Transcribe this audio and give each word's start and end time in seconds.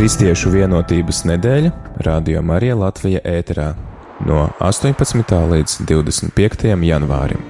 Kristiešu 0.00 0.48
vienotības 0.48 1.18
nedēļa 1.28 1.70
Radio 2.06 2.40
Marija 2.40 2.72
Latvija 2.80 3.20
ēterā 3.20 3.66
no 4.24 4.46
18. 4.64 5.36
līdz 5.52 5.76
25. 5.92 6.72
janvārim. 6.88 7.49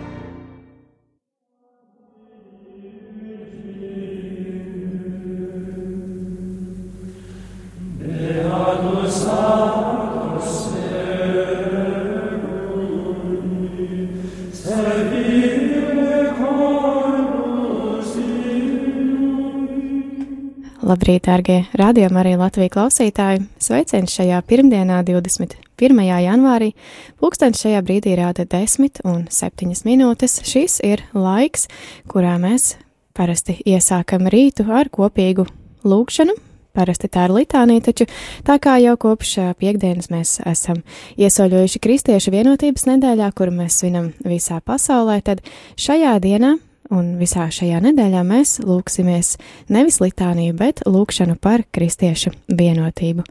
Labrīt, 21.21 21.27
dārgie 21.27 21.67
radījumi, 21.77 22.19
arī 22.19 22.37
Latvijas 22.39 22.73
klausītāji! 22.73 23.43
Sveiciens 23.61 24.13
šajā 24.15 24.41
pirmdienā, 24.47 25.03
21. 25.05 26.01
janvārī. 26.25 26.73
Pūkstens 27.21 27.61
šajā 27.61 27.83
brīdī 27.83 28.17
rāda 28.17 28.47
10 28.47 29.03
un 29.05 29.27
7 29.29 29.85
minūtes. 29.85 30.41
Šis 30.45 30.81
ir 30.83 31.03
laiks, 31.13 31.69
kurā 32.09 32.39
mēs 32.41 32.77
parasti 33.13 33.61
iesākam 33.67 34.29
rītu 34.31 34.65
ar 34.71 34.89
kopīgu 34.89 35.47
lūgšanu. 35.85 36.33
Parasti 36.73 37.09
tā 37.09 37.27
ir 37.27 37.35
litānija, 37.35 37.83
taču 37.91 38.07
tā 38.47 38.59
kā 38.59 38.79
jau 38.81 38.97
kopš 38.97 39.57
piekdienas 39.59 40.09
mēs 40.09 40.41
esam 40.47 40.83
iesaļojuši 41.19 41.83
Kristiešu 41.83 42.31
vienotības 42.31 42.87
nedēļā, 42.87 43.33
kuru 43.35 43.53
mēs 43.61 43.83
svinam 43.83 44.13
visā 44.25 44.63
pasaulē, 44.63 45.21
tad 45.21 45.43
šajā 45.77 46.17
dienā 46.23 46.57
un 46.95 47.15
visā 47.21 47.47
šajā 47.53 47.81
nedēļā 47.85 48.25
mēs 48.27 48.59
lūksimies 48.65 49.37
nevis 49.73 50.01
litāniju, 50.03 50.57
bet 50.59 50.83
lūkšanu 50.89 51.39
par 51.43 51.65
kristiešu 51.73 52.35
vienotību. 52.49 53.25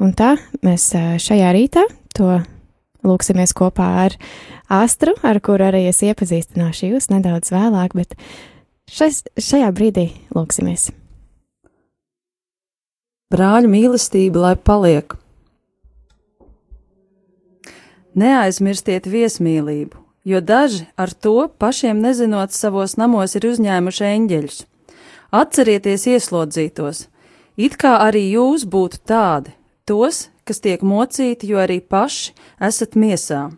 Un 0.00 0.14
tā 0.16 0.36
mēs 0.64 0.90
šajā 0.94 1.50
rītā 1.56 1.84
to 2.16 2.38
lūksimies 3.06 3.54
kopā 3.56 3.88
ar 4.06 4.16
Astru, 4.70 5.16
ar 5.26 5.40
kuru 5.42 5.66
arī 5.66 5.86
es 5.90 6.02
iepazīstināšu 6.06 6.92
jūs 6.92 7.10
nedaudz 7.10 7.50
vēlāk, 7.50 7.96
bet 7.98 8.14
šais, 8.90 9.24
šajā 9.34 9.70
brīdī 9.74 10.10
lūksimies. 10.36 10.90
Brāļu 13.30 13.70
mīlestība, 13.70 14.42
lai 14.42 14.54
paliek. 14.58 15.14
Neaizmirstiet 18.18 19.06
viesmīlību, 19.06 19.99
jo 20.24 20.40
daži 20.40 20.86
ar 20.96 21.12
to 21.12 21.48
pašiem 21.58 22.00
nezinot 22.00 22.52
savos 22.52 22.96
namos 22.96 23.36
ir 23.36 23.46
uzņēmuši 23.50 24.04
eņģeļus. 24.10 24.58
Atcerieties 25.30 26.06
ieslodzītos, 26.10 27.06
it 27.56 27.76
kā 27.78 27.96
arī 28.02 28.26
jūs 28.32 28.66
būtu 28.66 29.00
tādi, 29.06 29.54
tos, 29.86 30.28
kas 30.44 30.60
tiek 30.60 30.82
mocīti, 30.82 31.50
jo 31.52 31.60
arī 31.62 31.78
paši 31.80 32.34
esat 32.60 32.98
miesā. 32.98 33.50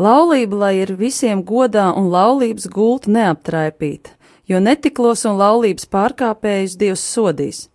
Laulība, 0.00 0.56
lai 0.56 0.74
ir 0.80 0.94
visiem 0.96 1.42
godā 1.44 1.90
un 1.92 2.08
laulības 2.08 2.70
gulta 2.72 3.10
neaptraipīta, 3.12 4.14
jo 4.48 4.60
netiklos 4.62 5.26
un 5.28 5.36
laulības 5.36 5.90
pārkāpējus 5.92 6.78
Dievs 6.80 7.02
sodīs. 7.04 7.66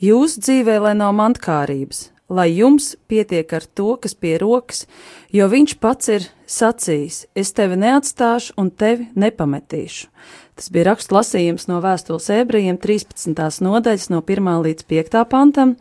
Jūsu 0.00 0.42
dzīvē, 0.44 0.76
lai 0.84 0.92
nav 0.98 1.14
mantkārības, 1.16 2.10
lai 2.30 2.48
jums 2.54 2.94
pietiek 3.10 3.50
ar 3.52 3.66
to, 3.66 3.96
kas 4.00 4.14
pie 4.14 4.36
rokas, 4.40 4.86
jo 5.34 5.48
viņš 5.50 5.76
pats 5.82 6.12
ir 6.14 6.28
sacījis: 6.46 7.24
Es 7.34 7.52
tevi 7.56 7.78
neatstāšu 7.80 8.56
un 8.60 8.70
tevi 8.70 9.10
nepametīšu. 9.18 10.08
Tas 10.54 10.70
bija 10.72 10.90
raksts 10.90 11.12
lasījums 11.14 11.68
no 11.70 11.78
vēstules 11.80 12.28
ebrejiem 12.36 12.76
13. 12.78 13.62
nodaļas 13.64 14.10
no 14.12 14.20
1. 14.20 14.50
līdz 14.66 14.84
5. 14.90 15.22
pantam. 15.30 15.76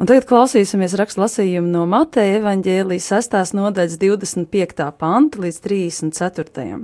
Un 0.00 0.08
tagad 0.08 0.24
klausīsimies 0.30 0.96
rakstu 0.96 1.20
lasījumu 1.20 1.68
no 1.68 1.84
Mateja 1.86 2.38
evaņģēlijas 2.40 3.10
6. 3.12 3.52
nodaļas 3.58 3.98
25. 4.00 4.86
panta 4.98 5.42
līdz 5.44 5.60
34. 5.66 6.80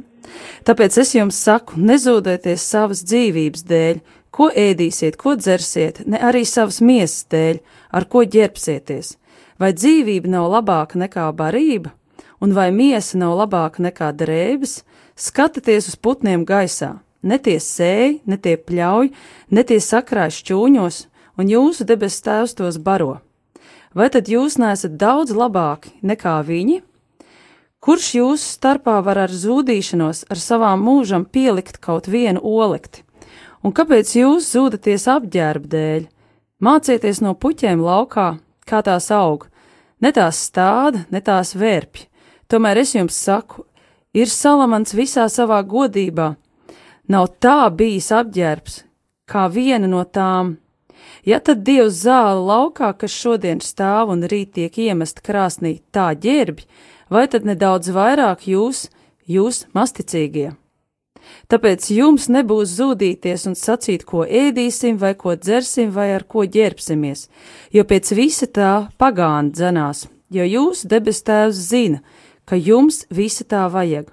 Tāpēc 0.69 0.99
es 1.01 1.15
jums 1.17 1.41
saku, 1.41 1.81
nezūdieties 1.81 2.69
savas 2.75 3.01
dzīvības 3.09 3.65
dēļ, 3.73 4.03
ko 4.31 4.51
ēdīsiet, 4.53 5.17
ko 5.17 5.35
dzersiet, 5.41 6.03
ne 6.07 6.21
arī 6.21 6.45
savas 6.47 6.83
miesas 6.85 7.25
dēļ, 7.33 7.63
ar 7.91 8.07
ko 8.11 8.25
ģērbsieties. 8.25 9.17
Vai 9.59 9.73
dzīvība 9.75 10.31
nav 10.31 10.49
labāka 10.53 10.99
nekā 11.01 11.27
barība, 11.35 11.93
un 12.41 12.55
vai 12.55 12.71
miesa 12.75 13.19
nav 13.19 13.37
labāka 13.41 13.83
nekā 13.83 14.13
drēbes? 14.15 14.83
Skatieties 15.19 15.91
uz 15.91 15.97
putniem 15.99 16.45
gaisā, 16.47 17.01
ne 17.23 17.39
tie 17.43 17.59
sēj, 17.59 18.21
ne 18.27 18.37
tie 18.39 18.55
pļauj, 18.57 19.11
ne 19.51 19.65
tie 19.67 19.81
sakrāj 19.83 20.37
šķūņos, 20.39 20.99
un 21.39 21.51
jūsu 21.51 21.87
debes 21.89 22.21
tēvs 22.23 22.55
tos 22.59 22.79
baro. 22.79 23.19
Vai 23.95 24.11
tad 24.15 24.29
jūs 24.31 24.59
neesat 24.61 24.95
daudz 25.01 25.33
labāki 25.35 25.97
nekā 26.07 26.37
viņi? 26.47 26.83
Kurš 27.83 28.09
jūsu 28.19 28.53
starpā 28.59 28.99
var 29.07 29.23
ar 29.25 29.33
zūdīšanos, 29.33 30.27
ar 30.31 30.39
savām 30.39 30.83
mūžam 30.83 31.25
pielikt 31.25 31.79
kaut 31.83 32.11
vienu 32.11 32.43
olekti? 32.43 33.05
Un 33.63 33.75
kāpēc 33.75 34.13
jūs 34.19 34.53
zūdaties 34.55 35.07
apģērba 35.11 35.71
dēļ? 35.73 36.07
Mācieties 36.59 37.21
no 37.23 37.37
puķiem 37.39 37.79
laukā, 37.79 38.33
kā 38.67 38.81
tās 38.83 39.13
aug, 39.15 39.45
ne 40.03 40.11
tās 40.11 40.41
stāda, 40.49 41.05
ne 41.15 41.21
tās 41.23 41.55
vērpj. 41.55 42.09
Tomēr 42.51 42.81
es 42.83 42.97
jums 42.97 43.15
saku, 43.15 43.63
ir 44.11 44.27
salamans 44.27 44.97
visā 44.97 45.29
savā 45.31 45.61
godībā. 45.63 46.33
Nav 47.09 47.29
tā 47.39 47.71
bijis 47.71 48.11
apģērbs, 48.11 48.83
kā 49.31 49.47
viena 49.55 49.87
no 49.87 50.03
tām. 50.03 50.57
Ja 51.23 51.39
tad 51.39 51.63
Dievs 51.63 52.03
zāle 52.03 52.43
laukā, 52.43 52.91
kas 52.99 53.15
šodien 53.15 53.63
stāv 53.63 54.11
un 54.11 54.27
rīt 54.27 54.57
tiek 54.59 54.83
iemest 54.83 55.23
krāsnī, 55.23 55.79
tā 55.95 56.11
ģērbj, 56.19 56.67
vai 57.07 57.29
tad 57.31 57.47
nedaudz 57.47 57.95
vairāk 57.95 58.49
jūs, 58.51 58.89
jūs 59.31 59.69
masticīgie? 59.79 60.57
Tāpēc 61.49 61.87
jums 61.97 62.27
nebūs 62.29 62.75
zudīties 62.77 63.47
un 63.49 63.55
sacīt, 63.57 64.03
ko 64.05 64.27
ēdīsim, 64.29 64.99
vai 65.01 65.15
ko 65.17 65.33
dzersim, 65.33 65.89
vai 65.95 66.11
ar 66.13 66.27
ko 66.29 66.45
ģērbsimies, 66.45 67.23
jo 67.73 67.85
pēc 67.89 68.11
visa 68.13 68.45
tā 68.53 68.73
pagāna 69.01 69.49
dzenās, 69.57 70.03
jo 70.29 70.45
jūsu 70.45 70.91
debes 70.93 71.23
tēvs 71.25 71.63
zina, 71.71 72.03
ka 72.45 72.59
jums 72.61 73.07
visa 73.09 73.47
tā 73.49 73.63
vajag. 73.73 74.11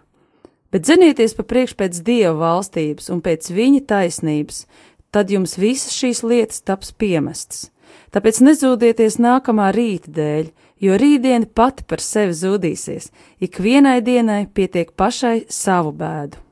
Bet 0.71 0.87
zenieties 0.87 1.35
pa 1.35 1.43
priekš 1.43 1.75
pēc 1.75 1.99
Dieva 2.07 2.37
valstības 2.39 3.11
un 3.11 3.19
pēc 3.23 3.51
viņa 3.51 3.83
taisnības, 3.91 4.63
tad 5.11 5.35
jums 5.35 5.57
visas 5.59 5.91
šīs 5.91 6.23
lietas 6.23 6.63
taps 6.63 6.95
piemestas. 6.95 7.67
Tāpēc 8.15 8.39
nezūdieties 8.47 9.19
nākamā 9.19 9.73
rīta 9.75 10.15
dēļ, 10.15 10.49
jo 10.87 10.95
rītdiena 11.03 11.51
pati 11.51 11.83
par 11.83 11.99
sevi 11.99 12.31
zudīsies, 12.31 13.11
ik 13.43 13.59
vienai 13.59 13.99
dienai 13.99 14.45
pietiek 14.47 14.95
pašai 14.95 15.51
savu 15.51 15.91
bēdu. 15.91 16.44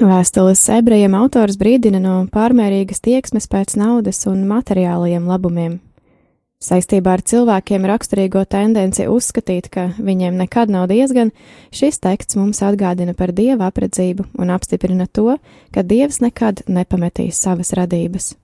Vēstules 0.00 0.62
ebrejiem 0.70 1.14
autors 1.18 1.56
brīdina 1.58 1.98
no 2.00 2.14
pārmērīgas 2.30 3.02
tieksmes 3.02 3.48
pēc 3.50 3.74
naudas 3.80 4.22
un 4.30 4.44
materiālajiem 4.46 5.26
labumiem. 5.26 5.78
Saistībā 6.60 7.14
ar 7.16 7.24
cilvēkiem 7.24 7.86
raksturīgo 7.88 8.44
tendenci 8.44 9.06
uzskatīt, 9.08 9.70
ka 9.72 9.86
viņiem 9.96 10.36
nekad 10.42 10.70
nav 10.70 10.86
diezgan, 10.92 11.32
šis 11.72 11.98
teksts 12.04 12.36
mums 12.36 12.60
atgādina 12.62 13.16
par 13.16 13.32
dieva 13.32 13.70
apredzību 13.72 14.28
un 14.38 14.52
apstiprina 14.52 15.08
to, 15.08 15.38
ka 15.74 15.82
dievs 15.82 16.20
nekad 16.20 16.62
nepametīs 16.68 17.40
savas 17.40 17.72
radības. 17.74 18.34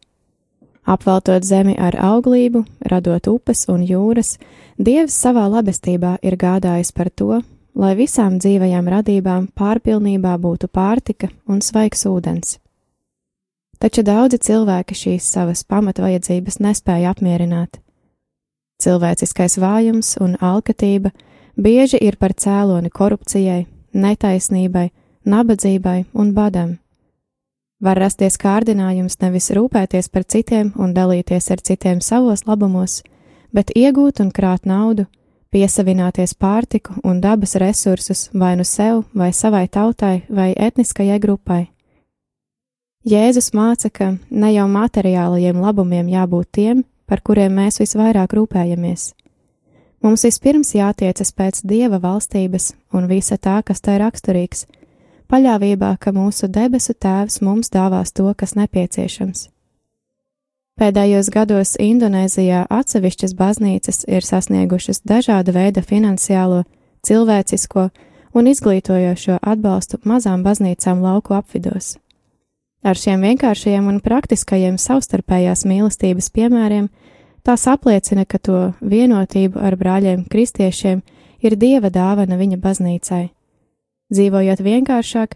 Apveltot 0.87 1.43
zemi 1.43 1.75
ar 1.79 1.97
auglību, 1.99 2.63
radot 2.87 3.27
upes 3.27 3.67
un 3.69 3.83
jūras, 3.83 4.37
Dievs 4.79 5.15
savā 5.17 5.47
labestībā 5.49 6.19
ir 6.23 6.37
gādājis 6.37 6.93
par 6.93 7.09
to, 7.11 7.41
lai 7.75 7.95
visām 7.97 8.37
dzīvajām 8.39 8.89
radībām 8.93 9.49
pārpilnībā 9.57 10.37
būtu 10.39 10.69
pārtika 10.69 11.31
un 11.49 11.63
svaigs 11.65 12.05
ūdens. 12.09 12.59
Taču 13.81 14.05
daudzi 14.05 14.39
cilvēki 14.41 14.95
šīs 14.97 15.27
savas 15.33 15.65
pamatvajadzības 15.65 16.61
nespēja 16.65 17.13
apmierināt. 17.13 17.81
Cilvēciskais 18.81 19.57
vājums 19.61 20.17
un 20.21 20.37
alkatība 20.41 21.11
bieži 21.57 22.01
ir 22.01 22.17
par 22.21 22.37
cēloni 22.37 22.93
korupcijai, 22.93 23.67
netaisnībai, 23.93 24.91
nabadzībai 25.25 26.03
un 26.13 26.33
badam. 26.37 26.77
Var 27.77 27.99
rasties 28.01 28.39
kārdinājums 28.41 29.19
nevis 29.21 29.51
rūpēties 29.53 30.09
par 30.09 30.25
citiem 30.25 30.71
un 30.81 30.95
dalīties 30.97 31.51
ar 31.53 31.61
citiem 31.61 32.01
savos 32.01 32.47
labumos, 32.49 33.03
bet 33.53 33.73
iegūt 33.77 34.23
un 34.25 34.31
krāt 34.33 34.65
naudu, 34.65 35.05
piesavināties 35.53 36.33
pārtiku 36.41 36.97
un 37.05 37.21
dabas 37.21 37.53
resursus 37.61 38.31
vai 38.33 38.55
nu 38.57 38.65
sev, 38.65 39.05
vai 39.13 39.29
savai 39.33 39.67
tautai, 39.69 40.25
vai 40.29 40.55
etniskajai 40.57 41.19
grupai. 41.21 41.67
Jēzus 43.07 43.53
māca, 43.53 43.93
ka 43.93 44.09
ne 44.31 44.55
jau 44.55 44.65
materiālajiem 44.73 45.61
labumiem 45.61 46.09
jābūt 46.11 46.49
tiem, 46.59 46.83
par 47.07 47.21
kuriem 47.21 47.53
mēs 47.61 47.79
visvairāk 47.79 48.33
rūpējamies. 48.35 49.13
Mums 50.03 50.25
vispirms 50.25 50.73
jātiecas 50.75 51.31
pēc 51.37 51.61
dieva 51.63 52.01
valstības 52.01 52.73
un 52.97 53.07
visa 53.07 53.37
tā, 53.37 53.61
kas 53.63 53.85
tai 53.85 54.01
raksturīgs, 54.01 54.65
paļāvībā, 55.31 55.97
ka 56.01 56.13
mūsu 56.13 56.49
debesu 56.49 56.95
Tēvs 56.95 57.41
mums 57.43 57.71
dāvās 57.75 58.13
to, 58.13 58.27
kas 58.35 58.57
nepieciešams. 58.59 59.49
Pēdējos 60.77 61.31
gados 61.33 61.71
Indonēzijā 61.81 62.67
atsevišķas 62.69 63.33
baznīcas 63.37 64.03
ir 64.13 64.25
sasniegušas 64.25 65.01
dažāda 65.09 65.55
veida 65.57 65.81
finansiālo, 65.81 66.65
cilvēcisko 67.01 67.87
un 68.37 68.51
izglītojošo 68.51 69.39
atbalstu 69.41 70.03
mazām 70.05 70.43
baznīcām 70.45 71.01
lauku 71.01 71.33
apvidos. 71.39 71.95
Ar 72.85 73.01
šiem 73.01 73.25
vienkāršajiem 73.25 73.89
un 73.89 74.03
praktiskajiem 74.05 74.77
savstarpējās 74.79 75.65
mīlestības 75.65 76.29
piemēriem 76.37 76.91
tās 77.47 77.65
apliecina, 77.73 78.27
ka 78.29 78.39
to 78.39 78.61
vienotību 78.85 79.57
ar 79.57 79.79
brāļiem 79.81 80.27
kristiešiem 80.29 81.01
ir 81.41 81.57
dieva 81.57 81.89
dāvana 81.91 82.37
viņa 82.37 82.61
baznīcai. 82.61 83.25
Dzīvojot 84.07 84.61
vienkāršāk, 84.63 85.33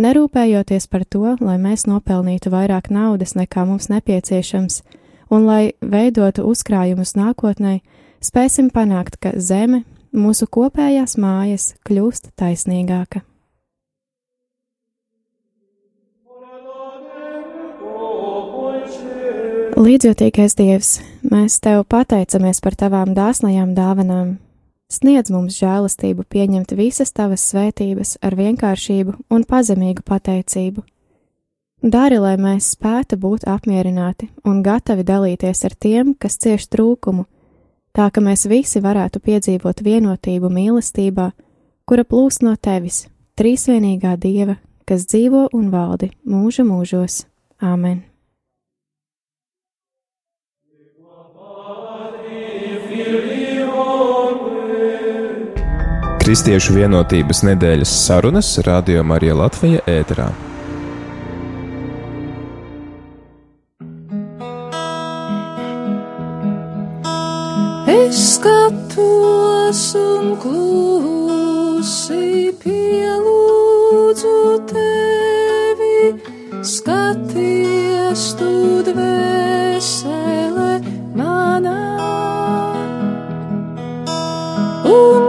nerūpējoties 0.00 0.86
par 0.88 1.02
to, 1.04 1.34
lai 1.44 1.58
mēs 1.60 1.84
nopelnītu 1.84 2.48
vairāk 2.54 2.88
naudas 2.88 3.34
nekā 3.36 3.66
mums 3.68 3.90
nepieciešams, 3.92 4.78
un 5.28 5.44
lai 5.44 5.74
veidotu 5.84 6.46
uzkrājumus 6.48 7.12
nākotnē, 7.20 7.82
spēsim 8.24 8.70
panākt, 8.72 9.18
ka 9.20 9.34
zeme, 9.36 9.82
mūsu 10.16 10.48
kopējās 10.48 11.18
mājas, 11.20 11.74
kļūst 11.84 12.32
taisnīgāka. 12.40 13.20
Līdzjūtīgais 19.74 20.56
Dievs, 20.56 20.90
mēs 21.28 21.58
Tev 21.60 21.82
pateicamies 21.90 22.62
par 22.64 22.78
Tavām 22.78 23.12
dāsnajām 23.12 23.74
dāvanām, 23.76 24.36
Sniedz 24.94 25.32
mums 25.34 25.56
žēlastību 25.58 26.26
pieņemt 26.30 26.74
visas 26.78 27.10
tavas 27.16 27.42
svētības 27.50 28.18
ar 28.22 28.36
vienkāršību 28.38 29.16
un 29.32 29.46
pazemīgu 29.48 30.04
pateicību. 30.06 30.84
Dari, 31.84 32.20
lai 32.22 32.36
mēs 32.40 32.70
spētu 32.76 33.18
būt 33.20 33.48
apmierināti 33.50 34.30
un 34.46 34.62
gatavi 34.64 35.04
dalīties 35.04 35.64
ar 35.66 35.74
tiem, 35.74 36.14
kas 36.14 36.38
cieš 36.40 36.68
trūkumu, 36.72 37.26
tā 37.96 38.08
ka 38.14 38.22
mēs 38.24 38.46
visi 38.48 38.80
varētu 38.84 39.20
piedzīvot 39.24 39.82
vienotību 39.84 40.52
mīlestībā, 40.52 41.28
kura 41.84 42.06
plūst 42.06 42.46
no 42.46 42.54
tevis, 42.56 43.04
trīsvienīgā 43.40 44.16
dieva, 44.16 44.60
kas 44.86 45.08
dzīvo 45.10 45.48
un 45.52 45.70
valdi 45.74 46.12
mūža 46.24 46.64
mūžos. 46.70 47.24
Āmen! 47.60 48.13
Kristiešu 56.24 56.72
vienotības 56.72 57.42
nedēļas 57.44 57.90
sarunas 58.06 58.46
Radio 58.64 59.02
Marija 59.04 59.34
Latvija 59.36 59.82
ēterā. 59.84 60.30
Es 67.92 68.22
skatos 68.38 69.82
un 70.00 70.32
klusi 70.40 72.56
pielūdzu 72.64 74.32
tevi, 74.72 76.00
skaties 76.72 78.24
tu 78.40 78.54
dvēsele 78.88 80.72
manā. 81.20 81.78
Un 84.88 85.23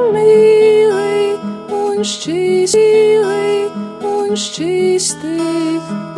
šķīstī, 2.05 3.65
un 4.05 4.37
šķīstī, 4.37 5.41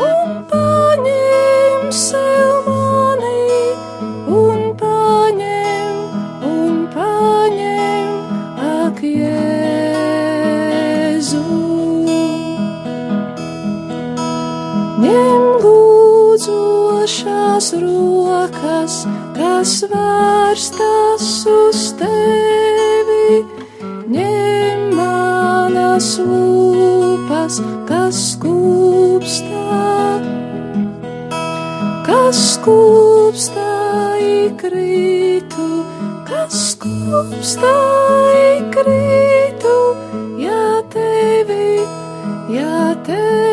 un 0.03 0.43
paņem 0.49 1.85
sev 1.95 2.67
mani, 2.67 3.71
un 4.27 4.75
paņem, 4.81 6.01
un 6.49 6.91
paņem, 6.91 8.19
ak, 8.67 8.99
Jēzu. 9.07 9.39
Ņem 15.05 15.45
lūdzošās 15.63 17.67
rokas, 17.85 18.99
kas 19.39 19.71
vērstas 19.95 21.31
uz 21.55 21.79
tevi, 22.03 23.31
ņem 24.11 24.56
manas 25.97 26.17
lūpas, 26.21 27.55
kas 27.89 28.17
skūpstā, 28.35 29.63
kas 32.05 32.41
skūpstā 32.53 33.65
ikrītu, 34.21 35.65
kas 36.29 36.59
skūpstā 36.75 37.73
ikrītu, 38.59 39.75
ja 40.37 40.83
tevi, 40.93 41.81
ja 42.53 42.93
tevi, 43.01 43.46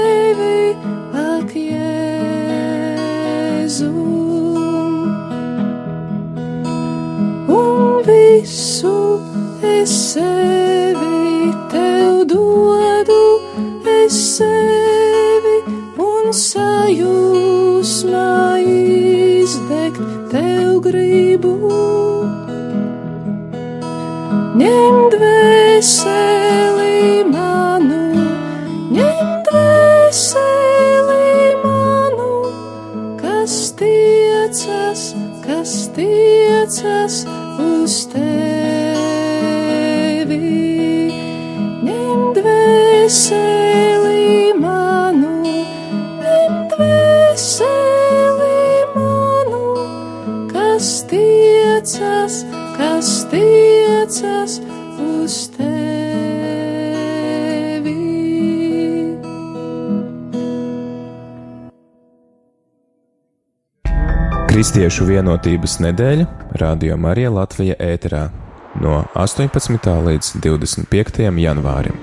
Kristiešu 64.85 65.07
vienotības 65.09 65.79
nedēļa 65.81 66.25
Radio 66.61 66.99
Marija 67.01 67.31
Latvija 67.33 67.73
ēterā 67.81 68.27
no 68.85 68.99
18. 69.17 69.87
līdz 70.05 70.27
25. 70.45 71.23
janvārim. 71.41 71.95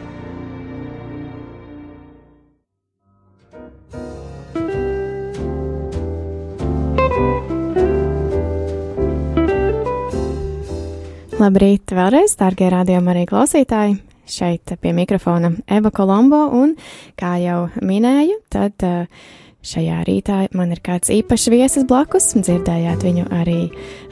Labrīt, 11.38 11.94
vēlreiz, 11.94 12.34
dārgie 12.40 12.72
rādījumi 12.74 13.14
arī 13.14 13.28
klausītāji! 13.30 14.00
Šeit 14.26 14.74
pie 14.82 14.96
mikrofona 14.98 15.54
Eva 15.70 15.94
Kolombo, 15.94 16.48
un, 16.50 16.74
kā 17.14 17.36
jau 17.46 17.68
minēju, 17.78 18.42
tad 18.50 18.90
uh, 18.90 19.30
šajā 19.65 20.01
rītā 20.08 20.38
man 20.58 20.74
ir 20.74 20.82
kāds 20.84 21.12
īpašs 21.13 21.50
viesis 21.53 21.88
blakus. 21.89 22.32
Dzirdējāt 22.38 23.06
viņu 23.06 23.27
arī 23.36 23.60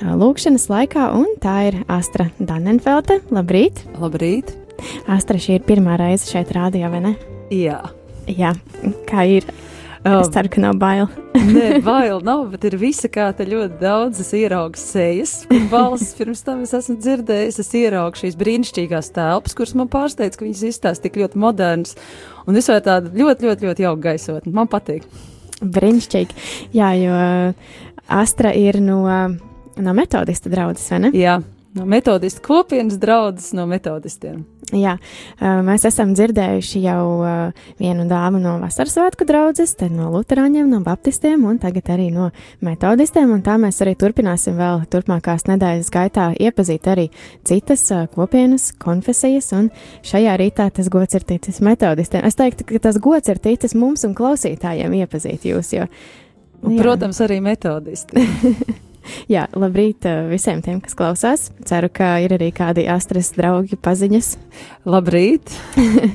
lūkšanas 0.01 0.69
laikā, 0.71 1.09
un 1.17 1.37
tā 1.43 1.55
ir 1.69 1.79
Astra 1.89 2.29
Danenfelte. 2.39 3.19
Labrīt! 3.33 3.83
Labrīt! 3.99 4.53
Astra, 5.11 5.39
šī 5.41 5.59
ir 5.59 5.65
pirmā 5.67 5.97
reize 5.99 6.29
šeit 6.29 6.53
rādījā, 6.55 6.91
vai 6.91 7.01
ne? 7.09 7.15
Jā. 7.53 7.81
Jā, 8.29 8.53
kā 9.09 9.25
ir? 9.25 9.47
Es 9.99 10.29
ceru, 10.31 10.47
ka 10.53 10.61
nav 10.63 10.77
bail. 10.79 11.09
Nē, 11.55 11.81
bail 11.83 12.21
nav, 12.23 12.45
bet 12.53 12.63
ir 12.69 12.77
visa 12.79 13.09
kā 13.11 13.27
te 13.35 13.43
ļoti 13.49 13.81
daudzas 13.81 14.29
ieraugas 14.37 14.85
sejas. 14.93 15.33
Balsts 15.71 16.15
pirms 16.17 16.43
tam 16.45 16.61
es 16.63 16.71
esmu 16.77 16.95
dzirdējis, 17.01 17.59
es 17.59 17.73
ieraugu 17.81 18.21
šīs 18.21 18.37
brīnišķīgās 18.39 19.11
telpas, 19.17 19.57
kuras 19.57 19.75
man 19.75 19.91
pārsteidz, 19.91 20.39
ka 20.39 20.47
viņas 20.47 20.63
izstāsta 20.71 21.09
tik 21.09 21.19
ļoti 21.19 21.41
modernas 21.43 21.97
un 22.47 22.55
vispār 22.55 22.79
tāda 22.85 23.11
ļoti, 23.11 23.49
ļoti, 23.49 23.69
ļoti 23.69 23.85
jauka 23.89 24.05
gaisotne. 24.07 24.55
Man 24.55 24.71
patīk. 24.71 25.09
Brīnišķīgi. 25.61 26.43
Jā, 26.75 26.91
jo 26.99 27.21
Astra 28.09 28.53
ir 28.57 28.79
no, 28.81 29.03
no 29.77 29.95
metodista 29.97 30.49
draudzes, 30.49 30.87
vai 30.93 31.01
ne? 31.05 31.11
Jā, 31.17 31.39
no 31.77 31.85
metodistu 31.89 32.43
kopienas 32.45 32.97
draudzes 33.01 33.51
no 33.57 33.67
metodistiem. 33.69 34.43
Jā, 34.75 34.95
mēs 35.65 35.85
esam 35.87 36.11
dzirdējuši 36.13 36.81
jau 36.83 37.03
vienu 37.79 38.05
dāmu 38.09 38.41
no 38.41 38.57
Vasaras 38.61 38.93
svētku 38.93 39.25
draudzes, 39.25 39.73
tad 39.79 39.93
no 39.95 40.11
Lutāņiem, 40.13 40.67
no 40.69 40.81
Baptistiem 40.85 41.45
un 41.49 41.57
tagad 41.61 41.89
arī 41.95 42.09
no 42.13 42.29
metodistiem. 42.65 43.31
Un 43.33 43.41
tā 43.45 43.57
mēs 43.61 43.81
arī 43.81 43.95
turpināsim 43.99 44.59
vēl 44.59 44.83
turpmākās 44.93 45.47
nedēļas 45.49 45.89
gaitā 45.93 46.27
iepazīt 46.37 46.89
arī 46.91 47.07
citas 47.47 47.87
kopienas, 48.13 48.69
konfesijas. 48.81 49.49
Un 49.57 49.71
šajā 50.05 50.35
rītā 50.41 50.69
tas 50.75 50.91
gods 50.93 51.17
ir 51.17 51.25
ticis 51.29 51.61
metodistiem. 51.65 52.27
Es 52.29 52.37
teiktu, 52.37 52.67
ka 52.69 52.83
tas 52.89 53.01
gods 53.01 53.31
ir 53.31 53.41
ticis 53.41 53.73
mums 53.77 54.05
un 54.05 54.13
klausītājiem 54.17 54.99
iepazīt 55.01 55.49
jūs. 55.49 55.73
Jo, 55.79 55.89
un, 56.61 56.77
protams, 56.77 57.23
arī 57.25 57.41
metodisti. 57.45 58.21
Jā, 59.33 59.45
labrīt 59.57 60.05
eh, 60.09 60.25
visiem 60.29 60.61
tiem, 60.65 60.79
kas 60.83 60.97
klausās. 60.97 61.47
Ceru, 61.67 61.89
ka 61.93 62.17
ir 62.23 62.33
arī 62.37 62.51
kādi 62.55 62.85
astras 62.91 63.31
draugi 63.37 63.79
paziņas. 63.79 64.33
Labrīt! 64.89 65.53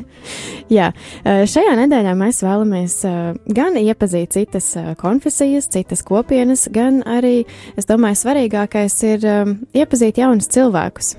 Jā, 0.77 0.91
eh, 1.25 1.45
šajā 1.51 1.75
nedēļā 1.83 2.15
mēs 2.19 2.43
vēlamies 2.45 2.97
eh, 3.09 3.19
gan 3.57 3.77
iepazīt 3.81 4.37
citas 4.37 4.71
konfesijas, 5.01 5.69
citas 5.73 6.05
kopienas, 6.07 6.69
gan 6.73 7.03
arī, 7.09 7.43
es 7.79 7.91
domāju, 7.91 8.23
svarīgākais 8.23 8.97
ir 9.11 9.29
iepazīt 9.77 10.23
jaunus 10.23 10.51
cilvēkus. 10.55 11.15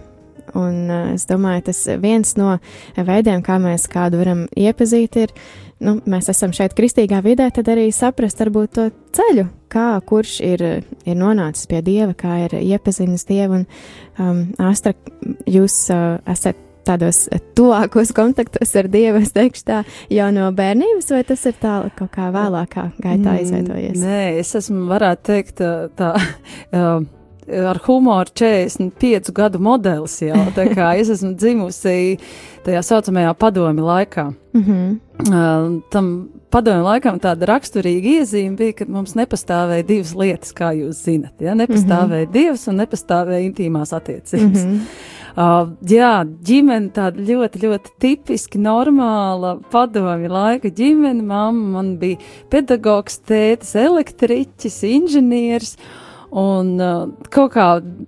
Un 0.56 0.92
es 1.12 1.26
domāju, 1.28 1.66
tas 1.68 1.80
viens 2.00 2.36
no 2.40 2.54
veidiem, 2.96 3.42
kā 3.44 3.58
mēs 3.60 3.90
kādu 3.92 4.22
varam 4.22 4.46
iepazīt, 4.56 5.18
ir 5.26 5.34
nu, 5.84 5.98
mēs 6.10 6.30
esam 6.32 6.54
šeit 6.56 6.76
kristīgā 6.78 7.22
vidē, 7.26 7.50
tad 7.54 7.70
arī 7.72 7.88
saprast 7.94 8.40
varbūt 8.44 8.76
to 8.78 8.86
ceļu, 9.16 9.48
kā 9.72 9.88
kurš 10.08 10.38
ir, 10.46 10.64
ir 11.06 11.18
nonācis 11.20 11.68
pie 11.72 11.82
Dieva, 11.86 12.14
kā 12.18 12.38
ir 12.46 12.58
iepazinis 12.62 13.28
Dievu. 13.28 13.62
Un, 13.62 13.66
um, 14.22 14.46
Astra, 14.70 14.96
jūs 15.50 15.80
uh, 15.94 16.22
esat 16.32 16.62
tādos 16.86 17.24
tuvākos 17.58 18.14
kontaktos 18.16 18.76
ar 18.78 18.90
Dievu, 18.94 19.24
es 19.26 19.34
teikšu 19.36 19.66
tā, 19.66 19.82
jau 20.14 20.30
no 20.36 20.52
bērnības, 20.56 21.10
vai 21.16 21.24
tas 21.28 21.46
ir 21.50 21.58
tā 21.62 21.80
kaut 21.98 22.14
kā 22.14 22.30
vēlākā 22.36 22.92
gaitā 23.00 23.34
mm, 23.34 23.42
izveidojies? 23.42 24.00
Nē, 24.04 24.24
es 24.44 24.54
esmu, 24.62 24.86
varētu 24.92 25.28
teikt, 25.32 25.60
tā. 25.60 25.74
tā 25.98 26.14
uh, 26.72 27.06
ar 27.48 27.80
humoru 27.86 28.30
45 28.34 29.32
gadu 29.32 29.60
modelis 29.60 30.22
jau. 30.22 30.38
Es 31.00 31.10
esmu 31.14 31.36
dzimusi 31.38 32.18
tajā 32.66 32.82
saucamajā 32.82 33.34
padomi 33.38 33.82
laikā. 33.86 34.34
Mm 34.54 34.64
-hmm. 34.64 35.00
uh, 35.28 35.82
tam 35.92 36.30
padomi 36.50 36.84
laikam 36.84 37.20
tāda 37.20 37.46
raksturīga 37.46 38.22
iezīme 38.22 38.56
bija, 38.56 38.74
ka 38.74 38.86
mums 38.88 39.16
nepastāvēja 39.16 39.88
divas 39.88 40.16
lietas, 40.16 40.54
kā 40.54 40.72
jūs 40.74 41.04
zinat. 41.04 41.34
Ja? 41.40 41.56
Nepastāvēja 41.56 42.26
mm 42.26 42.32
-hmm. 42.32 42.34
dievs 42.34 42.68
un 42.68 42.76
nepastāvēja 42.76 43.50
intīmās 43.50 43.94
attiecības. 43.94 44.66
Mm 44.66 44.72
-hmm. 44.72 44.80
Uh, 45.36 45.70
jā, 45.84 46.24
ģimene 46.48 46.90
tāda 46.90 47.20
ļoti, 47.20 47.60
ļoti 47.60 47.90
tipiski 48.00 48.58
normāla 48.58 49.60
padomju 49.72 50.30
laika 50.30 50.68
ģimene. 50.68 51.22
Mamma 51.24 51.70
man 51.70 51.98
bija 51.98 52.18
pedagogs, 52.50 53.20
tētis, 53.28 53.76
elektriķis, 53.76 54.84
inženieris. 54.84 55.76
Uh, 55.76 56.06
Un 56.36 56.74
uh, 56.84 57.06
kaut 57.32 57.54
kā 57.54 57.66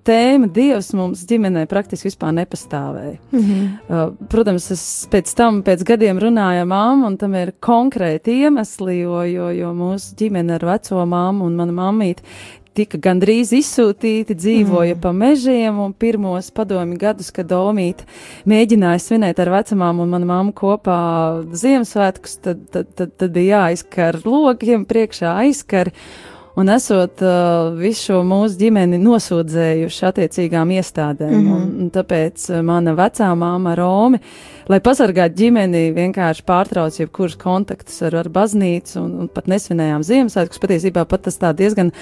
tēma 0.07 0.49
Dievs 0.51 0.89
mums 0.97 1.21
ģimenē 1.29 1.63
praktiski 1.71 2.09
vispār 2.09 2.33
nepastāvēja. 2.35 3.15
Mm 3.31 3.39
-hmm. 3.39 3.69
uh, 3.87 4.27
protams, 4.27 4.71
es 4.71 5.07
pēc 5.11 5.31
tam, 5.35 5.61
pēc 5.63 5.85
gadiem 5.87 6.19
runāju 6.19 6.61
ar 6.61 6.67
māmu, 6.67 7.07
un 7.07 7.17
tam 7.17 7.35
ir 7.35 7.53
konkrēti 7.61 8.41
iemesli, 8.43 8.99
jo, 8.99 9.23
jo, 9.23 9.49
jo 9.49 9.73
mūsu 9.73 10.15
ģimene 10.19 10.53
ar 10.53 10.65
veco 10.65 11.05
māmu 11.05 11.45
un 11.45 11.55
manu 11.55 11.73
mammīti 11.73 12.21
tika 12.77 12.99
gandrīz 13.01 13.51
izsūtīti, 13.57 14.35
dzīvoja 14.37 14.95
mm. 14.95 15.01
pa 15.01 15.11
mežiem, 15.15 15.79
un 15.81 15.93
pirmos 15.97 16.51
padomi 16.51 16.97
gadus, 17.01 17.31
kad 17.33 17.49
Domīta 17.49 18.05
mēģināja 18.49 19.01
svinēt 19.01 19.41
ar 19.41 19.53
vecamām 19.55 20.03
un 20.03 20.13
manu 20.13 20.29
mammu 20.29 20.55
kopā 20.57 21.01
Ziemassvētkus, 21.57 22.39
tad, 22.45 22.65
tad, 22.73 22.91
tad, 22.97 23.15
tad 23.17 23.35
bija 23.35 23.63
jāizkar 23.63 24.19
logiem 24.25 24.85
priekšā 24.89 25.37
aizkar. 25.45 25.93
Un 26.57 26.69
esot 26.73 27.21
uh, 27.21 27.75
visu 27.77 28.07
šo 28.07 28.23
mūsu 28.25 28.57
ģimeni 28.57 28.97
nosūdzējuši 28.97 30.05
attiecīgām 30.09 30.71
iestādēm, 30.73 31.33
mm 31.33 31.43
-hmm. 31.43 31.55
un, 31.55 31.67
un 31.83 31.91
tāpēc 31.93 32.47
uh, 32.49 32.61
mana 32.65 32.95
vecā 32.97 33.29
māma 33.37 33.75
Romi 33.77 34.17
uh, 34.17 34.56
lai 34.71 34.79
pasargātu 34.83 35.37
ģimeni, 35.41 35.83
vienkārši 35.95 36.43
pārtrauc 36.47 36.97
jebkurus 36.99 37.37
kontaktus 37.39 38.01
ar, 38.05 38.17
ar 38.21 38.29
baznīcu 38.33 38.99
un, 39.01 39.13
un 39.23 39.29
pat 39.31 39.47
nesvinējām 39.51 40.03
Ziemassvētkus. 40.07 40.61
Patiesībā 40.63 41.05
pat 41.09 41.25
tas 41.27 41.39
tā 41.39 41.53
diezgan 41.57 41.93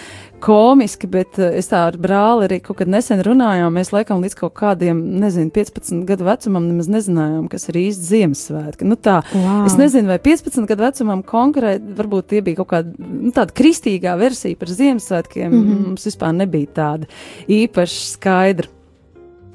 komiski, 0.44 1.10
bet 1.12 1.40
uh, 1.42 1.52
es 1.58 1.70
tā 1.72 1.86
ar 1.90 1.98
brāli 2.02 2.48
arī 2.48 2.60
kaut 2.66 2.80
kad 2.82 2.92
nesen 2.92 3.22
runājām. 3.26 3.74
Mēs 3.76 3.94
laikam 3.96 4.24
līdz 4.26 4.38
kaut 4.40 4.56
kādiem, 4.58 5.00
nezinu, 5.22 5.52
15 5.56 6.06
gadu 6.10 6.28
vecumam 6.28 6.68
nemaz 6.70 6.90
nezinājām, 6.92 7.48
kas 7.52 7.70
ir 7.72 7.82
īsti 7.86 8.10
Ziemassvētki. 8.12 8.90
Nu 8.90 8.98
tā, 8.98 9.20
wow. 9.34 9.66
es 9.70 9.78
nezinu, 9.80 10.10
vai 10.14 10.20
15 10.24 10.70
gadu 10.70 10.88
vecumam 10.88 11.26
konkrēti, 11.26 11.96
varbūt 11.98 12.32
tie 12.34 12.44
bija 12.46 12.62
kaut 12.64 12.72
kāda, 12.74 12.96
nu, 13.00 13.34
tāda 13.36 13.56
kristīgā 13.56 14.18
versija 14.22 14.58
par 14.60 14.74
Ziemassvētkiem. 14.74 15.52
Mm 15.52 15.62
-hmm. 15.62 15.86
Mums 15.90 16.10
vispār 16.10 16.34
nebija 16.34 16.74
tāda 16.82 17.12
īpaši 17.48 18.02
skaidra. 18.16 18.74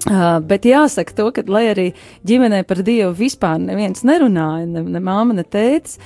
Uh, 0.08 0.38
bet 0.40 0.64
jāsaka 0.64 1.12
to, 1.12 1.26
ka, 1.36 1.42
lai 1.52 1.66
arī 1.74 1.90
ģimenē 2.24 2.62
par 2.64 2.78
Dievu 2.84 3.12
vispār 3.18 3.58
neviens 3.60 4.00
nerunāja, 4.08 4.64
ne, 4.64 4.80
ne 4.96 5.02
māma, 5.04 5.36
ne 5.36 5.44
tētis, 5.44 5.98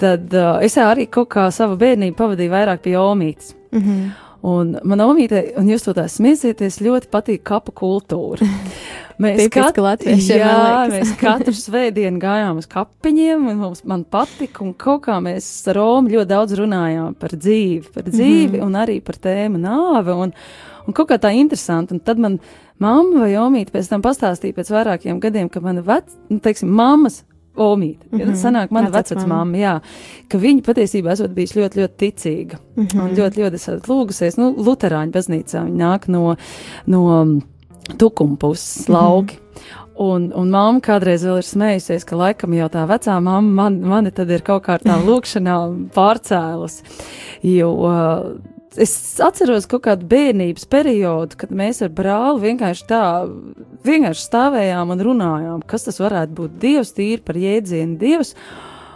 tad 0.00 0.32
uh, 0.32 0.62
es 0.64 0.78
arī 0.80 1.04
kaut 1.12 1.28
kā 1.34 1.50
savu 1.52 1.76
bērnību 1.80 2.16
pavadīju 2.16 2.54
vairāk 2.54 2.80
pie 2.86 2.96
omītes. 2.96 3.52
Mm 3.72 3.82
-hmm. 3.82 4.12
Un 4.44 4.78
man 4.84 5.00
omīte, 5.00 5.52
un 5.56 5.68
jūs 5.68 5.84
to 5.84 5.92
tā 5.96 6.08
smiesieties, 6.08 6.80
ļoti 6.80 7.08
patīk 7.12 7.42
kapu 7.42 7.72
kultūra. 7.72 8.44
Mēs 9.22 9.46
katru 9.54 9.84
jā, 10.18 10.88
mēs 10.90 11.12
katru 11.20 11.52
svētdienu 11.54 12.18
gājām 12.18 12.58
uz 12.58 12.66
kapiņiem, 12.66 13.44
un 13.46 13.60
mums 13.60 13.84
man 13.86 14.02
patika, 14.10 14.64
un 14.64 14.72
kaut 14.74 15.04
kā 15.04 15.20
mēs 15.22 15.46
ar 15.70 15.78
Romu 15.78 16.10
ļoti 16.10 16.30
daudz 16.32 16.56
runājām 16.58 17.14
par 17.14 17.30
dzīvi, 17.30 17.92
par 17.94 18.08
dzīvi, 18.08 18.56
mm 18.56 18.60
-hmm. 18.60 18.66
un 18.66 18.74
arī 18.74 19.00
par 19.00 19.14
tēmu 19.14 19.60
nāve, 19.62 20.16
un, 20.18 20.32
un 20.86 20.92
kaut 20.92 21.08
kā 21.10 21.18
tā 21.18 21.30
interesanti, 21.30 21.94
un 21.94 22.00
tad 22.00 22.18
man 22.18 22.40
mamma 22.78 23.26
vai 23.26 23.36
omīte 23.40 23.74
pēc 23.74 23.88
tam 23.88 24.02
pastāstīja 24.02 24.56
pēc 24.56 24.72
vairākiem 24.74 25.20
gadiem, 25.20 25.48
ka 25.48 25.60
mana 25.60 25.82
vec, 25.82 26.10
nu, 26.30 26.40
teiksim, 26.42 26.72
mammas 26.74 27.22
Omīte, 27.54 28.08
mm 28.10 28.18
-hmm. 28.18 28.34
sanāk 28.34 28.70
mana 28.74 28.90
vecmāma, 28.90 29.56
jā, 29.56 29.74
ka 30.28 30.38
viņa 30.38 30.62
patiesībā 30.66 31.12
esot 31.12 31.30
bijis 31.30 31.54
ļoti, 31.54 31.78
ļoti 31.80 31.94
ticīga 31.98 32.58
mm 32.76 32.86
-hmm. 32.86 33.00
un 33.00 33.10
ļoti, 33.14 33.42
ļoti 33.42 33.54
esat 33.54 33.86
lūgusies, 33.86 34.38
nu, 34.38 34.54
Luterāņu 34.58 35.12
baznīcā, 35.12 35.62
viņa 35.64 35.76
nāk 35.76 36.08
no, 36.08 36.36
no 36.86 37.40
tukuma 37.98 38.36
puses 38.36 38.88
mhm. 38.88 38.92
lauki. 38.92 39.34
Mm 39.34 39.38
-hmm. 39.38 39.80
Un, 39.96 40.32
un 40.34 40.50
mamma 40.50 40.80
kādreiz 40.80 41.22
vēl 41.22 41.36
ir 41.36 41.46
smējusies, 41.46 42.04
ka 42.04 42.16
laikam 42.16 42.54
jau 42.54 42.66
tā 42.68 42.82
vecā 42.88 43.20
mamma 43.20 43.62
man, 43.62 43.80
mani 43.80 44.10
tad 44.10 44.30
ir 44.30 44.42
kaut 44.42 44.64
kā 44.66 44.78
tā 44.82 44.96
lūkšanā 45.06 45.88
pārcēlus, 45.94 46.82
jo 47.42 47.70
es 48.80 48.92
atceros 49.22 49.68
kaut 49.70 49.84
kādu 49.86 50.06
bērnības 50.10 50.66
periodu, 50.70 51.38
kad 51.40 51.54
mēs 51.54 51.82
ar 51.84 51.92
brāli 51.94 52.42
vienkārši 52.48 52.86
tā, 52.90 53.02
vienkārši 53.86 54.26
stāvējām 54.28 54.94
un 54.94 55.04
runājām, 55.08 55.64
kas 55.70 55.86
tas 55.88 56.00
varētu 56.02 56.38
būt 56.40 56.60
Dievs, 56.62 56.94
tīri 56.96 57.22
par 57.24 57.38
jēdzienu 57.40 57.98
Dievs. 58.00 58.34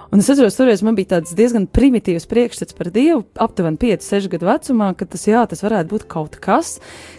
Un 0.08 0.22
es 0.22 0.28
atceros, 0.32 0.54
toreiz 0.56 0.80
man 0.80 0.96
bija 0.96 1.10
tāds 1.18 1.34
diezgan 1.36 1.66
primitīvs 1.68 2.24
priekšstats 2.30 2.72
par 2.78 2.88
Dievu, 2.94 3.26
aptuveni 3.44 3.76
5, 3.82 4.06
6 4.06 4.30
gadu 4.32 4.48
vecumā, 4.48 4.86
ka 4.96 5.04
tas, 5.04 5.26
jā, 5.28 5.42
tas 5.50 5.60
varētu 5.60 5.90
būt 5.90 6.06
kaut 6.08 6.38
kas, 6.40 6.78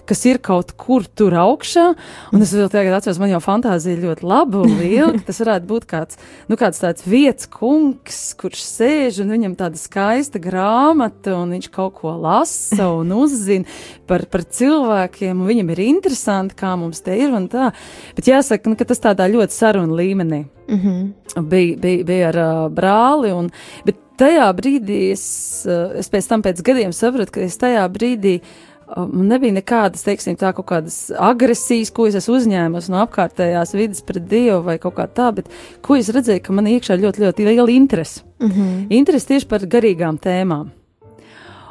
kas 0.10 0.26
ir 0.26 0.40
kaut 0.42 0.74
kur 0.74 1.06
tur 1.06 1.38
augšā. 1.38 1.86
Un 2.34 2.42
es 2.42 2.56
vēl 2.58 2.72
tagad 2.74 2.98
atceros, 2.98 3.22
man 3.22 3.30
jau 3.30 3.44
fantāzija 3.46 4.02
ļoti 4.02 4.26
laba 4.26 4.64
un 4.66 4.74
liela, 4.82 5.12
ka 5.20 5.30
tas 5.30 5.44
varētu 5.46 5.70
būt 5.70 5.88
kāds, 5.94 6.18
nu, 6.50 6.58
kāds 6.58 6.82
tāds 6.82 7.06
vietas 7.06 7.46
kungs, 7.54 8.20
kurš 8.42 8.66
sēž 8.66 9.22
un 9.22 9.38
viņam 9.38 9.54
tāda 9.62 9.78
skaista 9.78 10.42
grāmata, 10.42 11.38
un 11.38 11.54
viņš 11.60 11.70
kaut 11.78 12.00
ko 12.02 12.18
lasa 12.18 12.90
un 12.90 13.14
uzzina 13.22 13.70
par, 14.10 14.26
par 14.34 14.50
cilvēkiem, 14.50 15.38
un 15.38 15.54
viņam 15.54 15.76
ir 15.76 15.88
interesanti, 15.92 16.58
kā 16.58 16.74
mums 16.74 17.06
te 17.06 17.22
ir 17.22 17.38
un 17.38 17.46
tā. 17.54 17.70
Bet 18.18 18.34
jāsaka, 18.34 18.66
nu, 18.66 18.82
ka 18.82 18.90
tas 18.90 19.06
tādā 19.12 19.30
ļoti 19.30 19.62
sarunu 19.62 20.02
līmenī. 20.02 20.48
Mm 20.70 20.80
-hmm. 20.80 21.44
bija, 21.50 21.78
bija, 21.78 22.04
bija 22.04 22.30
ar 22.30 22.38
uh, 22.38 22.72
brāli, 22.72 23.34
un, 23.34 23.50
bet 23.86 23.96
tajā 24.18 24.54
brīdī 24.54 25.12
es, 25.12 25.66
uh, 25.66 25.96
es 25.98 26.10
pēc 26.12 26.28
tam 26.30 26.42
pēc 26.42 26.62
gadiem 26.64 26.94
sapratu, 26.94 27.32
ka 27.32 27.42
es 27.42 27.58
tajā 27.58 27.88
brīdī 27.90 28.40
uh, 28.40 29.08
nebija 29.14 29.54
nekādas, 29.54 30.04
teiksim, 30.04 30.38
tā 30.40 30.54
kaut 30.54 30.68
kādas 30.70 31.12
agresijas, 31.18 31.92
ko 31.92 32.08
es 32.08 32.16
esmu 32.16 32.36
uzņēmusi 32.40 32.92
no 32.92 33.04
apkārtējās 33.06 33.74
vidas 33.74 34.02
pret 34.02 34.28
Dievu 34.30 34.64
vai 34.64 34.78
kaut 34.78 34.96
kā 34.96 35.08
tā, 35.08 35.32
bet 35.36 35.50
ko 35.82 35.96
es 35.96 36.10
redzēju, 36.10 36.42
ka 36.46 36.54
man 36.54 36.66
iekšā 36.66 36.98
ļoti, 36.98 37.26
ļoti 37.26 37.46
liela 37.46 37.72
interese. 37.72 38.22
Mm 38.40 38.50
-hmm. 38.50 38.86
Interese 38.90 39.28
tieši 39.28 39.48
par 39.48 39.62
garīgām 39.62 40.18
tēmām. 40.18 40.79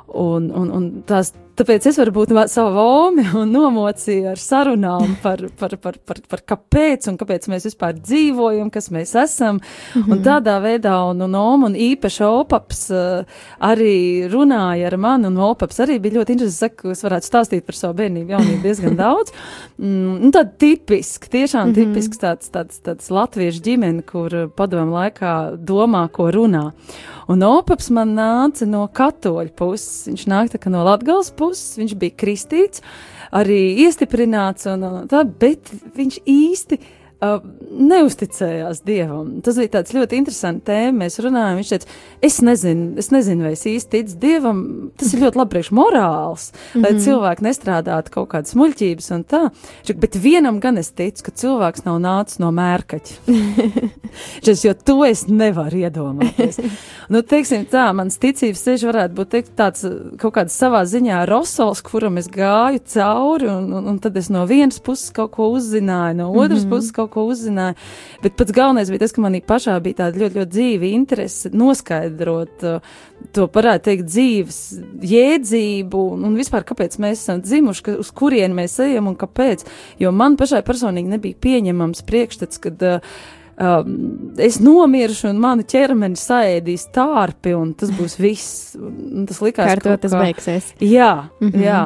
Un, 0.08 0.48
un, 0.56 0.70
un 0.72 0.84
tās, 1.04 1.34
tāpēc 1.58 1.84
es 1.90 1.98
varu 2.00 2.14
būt 2.16 2.30
savu 2.48 2.70
vomi 2.72 3.24
un 3.36 3.50
nomocīju 3.56 4.30
ar 4.30 4.40
sarunām 4.40 5.18
par, 5.22 5.42
par, 5.60 5.74
par, 5.82 5.98
par, 6.06 6.20
par 6.30 6.42
kāpēc 6.52 7.10
un 7.10 7.18
kāpēc 7.20 7.48
mēs 7.52 7.66
vispār 7.68 7.98
dzīvojam, 7.98 8.70
kas 8.72 8.88
mēs 8.94 9.12
esam. 9.20 9.58
Mm 9.58 10.02
-hmm. 10.02 10.12
Un 10.12 10.22
tādā 10.24 10.56
veidā, 10.64 10.94
un, 11.10 11.20
un 11.22 11.34
Oma 11.34 11.66
un 11.66 11.74
īpaši 11.74 12.24
Opaps 12.24 12.90
uh, 12.90 13.24
arī 13.60 14.30
runāja 14.32 14.86
ar 14.86 14.96
mani, 14.96 15.26
un 15.26 15.36
Opaps 15.36 15.80
arī 15.80 15.98
bija 16.00 16.20
ļoti 16.20 16.32
interesants, 16.32 16.74
ka 16.76 16.90
es 16.90 17.04
varētu 17.04 17.28
stāstīt 17.28 17.66
par 17.66 17.74
savu 17.74 17.94
bērnību 17.94 18.30
jaunību 18.30 18.62
diezgan 18.62 18.96
daudz. 19.04 19.32
Mm, 19.78 20.18
nu, 20.24 20.30
tāda 20.30 20.50
tipiska, 20.58 21.28
tiešām 21.28 21.68
mm 21.68 21.74
-hmm. 21.74 21.74
tipisks 21.74 22.18
tāds, 22.18 22.50
tāds, 22.50 22.80
tāds 22.80 23.10
latviešu 23.10 23.60
ģimene, 23.60 24.02
kur 24.02 24.48
padomu 24.56 24.92
laikā 24.92 25.56
domā, 25.56 26.08
ko 26.08 26.30
runā. 26.30 26.72
Un 27.28 27.44
Opaps 27.44 27.90
man 27.92 28.14
nāca 28.16 28.64
no 28.64 28.86
katoļu 28.88 29.52
puses. 29.58 30.06
Viņš 30.08 30.26
nāk 30.32 30.68
no 30.72 30.84
Latgales 30.86 31.28
puses, 31.36 31.76
viņš 31.76 31.96
bija 32.00 32.16
kristīts, 32.24 32.84
arī 33.36 33.76
iestiprināts, 33.84 34.64
un, 34.72 34.86
un 34.88 35.10
tā, 35.10 35.24
bet 35.28 35.68
viņš 35.96 36.22
īsti 36.24 36.80
uh, 37.24 37.38
neusticējās 37.68 38.82
dievam. 38.86 39.38
Tas 39.44 39.58
bija 39.60 39.74
tāds 39.78 39.94
ļoti 39.94 40.18
interesants 40.20 40.66
tēma. 40.66 41.04
Mēs 41.04 41.18
runājam, 41.22 41.58
viņš 41.60 41.72
teica, 41.72 41.96
es 42.24 42.38
nezinu, 42.44 42.88
es 43.00 43.10
nezinu, 43.14 43.46
vai 43.46 43.54
es 43.56 43.64
īsti 43.68 43.92
ticu 43.94 44.18
dievam. 44.22 44.62
Tas 44.98 45.12
ir 45.14 45.22
ļoti 45.24 45.40
labi 45.40 45.54
priekš 45.56 45.70
morāls, 45.76 46.48
mm 46.52 46.58
-hmm. 46.58 46.84
lai 46.84 46.92
mhm. 46.92 47.02
cilvēki 47.04 47.46
nestrādātu 47.48 48.14
kaut 48.14 48.28
kādas 48.34 48.54
muļķības 48.58 49.10
un 49.16 49.24
tā. 49.24 49.42
Bet 49.94 50.16
vienam 50.16 50.60
gan 50.60 50.78
es 50.78 50.90
ticu, 50.90 51.22
ka 51.28 51.30
cilvēks 51.30 51.84
nav 51.84 52.00
nācis 52.02 52.38
no 52.38 52.50
mērkaķa. 52.50 53.14
Šis, 54.44 54.64
jo 54.64 54.74
to 54.74 55.04
es 55.04 55.26
nevaru 55.28 55.82
iedomāties. 55.84 56.58
nu, 57.12 57.22
teiksim 57.22 57.66
tā, 57.70 57.92
mans 57.96 58.18
ticības 58.18 58.62
ceļš 58.64 58.86
varētu 58.88 59.14
būt 59.14 59.32
teikt, 59.34 59.52
tāds 59.58 59.84
kaut 60.18 60.34
kāds 60.34 60.56
savā 60.56 60.84
ziņā 60.88 61.24
rosols, 61.28 61.82
kuram 61.84 62.18
es 62.20 62.28
gāju 62.32 62.80
cauri, 62.94 63.48
un, 63.52 63.72
un, 63.72 63.88
un 63.92 63.98
tad 64.02 64.16
es 64.16 64.30
no 64.32 64.44
vienas 64.48 64.80
puses 64.80 65.10
kaut 65.14 65.34
ko 65.36 65.50
uzzināju, 65.56 66.16
no 66.22 66.30
otras 66.32 66.64
mm 66.64 66.66
-hmm. 66.66 66.70
puses 66.70 66.92
kaut 66.92 67.07
kaut 67.08 67.14
ko 67.14 67.32
uzzināju. 67.32 67.76
Bet 68.22 68.36
pats 68.38 68.54
galvenais 68.54 68.90
bija 68.92 69.04
tas, 69.04 69.14
ka 69.16 69.24
manī 69.24 69.40
pašā 69.44 69.76
bija 69.84 70.04
tāda 70.04 70.22
ļoti, 70.22 70.40
ļoti 70.40 70.52
dzīva 70.54 70.90
interese 70.92 71.52
noskaidrot 71.54 72.66
uh, 72.68 72.92
to, 73.34 73.48
varētu 73.54 73.88
teikt, 73.88 74.08
dzīves 74.08 74.60
jēdzību 75.08 76.04
un, 76.18 76.36
vispār, 76.38 76.66
kāpēc 76.68 76.98
mēs 77.02 77.24
esam 77.24 77.42
dzimuši, 77.44 77.84
ka, 77.86 77.96
uz 78.04 78.12
kurien 78.16 78.54
mēs 78.56 78.78
ejam 78.84 79.10
un 79.10 79.18
kāpēc. 79.18 79.66
Jo 80.02 80.12
man 80.14 80.38
pašai 80.40 80.62
personīgi 80.66 81.16
nebija 81.16 81.40
pieņemams 81.48 82.04
priekšstats, 82.08 82.62
kad 82.62 82.86
uh, 82.86 83.18
um, 83.60 84.34
es 84.38 84.58
nomiršu, 84.62 85.28
un 85.32 85.40
manu 85.42 85.64
ķermeni 85.66 86.18
saēdīs 86.18 86.88
tārpi, 86.94 87.54
un 87.58 87.72
tas 87.78 87.90
būs 87.94 88.16
viss. 88.20 88.76
Tas 89.28 89.40
likās, 89.42 89.72
ka 89.82 89.96
tas 90.00 90.14
kā... 90.14 90.22
beigsies. 90.22 90.70
Jā, 90.80 91.28
mm 91.40 91.50
-hmm. 91.50 91.62
jā, 91.64 91.80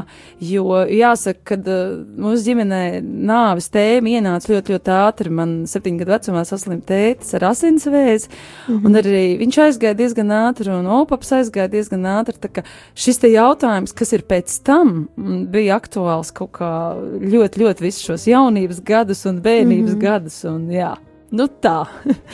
jo 0.53 0.83
jāsaka, 0.87 1.41
ka 1.45 1.57
uh, 1.61 1.95
mūsu 2.25 2.45
ģimenē 2.49 2.83
nāves 3.03 3.71
tēma 3.73 4.17
ienāca 4.19 4.53
ļoti, 4.53 4.75
ļoti 4.77 4.95
ātri. 4.97 5.31
Man 5.31 5.55
septiņu 5.67 5.99
gadu 5.99 6.13
vecumā 6.13 6.45
saslimt 6.45 6.85
tētis 6.87 7.35
ar 7.35 7.49
asinsvēzi, 7.53 8.29
mm 8.29 8.79
-hmm. 8.79 8.87
un 8.87 8.93
arī 8.95 9.39
viņš 9.39 9.59
aizgāja 9.67 9.95
diezgan 9.95 10.31
ātri, 10.31 10.69
un 10.71 10.87
opaps 10.87 11.33
aizgāja 11.33 11.69
diezgan 11.69 12.05
ātri. 12.05 12.37
Tā 12.41 12.49
kā 12.49 12.65
šis 12.95 13.19
te 13.19 13.29
jautājums, 13.29 13.93
kas 13.93 14.13
ir 14.13 14.23
pēc 14.23 14.63
tam, 14.63 15.09
bija 15.53 15.81
aktuāls 15.81 16.33
kaut 16.33 16.53
kā 16.53 16.97
ļoti, 17.21 17.61
ļoti 17.63 17.81
visus 17.83 18.05
šos 18.05 18.27
jaunības 18.27 18.83
gadus 18.85 19.27
un 19.27 19.41
bērnības 19.41 19.95
mm 19.95 19.97
-hmm. 19.97 20.03
gadus. 20.03 20.45
Un, 20.45 20.71
jā 20.71 20.97
nu 21.33 21.49
tā, 21.63 21.79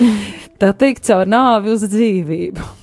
tā 0.61 0.75
teikt, 0.75 1.07
caur 1.09 1.31
nāvi 1.31 1.75
uz 1.75 1.87
dzīvību. 1.88 2.75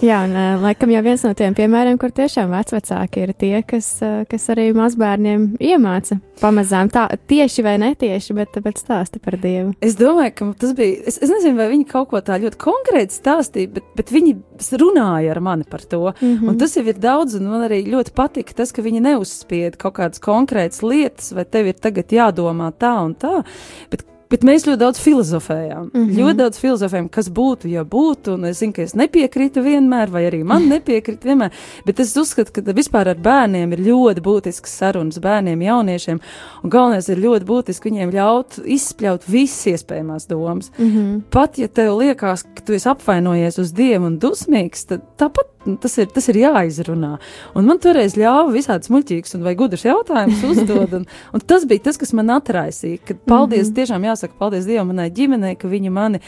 Jā, 0.00 0.22
un 0.24 0.62
laikam 0.62 0.88
jau 0.94 1.00
viens 1.04 1.20
no 1.26 1.34
tiem 1.36 1.52
piemēriem, 1.56 1.98
kur 2.00 2.12
tiešām 2.16 2.54
vecāki 2.54 3.20
ir 3.20 3.32
tie, 3.36 3.58
kas, 3.68 3.98
kas 4.30 4.46
arī 4.52 4.70
mazbērniem 4.72 5.58
iemāca 5.60 6.16
pamazām 6.40 6.88
tā, 6.88 7.02
tieši 7.28 7.64
vai 7.66 7.74
netieši, 7.82 8.36
bet, 8.38 8.56
bet 8.64 8.80
stāsta 8.80 9.20
par 9.20 9.36
Dievu. 9.42 9.74
Es 9.84 9.98
domāju, 10.00 10.32
ka 10.38 10.48
tas 10.62 10.72
bija, 10.78 11.02
es, 11.04 11.18
es 11.20 11.28
nezinu, 11.28 11.58
vai 11.60 11.68
viņi 11.74 11.84
kaut 11.90 12.08
ko 12.14 12.22
tā 12.24 12.38
ļoti 12.40 12.60
konkrēti 12.64 13.18
stāstīja, 13.18 13.74
bet, 13.76 13.90
bet 13.98 14.12
viņi 14.14 14.34
runāja 14.80 15.34
ar 15.34 15.42
mani 15.44 15.68
par 15.68 15.84
to. 15.84 16.14
Mm 16.14 16.32
-hmm. 16.32 16.48
Un 16.48 16.58
tas 16.58 16.76
jau 16.76 16.86
ir 16.86 16.96
daudz, 16.96 17.36
un 17.36 17.50
man 17.52 17.68
arī 17.68 17.84
ļoti 17.84 18.14
patika 18.16 18.56
tas, 18.56 18.72
ka 18.72 18.82
viņi 18.82 19.04
neuzspied 19.04 19.76
kaut 19.76 19.98
kādas 20.00 20.20
konkrētas 20.20 20.80
lietas, 20.82 21.32
vai 21.32 21.44
tev 21.44 21.66
ir 21.66 21.74
tagad 21.74 22.08
jādomā 22.08 22.72
tā 22.72 22.96
un 23.04 23.14
tā, 23.14 23.44
bet 23.90 24.09
Bet 24.30 24.44
mēs 24.46 24.62
ļoti 24.66 24.78
daudz 24.78 25.00
filozofējām. 25.02 25.90
Mm 25.90 26.02
-hmm. 26.04 26.18
Ļoti 26.18 26.38
daudz 26.38 26.58
filozofējām, 26.62 27.08
kas 27.10 27.28
būtu, 27.34 27.68
ja 27.68 27.82
būtu. 27.84 28.34
Un 28.34 28.44
es 28.44 28.60
zinu, 28.62 28.72
ka 28.72 28.82
es 28.82 28.94
nepiekrītu 28.94 29.62
vienmēr, 29.62 30.10
vai 30.10 30.24
arī 30.28 30.44
man 30.44 30.68
nepiekrīt 30.74 31.24
vienmēr. 31.24 31.50
Bet 31.86 32.00
es 32.00 32.16
uzskatu, 32.16 32.52
ka 32.52 32.72
vispār 32.72 33.08
ar 33.08 33.18
bērniem 33.18 33.72
ir 33.72 33.80
ļoti 33.88 34.22
būtisks 34.22 34.78
sarunas 34.78 35.18
bērniem, 35.18 35.62
jauniešiem. 35.62 36.20
Un 36.62 36.70
galvenais 36.70 37.08
ir 37.08 37.18
ļoti 37.18 37.44
būtiski 37.44 37.90
viņiem 37.90 38.10
ļaut 38.10 38.60
izspļaut 38.64 39.26
visas 39.26 39.66
iespējamās 39.66 40.28
domas. 40.28 40.70
Mm 40.78 40.86
-hmm. 40.86 41.22
Pat 41.30 41.58
ja 41.58 41.68
tev 41.68 41.98
liekas, 41.98 42.42
ka 42.42 42.62
tu 42.62 42.72
esi 42.72 42.88
apvainojies 42.88 43.58
uz 43.58 43.72
dievu 43.72 44.06
un 44.06 44.18
dusmīgs, 44.18 44.86
tad 44.86 45.00
tāpat 45.18 45.50
tas 45.80 45.98
ir, 45.98 46.06
tas 46.06 46.28
ir 46.28 46.36
jāizrunā. 46.36 47.18
Un 47.54 47.64
man 47.64 47.78
toreiz 47.78 48.16
ļāva 48.18 48.48
visādas 48.52 48.90
muļķīgas 48.92 49.36
un 49.36 49.42
vai 49.44 49.54
gudras 49.58 49.84
jautājumus 49.84 50.44
uzdot. 50.50 50.94
Un, 50.96 51.06
un 51.34 51.40
tas 51.40 51.66
bija 51.68 51.80
tas, 51.84 51.98
kas 52.00 52.12
man 52.16 52.30
atraisīja. 52.30 52.98
Kad 53.04 53.18
paldies, 53.26 53.68
mm 53.68 53.70
-hmm. 53.70 53.76
tiešām 53.76 54.04
jāsaka 54.04 54.19
paldies 54.28 54.66
Dievam 54.68 54.92
manai 54.92 55.10
ģimenei, 55.10 55.56
ka 55.56 55.68
viņi 55.68 55.90
mani 55.90 56.20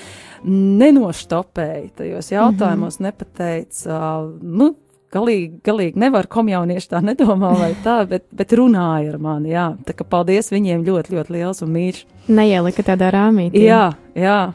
nenoštopēja 0.44 1.90
tajos 1.96 2.32
jautājumos, 2.32 2.98
mm 2.98 3.04
-hmm. 3.04 3.10
nepateica. 3.10 3.98
Nu, 4.42 4.74
Galīgi, 5.12 5.58
galīgi 5.60 6.00
nevar 6.00 6.24
komjaunieši 6.26 6.88
tā 6.88 7.02
nedomā, 7.04 7.50
vai 7.58 7.74
tā, 7.84 7.98
bet, 8.08 8.24
bet 8.32 8.52
runāja 8.56 9.12
ar 9.12 9.18
mani, 9.20 9.50
jā. 9.52 9.76
Tā 9.84 9.92
kā 9.92 10.06
paldies 10.08 10.48
viņiem 10.48 10.86
ļoti, 10.86 11.12
ļoti 11.12 11.34
liels 11.36 11.60
un 11.62 11.68
mīļš. 11.74 11.98
Neielika 12.32 12.82
tādā 12.82 13.10
rāmītī. 13.12 13.60
Jā, 13.66 13.92
jā. 14.16 14.54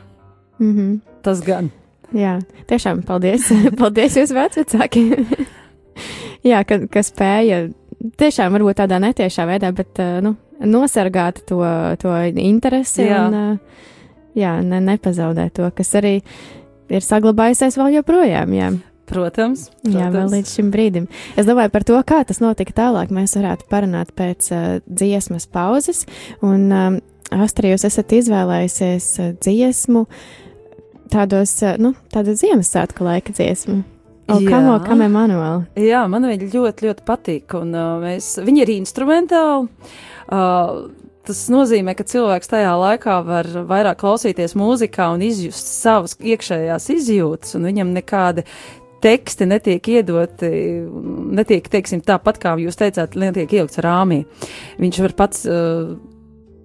Mm 0.57 0.73
-hmm. 0.73 0.99
Tas 1.21 1.43
gan. 1.45 1.69
Jā, 2.15 2.39
tiešām 2.67 3.03
paldies. 3.05 3.51
paldies 3.79 4.17
jūs 4.17 4.33
vecākiem. 4.33 5.25
Jā, 6.49 6.63
ka, 6.63 6.79
ka 6.87 7.03
spēja 7.03 7.69
tiešām 8.17 8.53
varbūt 8.53 8.79
tādā 8.79 8.99
netiešā 9.03 9.45
veidā, 9.49 9.71
bet 9.75 9.99
nu, 10.23 10.35
nosargāt 10.63 11.43
to, 11.49 11.61
to 12.01 12.13
interesi 12.41 13.07
jā. 13.07 13.23
un 13.25 13.37
uh, 13.37 13.81
jā, 14.37 14.57
ne, 14.65 14.81
nepazaudēt 14.91 15.57
to, 15.59 15.69
kas 15.75 15.95
arī 15.99 16.19
ir 16.87 17.03
saglabājusies 17.03 17.77
vēl 17.79 17.99
joprojām. 17.99 18.55
Jā. 18.55 18.71
Protams, 19.07 19.69
protams. 19.71 19.93
Jā, 19.95 20.07
vēl 20.11 20.33
līdz 20.33 20.55
šim 20.57 20.71
brīdim. 20.71 21.05
Es 21.39 21.47
domāju 21.47 21.71
par 21.71 21.85
to, 21.87 21.99
kā 22.07 22.23
tas 22.27 22.41
notika 22.43 22.75
tālāk. 22.75 23.13
Mēs 23.15 23.37
varētu 23.39 23.69
parunāt 23.71 24.11
pēc 24.17 24.49
uh, 24.51 24.65
dziesmas 24.83 25.47
pauzes. 25.47 26.03
Un, 26.43 26.67
um, 26.67 26.99
Astrid, 27.31 27.73
jūs 27.75 27.87
esat 27.87 28.11
izvēlējusies 28.17 29.07
uh, 29.23 29.31
dziesmu 29.39 30.03
uh, 30.03 30.19
tādos, 31.07 31.53
eh, 31.63 31.77
nu, 31.81 31.93
tāda 32.13 32.35
Ziemassvētku 32.37 33.05
laika 33.07 33.33
dziesma. 33.35 33.81
O, 34.27 34.41
jā, 34.43 34.49
kamo, 34.51 34.75
kam 34.83 35.01
Emanuela? 35.05 35.61
Jā, 35.79 36.03
man 36.11 36.27
viņa 36.27 36.49
ļoti, 36.51 36.89
ļoti 36.89 37.03
patīk, 37.07 37.53
un 37.55 37.71
uh, 37.71 37.93
mēs, 38.03 38.33
viņa 38.43 38.65
ir 38.65 38.71
instrumentāli. 38.73 39.69
Uh, 40.27 40.87
tas 41.27 41.43
nozīmē, 41.51 41.95
ka 41.97 42.05
cilvēks 42.07 42.51
tajā 42.51 42.73
laikā 42.79 43.19
var 43.27 43.47
vairāk 43.67 43.99
klausīties 44.01 44.55
mūzikā 44.59 45.11
un 45.15 45.23
izjust 45.27 45.71
savas 45.81 46.17
iekšējās 46.19 46.89
izjūtas, 46.95 47.55
un 47.59 47.67
viņam 47.67 47.93
nekādi 47.95 48.45
teksti 49.03 49.45
netiek 49.45 49.87
iedoti, 49.93 50.49
netiek, 51.37 51.67
teiksim, 51.69 52.01
tāpat 52.05 52.39
kā 52.41 52.55
jūs 52.59 52.79
teicāt, 52.79 53.17
netiek 53.19 53.51
ielikts 53.59 53.81
rāmī. 53.83 54.23
Viņš 54.81 55.01
var 55.03 55.13
pats 55.19 55.43
uh, 55.45 55.91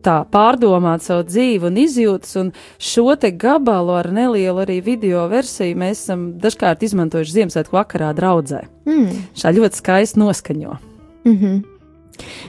tā 0.03 0.17
pārdomāt 0.33 1.05
savu 1.05 1.27
dzīvi 1.29 1.69
un 1.69 1.79
izjūtas, 1.83 2.35
un 2.41 2.53
šo 2.83 3.17
te 3.21 3.33
gabalu 3.35 3.97
ar 3.99 4.11
nelielu 4.15 4.65
arī 4.65 4.81
video 4.85 5.27
versiju 5.31 5.79
mēs 5.79 6.05
esam 6.07 6.31
dažkārt 6.43 6.83
izmantojuši 6.87 7.39
Ziemassvētku 7.39 7.79
vakarā 7.79 8.13
draudzē. 8.17 8.65
Mm. 8.89 9.23
Šā 9.39 9.55
ļoti 9.59 9.83
skaisti 9.83 10.23
noskaņo. 10.23 10.79
Mm 11.23 11.37
-hmm. 11.37 11.72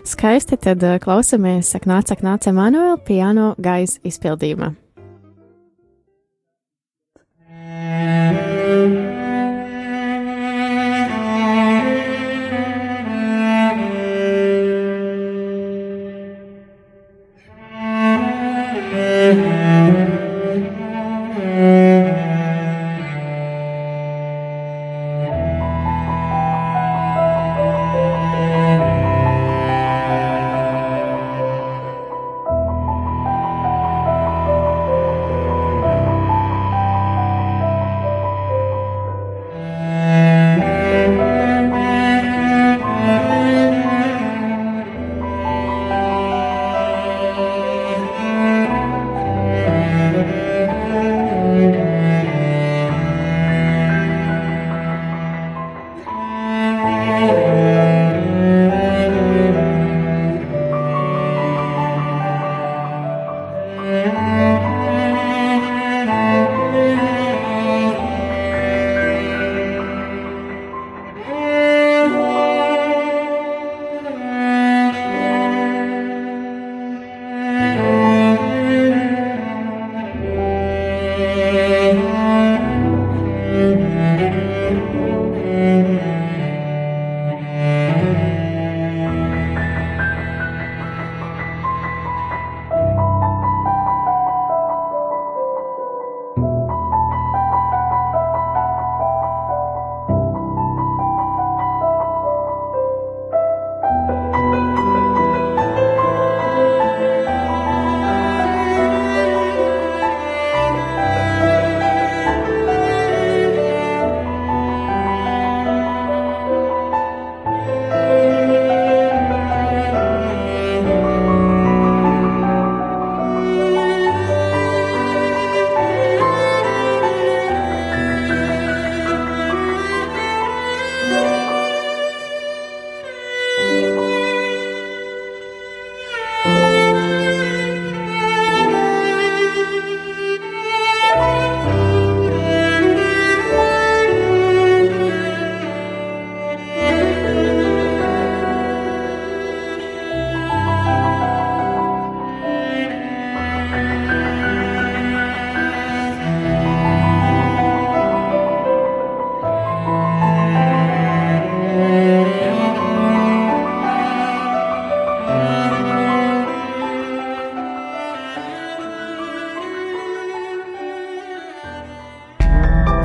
Skaisti 0.08 0.58
tad 0.60 0.84
uh, 0.84 1.00
klausamies, 1.04 1.72
saka, 1.74 1.90
nāc, 1.90 2.12
saka, 2.12 2.26
nāc, 2.26 2.48
Emanuela 2.52 2.98
piano 3.02 3.54
gaisa 3.62 4.02
izpildījumā. 4.08 4.74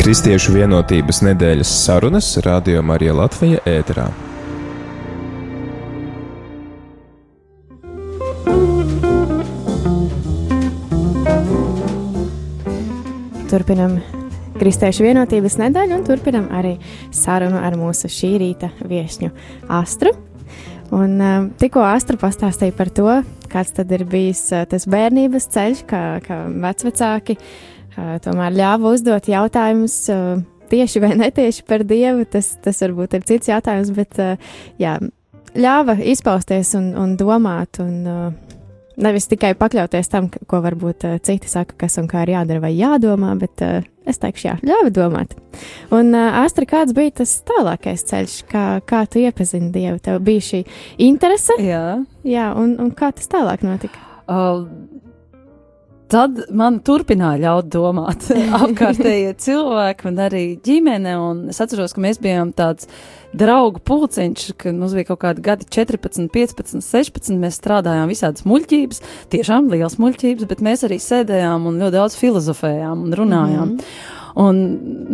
Kristiešu 0.09 0.55
vienotības 0.55 1.18
nedēļas 1.21 1.68
sarunas 1.83 2.31
Radio 2.40 2.81
Marija 2.81 3.12
Latvija 3.12 3.59
ēterā. 3.68 4.07
Turpinam 13.53 13.99
Kristiešu 14.57 15.05
vienotības 15.11 15.61
nedēļu 15.61 15.99
un 16.01 16.09
turpinam 16.09 16.49
arī 16.57 16.79
sarunu 17.12 17.61
ar 17.61 17.77
mūsu 17.77 18.09
šī 18.09 18.35
rīta 18.40 18.73
viesņu 18.81 19.29
Astru. 19.68 20.16
Un 20.88 21.18
uh, 21.21 21.40
tikko 21.61 21.85
Astra 21.85 22.16
pastāstīja 22.16 22.81
par 22.81 22.97
to, 22.97 23.11
kāds 23.53 23.77
tad 23.77 23.92
ir 23.92 24.09
bijis 24.09 24.47
tas 24.73 24.88
bērnības 24.88 25.53
ceļš, 25.53 25.85
kā, 25.90 26.07
kā 26.25 26.47
vecvecāki 26.49 27.37
uh, 27.37 27.77
tomēr 28.24 28.56
ļāva 28.56 28.94
uzdot 28.94 29.28
jautājumus 29.30 30.00
tieši 30.68 31.02
vai 31.02 31.14
netieši 31.18 31.64
par 31.68 31.84
Dievu. 31.88 32.26
Tas, 32.30 32.54
tas 32.64 32.82
varbūt 32.84 33.18
ir 33.18 33.24
cits 33.28 33.50
jautājums, 33.50 33.92
bet 33.96 34.18
jā, 34.80 34.98
ļāva 35.56 35.98
izpausties 36.12 36.74
un, 36.78 36.92
un 36.98 37.16
domāt. 37.20 37.80
Un, 37.84 38.37
Nevis 38.98 39.28
tikai 39.30 39.52
pakļauties 39.54 40.08
tam, 40.11 40.24
ko 40.26 40.58
varbūt 40.58 41.04
citi 41.22 41.46
saka, 41.46 41.76
kas 41.84 42.00
un 42.00 42.08
kā 42.11 42.24
ir 42.24 42.32
jādara 42.32 42.64
vai 42.64 42.72
jādomā, 42.74 43.28
bet 43.38 43.62
es 43.62 44.18
teikšu, 44.18 44.48
jā, 44.48 44.54
ļauj 44.66 44.90
domāt. 44.96 45.37
Un, 45.94 46.11
Astra, 46.18 46.66
kāds 46.66 46.96
bija 46.98 47.20
tas 47.20 47.37
tālākais 47.46 48.02
ceļš, 48.11 48.34
kā, 48.50 48.64
kā 48.82 49.04
tu 49.06 49.22
iepazini 49.22 49.70
Dievu? 49.70 50.02
Tev 50.02 50.18
bija 50.26 50.42
šī 50.48 50.64
interese? 51.06 51.61
Jā, 51.62 52.00
jā 52.26 52.50
un, 52.58 52.74
un 52.82 52.90
kā 52.90 53.12
tas 53.14 53.30
tālāk 53.30 53.62
notika? 53.62 54.02
uh, 54.28 54.66
tad 56.11 56.40
man 56.55 56.81
turpināja 56.85 57.40
ļaut 57.42 57.71
domāt 57.73 58.29
apkārtējie 58.62 59.35
cilvēki 59.44 60.09
un 60.11 60.21
arī 60.25 60.44
ģimene. 60.64 61.14
Un 61.21 61.47
es 61.53 61.61
atceros, 61.64 61.94
ka 61.97 62.03
mēs 62.05 62.21
bijām 62.23 62.53
tāds 62.57 62.88
draugu 63.37 63.83
pulciņš, 63.85 64.51
kad 64.61 64.77
mums 64.77 64.97
bija 64.97 65.11
kaut 65.11 65.23
kādi 65.25 65.44
gadi 65.44 65.68
14, 65.79 66.31
15, 66.35 66.85
16. 66.85 67.35
Mēs 67.40 67.61
strādājām 67.61 68.09
visādas 68.11 68.47
muļķības, 68.49 69.03
tiešām 69.35 69.73
liels 69.73 69.99
muļķības, 70.01 70.49
bet 70.49 70.64
mēs 70.64 70.87
arī 70.88 71.01
sēdējām 71.03 71.68
un 71.68 71.83
ļoti 71.83 71.99
daudz 71.99 72.16
filozofējām 72.21 73.05
un 73.09 73.18
runājām. 73.23 73.75
Mm 73.75 73.77
-hmm. 73.77 74.16
Un 74.38 74.59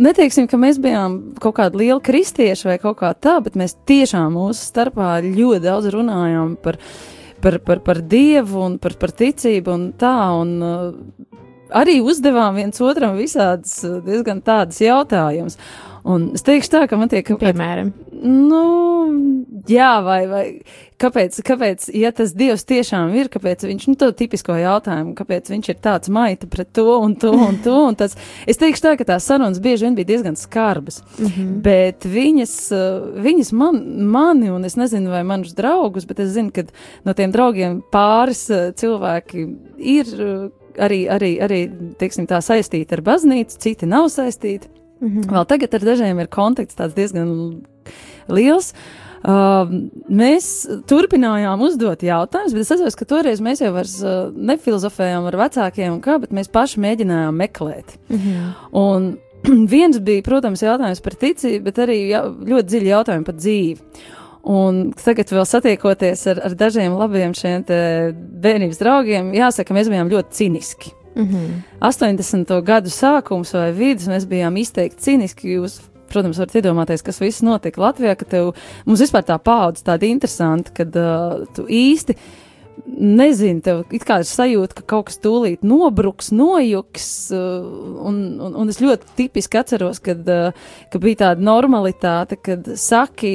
neteiksim, 0.05 0.45
ka 0.45 0.57
mēs 0.59 0.77
bijām 0.81 1.17
kaut 1.41 1.55
kādi 1.57 1.79
lieli 1.81 2.01
kristieši 2.05 2.67
vai 2.67 2.77
kaut 2.81 2.99
kā 2.99 3.09
tā, 3.17 3.39
bet 3.41 3.55
mēs 3.57 3.73
tiešām 3.89 4.35
mūsu 4.37 4.67
starpā 4.67 5.17
ļoti 5.25 5.63
daudz 5.63 5.89
runājām 5.95 6.55
par 6.61 6.77
par, 7.45 7.59
par, 7.61 7.81
par 7.85 8.01
dievu 8.01 8.63
un 8.65 8.77
par, 8.81 8.97
par 9.01 9.13
ticību 9.13 9.73
un 9.75 9.89
tā. 9.99 10.15
Un, 10.41 10.55
uh, 10.65 11.35
arī 11.75 11.99
uzdevām 12.03 12.57
viens 12.57 12.81
otram 12.81 13.17
visādas 13.19 13.77
diezgan 14.05 14.41
tādas 14.45 14.81
jautājumus. 14.81 15.59
Un 16.05 16.29
es 16.37 16.45
teikšu 16.45 16.73
tā, 16.73 16.83
ka 16.89 16.97
man 17.01 17.09
tiek 17.09 17.25
kāda. 17.25 17.41
Piemēram. 17.47 17.93
Nu, 18.25 18.65
jā, 19.69 19.91
vai, 20.05 20.19
vai 20.29 20.43
kāpēc, 21.01 21.37
kāpēc, 21.45 21.87
ja 21.95 22.11
tas 22.15 22.33
Dievs 22.37 22.65
tiešām 22.67 23.13
ir, 23.17 23.29
kāpēc 23.31 23.65
viņš, 23.67 23.87
nu, 23.91 23.97
to 23.99 24.09
tipisko 24.15 24.55
jautājumu, 24.59 25.15
kāpēc 25.17 25.51
viņš 25.51 25.69
ir 25.71 25.79
tāds 25.83 26.11
maita 26.13 26.47
pret 26.51 26.71
to 26.75 26.97
un 26.97 27.15
to 27.19 27.31
un 27.35 27.59
to, 27.63 27.75
un 27.89 27.97
tas, 27.99 28.15
es 28.49 28.59
teikšu 28.61 28.85
tā, 28.85 28.95
ka 28.99 29.07
tās 29.11 29.27
sarunas 29.27 29.61
bieži 29.63 29.87
vien 29.87 29.97
bija 29.97 30.11
diezgan 30.13 30.37
skarbas, 30.39 31.01
mm 31.19 31.25
-hmm. 31.25 31.53
bet 31.65 32.05
viņas, 32.05 32.55
viņas 33.27 33.51
man, 33.53 33.81
mani, 34.11 34.51
un 34.51 34.65
es 34.65 34.75
nezinu, 34.75 35.11
vai 35.11 35.23
manus 35.23 35.53
draugus, 35.53 36.05
bet 36.05 36.19
es 36.19 36.29
zinu, 36.29 36.51
ka 36.51 36.63
no 37.03 37.13
tiem 37.13 37.31
draugiem 37.31 37.81
pāris 37.91 38.47
cilvēki 38.75 39.47
ir 39.77 40.05
arī, 40.77 41.07
arī, 41.09 41.31
arī, 41.41 41.61
teiksim, 41.99 42.27
tā 42.27 42.41
saistīti 42.41 42.93
ar 42.93 43.01
baznīcu, 43.01 43.57
citi 43.59 43.85
nav 43.85 44.09
saistīti. 44.09 44.67
Mm 45.01 45.09
-hmm. 45.09 45.31
Vēl 45.31 45.45
tagad 45.45 45.73
ar 45.73 45.81
dažiem 45.81 46.19
ir 46.19 46.27
kontakts 46.27 46.75
diezgan 46.95 47.61
liels. 48.27 48.73
Uh, 48.73 49.04
mēs 49.25 50.47
turpinājām 50.89 51.61
uzdot 51.65 52.03
jautājumus, 52.05 52.53
bet 52.53 52.65
es 52.65 52.73
atceros, 52.75 52.97
ka 52.99 53.07
toreiz 53.09 53.41
mēs 53.41 53.63
jau 53.63 53.71
vairs 53.73 53.95
uh, 54.03 54.27
nefilozofējām 54.31 55.29
ar 55.31 55.37
vecākiem 55.45 56.01
kā, 56.03 56.19
bet 56.21 56.35
mēs 56.35 56.51
paši 56.53 56.81
mēģinājām 56.83 57.39
meklēt. 57.39 57.95
Mm 58.09 58.19
-hmm. 58.19 58.51
Un 58.81 59.07
viens 59.75 59.99
bija, 59.99 60.25
protams, 60.25 60.61
jautājums 60.61 61.01
par 61.01 61.15
ticību, 61.15 61.63
bet 61.63 61.81
arī 61.81 61.97
jā, 62.09 62.21
ļoti 62.25 62.67
dziļi 62.69 62.93
jautājumi 62.93 63.25
par 63.25 63.35
dzīvi. 63.35 63.79
Un 64.45 64.93
tagad, 64.93 65.31
vēl 65.33 65.45
satiekoties 65.45 66.27
ar, 66.27 66.39
ar 66.45 66.53
dažiem 66.53 66.93
labiem 66.93 67.33
šiem 67.33 67.63
bērnības 68.43 68.77
draugiem, 68.77 69.33
jāsaka, 69.33 69.73
mēs 69.73 69.89
bijām 69.89 70.11
ļoti 70.11 70.29
ciniski. 70.31 70.91
Mm 71.15 71.25
-hmm. 71.25 71.61
80. 71.79 72.61
gadu 72.61 72.89
sākums 72.89 73.53
vai 73.53 73.71
vidus 73.71 74.07
mēs 74.07 74.27
bijām 74.27 74.57
izteikti 74.57 75.01
cīniski. 75.01 75.55
Jūs, 75.57 75.79
protams, 76.11 76.39
varat 76.41 76.57
iedomāties, 76.61 77.05
kas 77.05 77.21
viss 77.23 77.45
notika 77.45 77.83
Latvijā, 77.83 78.15
ka 78.19 78.27
tev, 78.29 78.53
mums 78.87 79.03
vispār 79.03 79.25
tā 79.27 79.37
paudze 79.41 79.85
tāda 79.85 80.09
interesanta, 80.09 80.73
kad 80.75 80.97
uh, 80.99 81.45
tu 81.55 81.67
īsti 81.69 82.17
nezinu, 82.85 83.61
tev 83.63 83.81
it 83.95 84.03
kā 84.07 84.19
ir 84.21 84.27
sajūta, 84.29 84.77
ka 84.79 84.83
kaut 84.93 85.09
kas 85.09 85.17
tūlīt 85.23 85.63
nobruks, 85.65 86.31
nojuks, 86.35 87.07
uh, 87.35 87.65
un, 88.07 88.19
un, 88.43 88.55
un 88.61 88.71
es 88.71 88.79
ļoti 88.83 89.15
tipiski 89.17 89.59
atceros, 89.59 90.01
kad, 90.03 90.21
uh, 90.29 90.67
ka 90.91 91.01
bija 91.01 91.21
tāda 91.23 91.45
normalitāte, 91.45 92.37
kad 92.39 92.67
saki 92.79 93.33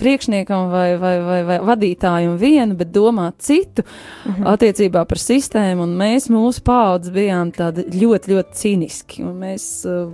priekšniekam 0.00 0.68
vai, 0.72 0.88
vai, 1.00 1.14
vai, 1.24 1.40
vai 1.48 1.58
vadītājam 1.70 2.36
vienu, 2.40 2.78
bet 2.78 2.92
domā 2.94 3.30
citu 3.38 3.86
mhm. 3.86 4.46
attiecībā 4.54 5.04
par 5.08 5.22
sistēmu, 5.22 5.86
un 5.86 5.96
mēs 5.98 6.28
mūsu 6.32 6.64
paudz 6.66 7.12
bijām 7.14 7.54
tādi 7.54 7.86
ļoti, 7.94 8.34
ļoti 8.34 8.60
cīniski, 8.62 9.24
un 9.26 9.38
mēs, 9.46 9.68
uh, 9.88 10.10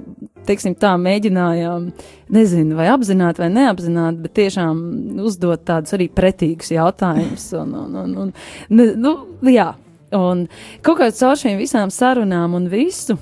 teiksim 0.49 0.75
tā, 0.81 0.93
mēģinājām, 1.01 1.89
nezinu, 2.35 2.77
vai 2.79 2.89
apzināti 2.93 3.43
vai 3.43 3.51
neapzināti, 3.55 4.23
bet 4.25 4.37
tiešām 4.39 4.83
uzdot 5.27 5.65
tādus 5.69 5.97
arī 5.97 6.09
pretīgus 6.13 6.73
jautājumus, 6.75 7.49
un, 7.61 7.75
un, 7.85 7.99
un, 8.03 8.15
un 8.25 8.33
nu, 8.71 8.87
nu, 9.41 9.51
jā, 9.53 9.73
un 10.17 10.47
kaut 10.87 11.01
kā 11.01 11.11
caur 11.17 11.39
šīm 11.41 11.61
visām 11.61 11.93
sarunām 11.95 12.57
un 12.59 12.71
visu 12.73 13.19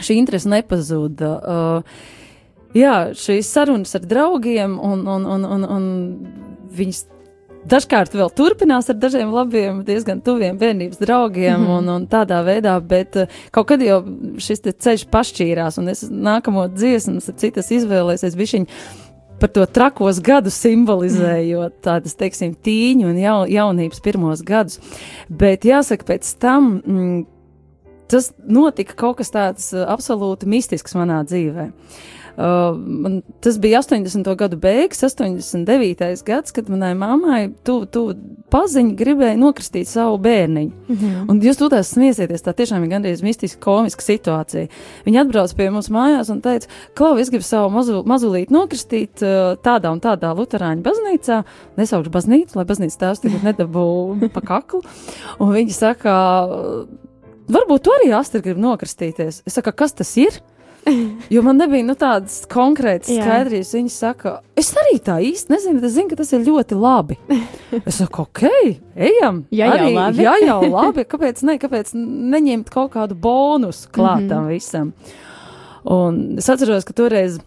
šī 0.00 0.16
interese 0.20 0.50
nepazuda. 0.50 1.30
Uh, 1.40 2.02
jā, 2.76 2.96
šīs 3.16 3.48
sarunas 3.50 3.96
ar 3.98 4.04
draugiem, 4.06 4.76
un, 4.78 5.06
un, 5.08 5.26
un, 5.26 5.48
un, 5.56 5.66
un 5.76 5.88
viņas 6.76 7.04
dažkārt 7.68 8.14
vēl 8.16 8.30
turpinās 8.36 8.88
ar 8.90 8.98
dažiem 9.00 9.32
labiem, 9.34 9.82
diezgan 9.86 10.22
tuviem 10.24 10.58
bērnības 10.60 11.00
draugiem, 11.00 11.60
mm 11.60 11.66
-hmm. 11.66 11.78
un, 11.78 11.88
un 11.88 12.06
tādā 12.08 12.40
veidā, 12.46 12.78
bet 12.80 13.16
uh, 13.16 13.40
kaut 13.50 13.68
kad 13.68 13.82
jau 13.82 14.02
šis 14.38 14.60
ceļš 14.60 15.06
pašķīrās, 15.10 15.78
un 15.78 15.88
es 15.88 16.04
nākamo 16.10 16.68
dziesmu, 16.68 17.20
citas 17.20 17.70
izvēlēsies, 17.70 18.36
bišķiņi 18.36 18.66
par 19.40 19.48
to 19.48 19.66
trakos 19.66 20.20
gadus 20.20 20.54
simbolizējot 20.60 21.80
tādas, 21.80 22.14
teiksim, 22.14 22.54
tīņu 22.54 23.08
un 23.08 23.18
jau, 23.18 23.46
jaunības 23.48 24.00
pirmos 24.00 24.42
gadus. 24.42 24.80
Bet 25.28 25.64
jāsaka, 25.64 26.04
pēc 26.04 26.38
tam 26.38 26.82
mm, 26.86 27.26
tas 28.08 28.32
notika 28.48 28.94
kaut 28.94 29.16
kas 29.16 29.30
tāds 29.30 29.72
uh, 29.72 29.86
absolūti 29.88 30.46
mistisks 30.46 30.94
manā 30.94 31.24
dzīvēm. 31.24 31.70
Uh, 31.70 32.19
man, 32.36 33.20
tas 33.40 33.58
bija 33.60 33.80
80. 33.82 34.34
gadu 34.36 34.56
beigas, 34.60 35.02
89. 35.02 36.24
gads, 36.26 36.52
kad 36.52 36.70
manai 36.70 36.92
mammai 36.98 37.40
tu, 37.64 37.82
tu 37.86 38.04
paziņa 38.50 38.96
gribēja 38.98 39.38
nokristīt 39.40 39.88
savu 39.88 40.18
bērniņu. 40.22 40.72
Mm 40.88 40.96
-hmm. 40.96 41.30
Un 41.30 41.40
jūs 41.40 41.58
tur 41.58 41.74
smiesieties, 41.84 42.42
tā 42.42 42.54
tiešām 42.56 42.84
ir 42.84 42.90
gandrīz 42.90 43.22
mistiska, 43.22 43.60
komiska 43.60 44.02
situācija. 44.02 44.68
Viņa 45.06 45.20
atbrauc 45.20 45.54
pie 45.54 45.70
mums 45.70 45.90
mājās 45.90 46.30
un 46.30 46.40
teica, 46.40 46.66
Klau, 46.94 47.18
es 47.18 47.30
gribu 47.30 47.44
savu 47.44 47.70
mazu, 47.70 48.02
mazulīti 48.06 48.54
nokristīt 48.54 49.22
uh, 49.22 49.56
tādā 49.62 49.92
un 49.92 50.00
tādā 50.00 50.32
luterāņu 50.36 50.82
baznīcā. 50.82 51.42
Nesaukšu 51.76 52.10
baznīcu, 52.10 52.58
lai 52.58 52.64
baznīcas 52.64 52.98
tēvs 53.00 53.22
tagad 53.24 53.46
nedabū 53.46 53.86
pa 54.34 54.40
kaklu. 54.40 54.82
Un 55.38 55.54
viņi 55.54 55.76
saka, 55.76 56.14
varbūt 57.50 57.86
tu 57.86 57.94
arī 57.94 58.12
Astrid 58.16 58.44
grib 58.44 58.60
nokristīties. 58.62 59.42
Es 59.46 59.58
saku, 59.58 59.72
kas 59.72 59.96
tas 59.96 60.16
ir? 60.20 60.40
Jo 61.30 61.42
man 61.42 61.60
nebija 61.60 61.84
nu, 61.84 61.94
tādas 61.98 62.42
konkrētas 62.50 63.10
skaidrības. 63.12 63.72
Viņa 63.76 63.92
saka, 63.92 64.32
es 64.58 64.72
arī 64.80 64.96
tā 65.04 65.18
īsti 65.24 65.52
nezinu, 65.52 65.78
bet 65.78 65.88
es 65.88 65.94
zinu, 65.96 66.10
ka 66.10 66.18
tas 66.20 66.32
ir 66.36 66.46
ļoti 66.46 66.78
labi. 66.80 67.18
Es 67.86 68.00
saku, 68.00 68.24
ok, 68.26 68.42
ejam. 68.98 69.44
Jā, 69.54 69.68
arī, 69.70 69.90
jau 69.92 69.94
labi. 69.94 70.24
jā, 70.24 70.32
jau 70.42 70.58
labi. 70.64 71.04
Kāpēc, 71.06 71.44
ne, 71.46 71.54
kāpēc 71.62 71.92
neņemt 71.94 72.72
kaut 72.72 72.90
kādu 72.96 73.14
bonusu 73.14 73.88
klātam 73.94 74.26
mm 74.26 74.48
-hmm. 74.48 74.48
visam? 74.50 74.92
Un 75.84 76.38
es 76.38 76.48
atceros, 76.50 76.84
ka 76.84 76.92
toreiz. 76.92 77.38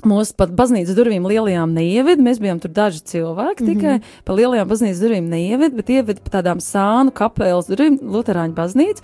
Mūsu 0.00 0.32
pat 0.32 0.48
baznīcas 0.56 0.96
durvīm 0.96 1.26
lielajām 1.28 1.74
neieved. 1.76 2.18
Mēs 2.24 2.40
bijām 2.40 2.60
tur 2.60 2.70
daži 2.70 3.00
cilvēki 3.04 3.66
tikai. 3.66 3.96
Mm 3.96 4.00
-hmm. 4.00 4.22
Pa 4.24 4.32
lielajām 4.32 4.68
baznīcas 4.68 5.02
durvīm 5.02 5.28
neieved, 5.28 5.76
bet 5.76 5.90
ieved 5.90 6.20
pa 6.24 6.40
tādām 6.40 6.56
sānu 6.56 7.12
kapelas 7.12 7.68
durvīm, 7.68 7.98
Lutāņu 8.00 8.54
baznīcu. 8.54 9.02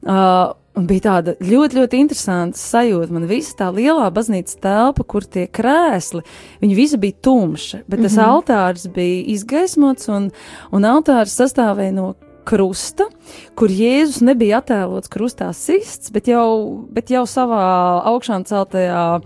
Uh, 0.00 0.56
Un 0.78 0.86
bija 0.86 1.02
tāda 1.08 1.34
ļoti, 1.42 1.80
ļoti 1.80 1.98
interesanta 1.98 2.58
sajūta. 2.58 3.10
Man 3.12 3.26
visa 3.30 3.56
tā 3.58 3.68
lielā 3.74 4.06
baznīcas 4.14 4.60
telpa, 4.62 5.02
kur 5.02 5.26
tie 5.26 5.48
krēsli, 5.50 6.22
viņi 6.62 6.76
visi 6.78 7.00
bija 7.00 7.18
tumši, 7.26 7.82
bet 7.88 8.02
tas 8.04 8.14
mm 8.14 8.20
-hmm. 8.20 8.28
altārs 8.30 8.86
bija 8.94 9.24
izgaismots, 9.34 10.08
un, 10.08 10.30
un 10.70 10.86
altārs 10.86 11.34
sastāvēja 11.34 11.92
no 11.92 12.14
krusta, 12.44 13.06
kur 13.54 13.70
Jēzus 13.70 14.22
nebija 14.24 14.60
attēlots 14.60 15.10
krustā 15.12 15.52
sists, 15.52 16.10
bet 16.10 16.28
jau, 16.28 16.86
bet 16.90 17.10
jau 17.10 17.26
savā 17.26 17.62
augšām 18.10 18.44
celtajā, 18.48 19.20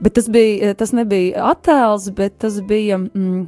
bet 0.00 0.16
tas, 0.18 0.28
bija, 0.28 0.74
tas 0.74 0.92
nebija 0.92 1.52
attēls, 1.52 2.10
bet 2.16 2.38
tas 2.38 2.60
bija. 2.60 2.98
Mm, 2.98 3.46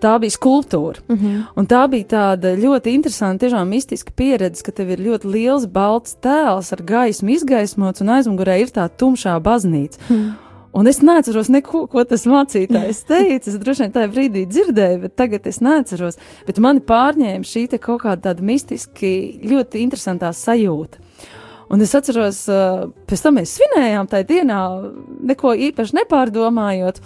tā 0.00 0.14
bija 0.20 0.34
skulptūra. 0.34 1.02
Mm 1.08 1.16
-hmm. 1.16 1.42
Un 1.56 1.66
tā 1.66 1.88
bija 1.90 2.04
tāda 2.04 2.54
ļoti 2.56 2.94
interesanta, 2.94 3.46
tiešām 3.46 3.68
mistiska 3.68 4.12
pieredze, 4.16 4.62
ka 4.62 4.72
tev 4.72 4.90
ir 4.90 4.98
ļoti 4.98 5.32
liels 5.32 5.66
balts 5.66 6.16
tēls 6.22 6.72
ar 6.72 6.82
gaismu 6.82 7.30
izgaismots, 7.30 8.00
un 8.00 8.08
aizmugurē 8.08 8.60
ir 8.60 8.68
tā 8.68 8.88
tumšā 8.88 9.40
baznīca. 9.40 9.98
Mm. 10.08 10.34
Un 10.74 10.86
es 10.86 10.98
neatceros 11.02 11.48
neko, 11.48 11.86
ko 11.86 12.02
tas 12.04 12.26
mācītājs 12.26 13.04
teica. 13.10 13.50
Es 13.50 13.58
droši 13.58 13.84
vien 13.84 13.92
tajā 13.92 14.10
brīdī 14.10 14.46
dzirdēju, 14.46 15.00
bet 15.00 15.16
tagad 15.16 15.46
es 15.46 15.60
neatceros. 15.60 16.18
Bet 16.46 16.58
mani 16.58 16.80
pārņēma 16.80 17.46
šī 17.46 17.78
kaut 17.78 18.02
kāda 18.02 18.30
tāda 18.30 18.42
mistiski 18.42 19.40
ļoti 19.44 19.84
interesantā 19.86 20.32
sajūta. 20.32 20.98
Un 21.70 21.80
es 21.80 21.94
atceros, 21.94 22.44
pēc 23.08 23.22
tam 23.22 23.38
mēs 23.38 23.54
svinējām 23.56 24.10
tajā 24.10 24.26
dienā, 24.28 24.58
neko 25.30 25.54
īpaši 25.70 25.96
nepārdomājot. 26.02 27.00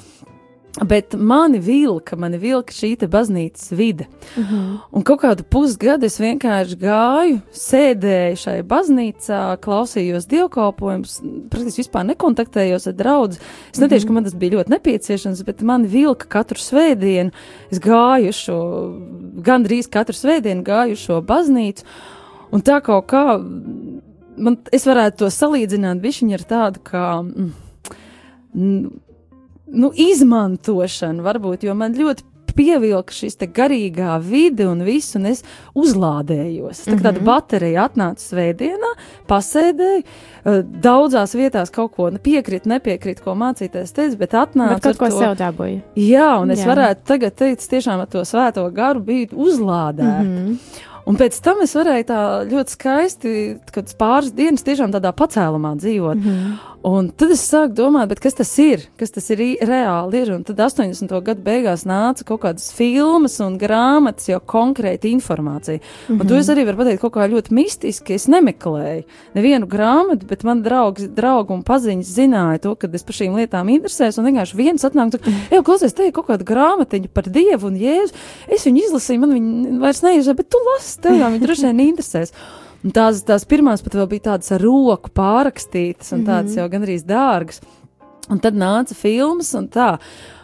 Bet 0.84 1.14
mani 1.14 1.58
vilka, 1.58 2.16
mani 2.16 2.38
vilka 2.38 2.74
šī 2.74 2.92
baznīcas 3.10 3.72
vide. 3.74 4.06
Uh 4.36 4.42
mhm. 4.42 4.54
-huh. 4.54 4.78
Un 4.92 5.02
kaut 5.02 5.20
kādu 5.22 5.42
pusgadu 5.42 6.06
es 6.06 6.20
vienkārši 6.20 6.76
gāju, 6.78 7.40
sēdēju 7.52 8.36
šai 8.36 8.62
baznīcā, 8.62 9.56
klausījos 9.56 10.26
dievkalpojumus, 10.26 11.20
praktiski 11.50 11.82
vispār 11.82 12.06
nekontaktējos 12.06 12.86
ar 12.86 12.92
draugu. 12.92 13.34
Es 13.72 13.80
neteikšu, 13.80 14.04
uh 14.04 14.04
-huh. 14.04 14.06
ka 14.06 14.12
man 14.12 14.24
tas 14.24 14.34
bija 14.34 14.52
ļoti 14.52 14.70
nepieciešams, 14.70 15.44
bet 15.44 15.62
man 15.62 15.86
vilka 15.86 16.26
katru 16.26 16.58
svētdienu. 16.58 17.30
Es 17.70 17.80
gāju 17.80 18.32
šo, 18.32 18.58
gandrīz 19.42 19.88
katru 19.90 20.14
svētdienu 20.14 20.62
gāju 20.62 20.96
šo 20.96 21.22
baznīcu. 21.22 21.84
Un 22.52 22.62
tā 22.62 22.80
kaut 22.80 23.06
kā, 23.06 23.38
man, 24.36 24.58
es 24.72 24.86
varētu 24.86 25.16
to 25.16 25.26
salīdzināt 25.26 26.00
bišķiņi 26.00 26.34
ar 26.34 26.40
tādu, 26.40 26.80
kā. 26.84 27.22
Mm, 28.54 28.90
nu, 29.72 29.92
izmantošanu, 29.94 31.22
varbūt, 31.26 31.68
jo 31.68 31.74
man 31.74 31.96
ļoti 31.98 32.26
pievilka 32.58 33.14
šis 33.14 33.38
garīgā 33.54 34.16
vide 34.24 34.66
un 34.68 34.82
viss, 34.86 35.14
un 35.18 35.28
es 35.30 35.44
uzlādējos. 35.78 36.84
Tā 36.86 36.96
kā 36.96 37.04
tāda 37.04 37.20
mhm. 37.20 37.28
baterija 37.28 37.86
atnāca 37.88 38.24
svētdienā, 38.24 38.92
pasēdēju, 39.30 40.02
eh, 40.02 40.58
daudzās 40.88 41.36
vietās 41.38 41.72
kaut 41.74 41.94
ko 41.96 42.10
piekrīt, 42.24 42.66
nepiekrīt, 42.70 43.22
ko 43.24 43.36
mācīties 43.38 43.94
teica, 43.94 44.18
bet 44.20 44.36
atnāca. 44.38 44.78
Bet 44.78 44.90
kaut 44.90 45.02
ko 45.04 45.12
to, 45.12 45.22
sev 45.22 45.38
dabūja. 45.38 45.80
Jā, 46.02 46.32
un 46.42 46.54
es 46.54 46.64
Jā. 46.64 46.72
varētu 46.72 47.08
tagad 47.12 47.38
teikt, 47.38 47.66
tiešām 47.70 48.02
ar 48.02 48.10
to 48.10 48.24
svēto 48.26 48.66
garu 48.74 49.04
biju 49.04 49.32
uzlādēta. 49.48 50.22
Mm 50.24 50.36
-hmm. 50.36 50.84
Un 51.08 51.16
pēc 51.16 51.38
tam 51.40 51.62
es 51.64 51.72
varēju 51.72 52.04
tā 52.04 52.22
ļoti 52.50 52.74
skaisti, 52.74 53.30
kad 53.72 53.88
pāris 53.96 54.34
dienas 54.36 54.64
tiešām 54.66 54.92
tādā 54.92 55.12
pacēlumā 55.16 55.76
dzīvot. 55.80 56.16
Mm 56.20 56.22
-hmm. 56.22 56.56
Un 56.86 57.08
tad 57.10 57.32
es 57.34 57.40
sāku 57.42 57.74
domāt, 57.74 58.12
kas 58.22 58.36
tas 58.38 58.50
ir, 58.62 58.84
kas 59.00 59.10
tas 59.10 59.24
ir 59.34 59.40
reāli 59.66 60.20
ir. 60.20 60.30
Un 60.36 60.44
tad 60.46 60.60
80. 60.62 61.10
gadu 61.26 61.42
beigās 61.42 61.82
nāca 61.88 62.22
kaut 62.28 62.44
kādas 62.44 62.68
filmas 62.74 63.34
un 63.42 63.56
grāmatas, 63.58 64.28
jau 64.30 64.38
konkrēti 64.38 65.10
informācija. 65.10 65.80
Mm 65.80 66.14
-hmm. 66.14 66.20
Un 66.20 66.28
to 66.28 66.36
es 66.36 66.48
arī 66.48 66.64
varu 66.66 66.78
pateikt 66.78 67.00
kaut 67.00 67.12
kā 67.14 67.26
ļoti 67.26 67.50
mistiski. 67.52 68.14
Es 68.14 68.28
nemeklēju 68.28 69.02
nevienu 69.34 69.66
grāmatu, 69.66 70.26
bet 70.26 70.44
man 70.44 70.62
draugs, 70.62 71.02
draugi 71.02 71.52
un 71.52 71.62
paziņas 71.62 72.14
zināja 72.18 72.58
to, 72.60 72.74
ka 72.74 72.88
es 72.92 73.02
par 73.02 73.14
šīm 73.14 73.34
lietām 73.34 73.68
interesējos. 73.68 74.18
Un 74.18 74.24
vienkārši 74.24 74.56
viens 74.56 74.84
atnāk, 74.84 75.18
ka, 75.18 75.30
ej, 75.50 75.62
klausies, 75.62 75.94
te 75.94 76.06
ir 76.06 76.12
kaut 76.12 76.26
kāda 76.26 76.44
grāmatiņa 76.44 77.08
par 77.12 77.24
Dievu 77.24 77.66
un 77.66 77.76
Jēzu. 77.76 78.14
Es 78.48 78.66
viņu 78.66 78.84
izlasīju, 78.84 79.20
man 79.20 79.32
viņa 79.32 79.80
vairs 79.80 80.02
neinteresē, 80.02 80.34
bet 80.36 80.48
tu 80.48 80.58
lasi, 80.72 81.00
tev 81.00 81.14
jau 81.14 81.30
viņa 81.30 81.42
droši 81.42 81.62
vien 81.62 81.80
interesēs. 81.80 82.32
Un 82.86 82.94
tās, 82.94 83.24
tās 83.26 83.44
pirmās 83.48 83.82
pat 83.82 83.96
bija 84.10 84.32
tādas 84.32 84.52
ar 84.54 84.62
roku 84.62 85.10
pārrakstītas 85.10 86.12
un 86.14 86.24
tādas 86.24 86.52
mm 86.52 86.56
-hmm. 86.56 86.58
jau 86.60 86.68
gandrīz 86.74 87.04
dārgas. 87.04 87.60
Un 88.28 88.38
tad 88.38 88.54
nāca 88.54 88.94
filmas 88.94 89.54
un 89.54 89.68
tā. 89.68 89.96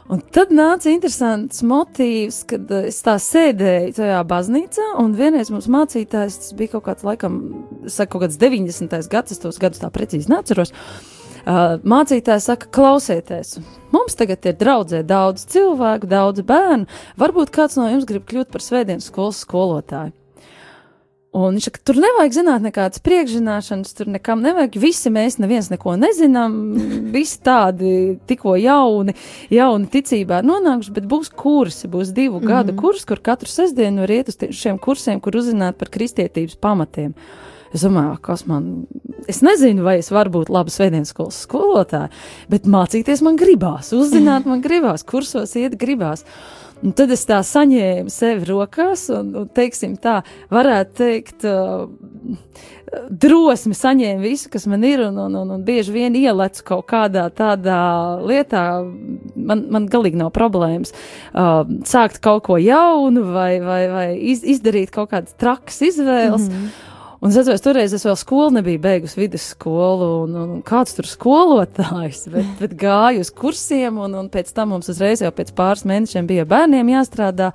Un 0.09 0.21
tad 0.21 0.51
nāca 0.53 0.91
interesants 0.93 1.63
motīvs, 1.63 2.43
kad 2.49 2.71
es 2.71 2.99
tā 3.05 3.15
sēdēju 3.17 3.95
tajā 3.97 4.19
baznīcā, 4.29 4.89
un 5.01 5.15
vienreiz 5.17 5.51
mums 5.51 5.69
mācītājs, 5.73 6.37
tas 6.39 6.53
bija 6.53 6.75
kaut 6.75 6.85
kāds, 6.85 7.05
laikam, 7.05 7.39
saka, 7.87 8.11
kaut 8.13 8.23
kāds 8.27 8.37
90. 8.37 9.09
gads, 9.09 9.33
es 9.33 9.41
tos 9.41 9.59
gadus 9.59 9.81
tā 9.81 9.89
precīzi 9.91 10.29
neatceros. 10.29 10.75
Uh, 11.45 11.77
mācītājs 11.85 12.51
saka, 12.51 12.69
klausieties, 12.73 13.59
mums 13.93 14.17
tagad 14.17 14.45
ir 14.49 14.59
draudzē 14.61 15.03
daudz 15.05 15.45
cilvēku, 15.45 16.09
daudz 16.09 16.41
bērnu. 16.41 16.87
Varbūt 17.21 17.53
kāds 17.53 17.77
no 17.81 17.89
jums 17.89 18.05
grib 18.09 18.25
kļūt 18.29 18.53
par 18.53 18.65
svētdienas 18.65 19.09
skolas 19.09 19.41
skolotāju. 19.45 20.13
Un 21.35 21.57
viņš 21.57 21.67
saka, 21.67 21.81
tur 21.83 21.97
nevajag 21.99 22.35
zināt 22.37 22.63
nekādas 22.63 23.01
priekšzināšanas, 23.03 23.95
tur 23.99 24.11
nekam 24.15 24.43
nevajag. 24.45 24.77
Visi 24.79 25.11
mēs 25.11 25.41
neviens 25.43 25.67
neko 25.73 25.97
nezinām, 25.99 26.53
visi 27.15 27.41
tādi 27.43 27.95
tikko 28.31 28.55
jauni, 28.63 29.17
jauni 29.51 29.91
ticībā 29.91 30.45
nonākuši, 30.47 30.95
bet 30.95 31.09
būs 31.11 31.33
kursi, 31.35 31.91
būs 31.91 32.13
divu 32.15 32.39
mm 32.39 32.45
-hmm. 32.45 32.53
gadu 32.53 32.77
kurs, 32.79 33.03
kur 33.05 33.19
katru 33.19 33.51
sestdienu 33.51 34.07
var 34.07 34.11
iet 34.11 34.31
uz 34.31 34.39
šiem 34.51 34.79
kursiem, 34.79 35.21
kur 35.21 35.35
uzzināt 35.35 35.75
par 35.75 35.91
kristietības 35.91 36.55
pamatiem. 36.55 37.15
Es 37.75 37.83
domāju, 37.83 38.21
kas 38.23 38.47
man, 38.47 38.87
es 39.27 39.41
nezinu, 39.43 39.83
vai 39.83 39.99
es 39.99 40.11
varu 40.15 40.31
būt 40.31 40.51
laba 40.55 40.71
svētdienas 40.71 41.11
skolas 41.11 41.41
skolotāja, 41.43 42.11
bet 42.49 42.69
mācīties 42.71 43.23
man 43.27 43.35
gribās, 43.37 43.91
uzzināt 43.93 44.47
man 44.47 44.63
gribās, 44.63 45.03
kursos 45.03 45.57
iet 45.57 45.75
gribās. 45.81 46.23
Un 46.85 46.93
tad 46.93 47.13
es 47.15 47.25
tā 47.25 47.39
saņēmu 47.47 48.13
sevi 48.13 48.45
rokās, 48.51 49.07
un, 49.15 49.31
un 49.41 49.49
teiksim, 49.57 49.97
tā 50.01 50.19
varētu 50.53 50.99
teikt, 51.01 51.47
uh, 51.49 51.87
drosmi 53.11 53.75
saņēmu 53.77 54.23
visu, 54.23 54.51
kas 54.53 54.67
man 54.71 54.85
ir, 54.87 55.03
un, 55.07 55.19
un, 55.27 55.39
un, 55.41 55.53
un 55.57 55.65
bieži 55.67 55.95
vien 55.95 56.15
ielecu 56.19 56.65
kaut 56.69 56.87
kādā 56.93 57.27
tādā 57.35 57.79
lietā. 58.25 58.65
Man, 59.35 59.67
man 59.73 59.89
galīgi 59.91 60.21
nav 60.21 60.33
problēmas 60.37 60.95
uh, 60.95 61.65
sākt 61.89 62.21
kaut 62.25 62.45
ko 62.49 62.59
jaunu 62.61 63.27
vai, 63.33 63.59
vai, 63.65 63.83
vai 63.93 64.09
iz, 64.33 64.45
izdarīt 64.57 64.93
kaut 64.95 65.13
kādas 65.15 65.37
trakas 65.41 65.81
izvēles. 65.89 66.49
Mm 66.49 66.55
-hmm. 66.55 66.93
Un 67.25 67.33
es 67.33 67.39
atceros, 67.41 67.63
toreiz 67.65 67.93
es 67.97 68.03
vēl 68.05 68.19
skolu 68.21 68.51
nebiju 68.59 68.83
beigusi 68.85 69.17
vidusskolu, 69.17 70.09
un, 70.27 70.35
un, 70.37 70.51
un 70.59 70.65
kāds 70.67 70.93
tur 70.93 71.07
skolotājs, 71.09 72.27
bet, 72.29 72.51
bet 72.59 72.75
gāju 72.83 73.23
uz 73.25 73.31
kursiem, 73.33 73.97
un, 74.05 74.13
un 74.21 74.29
pēc 74.29 74.51
tam 74.53 74.75
mums 74.75 74.91
uzreiz 74.93 75.23
jau 75.25 75.31
pēc 75.33 75.55
pāris 75.57 75.87
mēnešiem 75.89 76.29
bija 76.29 76.45
bērniem 76.51 76.91
jāstrādā, 76.93 77.49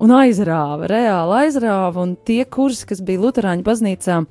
un 0.00 0.14
aizrāva, 0.16 0.88
reāli 0.88 1.36
aizrāva, 1.42 2.00
un 2.00 2.16
tie 2.16 2.46
kursi, 2.48 2.86
kas 2.88 3.04
bija 3.04 3.20
Luterāņu 3.26 3.66
baznīcā, 3.66 4.22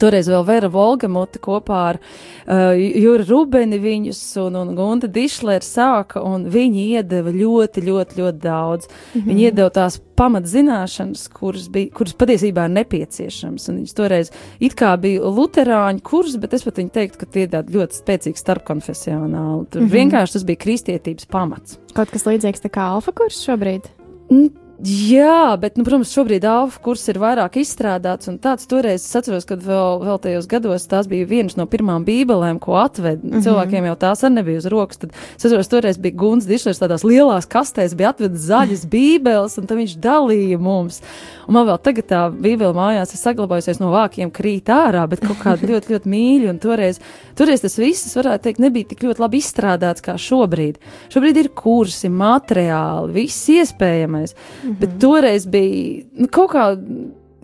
Toreiz 0.00 0.28
vēl 0.28 0.44
Vera 0.46 0.68
Volgamote 0.72 1.40
kopā 1.42 1.82
ar 1.90 1.98
uh, 2.00 2.72
Juru 2.76 3.24
Rubeni 3.28 3.78
viņus 3.80 4.20
un, 4.42 4.58
un 4.60 4.74
Gunta 4.76 5.08
Dišlēru 5.12 5.64
sāka, 5.64 6.22
un 6.24 6.48
viņi 6.52 6.88
iedeva 6.96 7.32
ļoti, 7.32 7.84
ļoti, 7.86 8.20
ļoti 8.20 8.42
daudz. 8.42 8.88
Mm 8.88 9.20
-hmm. 9.20 9.30
Viņi 9.30 9.46
iedeva 9.48 9.70
tās 9.70 10.00
pamatzināšanas, 10.16 11.28
kuras, 11.32 11.68
bija, 11.72 11.90
kuras 11.94 12.14
patiesībā 12.16 12.66
ir 12.66 12.74
nepieciešams. 12.76 13.68
Un 13.68 13.80
viņas 13.80 13.96
toreiz 13.96 14.32
it 14.60 14.74
kā 14.74 14.96
bija 15.00 15.22
luterāņu 15.22 16.02
kurs, 16.02 16.36
bet 16.36 16.54
es 16.54 16.64
pat 16.64 16.78
viņu 16.78 16.90
teiktu, 16.90 17.18
ka 17.18 17.26
tie 17.26 17.42
ir 17.46 17.50
ļoti 17.50 18.02
spēcīgi 18.02 18.36
starpkonfesionāli. 18.36 19.66
Tur 19.70 19.80
mm 19.80 19.86
-hmm. 19.86 19.92
vienkārši 19.92 20.32
tas 20.32 20.44
bija 20.44 20.56
kristietības 20.56 21.26
pamats. 21.26 21.78
Kaut 21.94 22.10
kas 22.10 22.26
līdzīgs 22.26 22.64
tā 22.64 22.70
kā 22.70 22.92
alfa 22.94 23.12
kurs 23.12 23.44
šobrīd? 23.44 23.88
Mm 24.30 24.65
Jā, 24.84 25.56
bet, 25.56 25.78
nu, 25.78 25.86
protams, 25.86 26.10
šobrīd 26.12 26.44
AFU 26.44 26.82
kurs 26.84 27.06
ir 27.08 27.16
vairāk 27.16 27.54
izstrādāts, 27.62 28.28
un 28.28 28.36
tāds 28.42 28.68
toreiz 28.68 29.00
es 29.06 29.16
atceros, 29.16 29.46
kad 29.48 29.62
vēl, 29.64 30.02
vēl 30.04 30.18
tajos 30.20 30.48
gados 30.50 30.84
tās 30.90 31.08
bija 31.08 31.24
vienas 31.30 31.56
no 31.56 31.64
pirmām 31.70 32.04
bībelēm, 32.04 32.58
ko 32.60 32.76
atved. 32.82 33.24
Mm 33.24 33.30
-hmm. 33.30 33.44
Cilvēkiem 33.46 33.86
jau 33.88 33.94
tās 33.96 34.24
arī 34.24 34.34
nebija 34.34 34.58
uz 34.58 34.66
rokas. 34.66 34.96
Tad 34.96 35.14
es 35.16 35.44
atceros, 35.44 35.68
toreiz 35.68 35.98
bija 35.98 36.14
Guns 36.14 36.44
Dišlers 36.44 36.80
tādās 36.82 37.04
lielās 37.08 37.48
kastēs, 37.48 37.96
bija 37.96 38.10
atvedis 38.12 38.48
zaļas 38.50 38.84
bībeles, 38.94 39.58
un 39.58 39.66
tad 39.66 39.78
viņš 39.78 39.96
dalīja 39.96 40.58
mums. 40.58 41.00
Un 41.48 41.54
man 41.54 41.66
vēl 41.66 41.78
tagad 41.78 42.06
tā 42.06 42.20
bībele 42.30 42.74
mājās 42.74 43.14
ir 43.14 43.18
saglabājusies 43.18 43.80
no 43.80 43.90
vākiem 43.90 44.30
krīt 44.30 44.68
ārā, 44.68 45.08
bet 45.08 45.20
kaut 45.20 45.38
kāda 45.40 45.66
ļoti, 45.70 45.92
ļoti 45.92 46.08
mīļa, 46.08 46.50
un 46.50 46.58
toreiz, 46.58 47.00
toreiz 47.34 47.60
tas 47.60 47.78
viss, 47.78 48.16
varētu 48.16 48.42
teikt, 48.42 48.58
nebija 48.58 48.84
tik 48.84 49.04
ļoti 49.08 49.22
labi 49.24 49.38
izstrādāts 49.38 50.02
kā 50.02 50.18
šobrīd. 50.18 50.76
Šobrīd 51.08 51.36
ir 51.36 51.48
kursi, 51.48 52.08
materiāli, 52.08 53.12
viss 53.12 53.48
iespējamais. 53.48 54.34
Mm 54.66 54.72
-hmm. 54.72 54.78
Bet 54.80 55.00
toreiz 55.00 55.46
bija 55.46 56.04
nu, 56.12 56.28
kaut 56.28 56.50
kā 56.50 56.64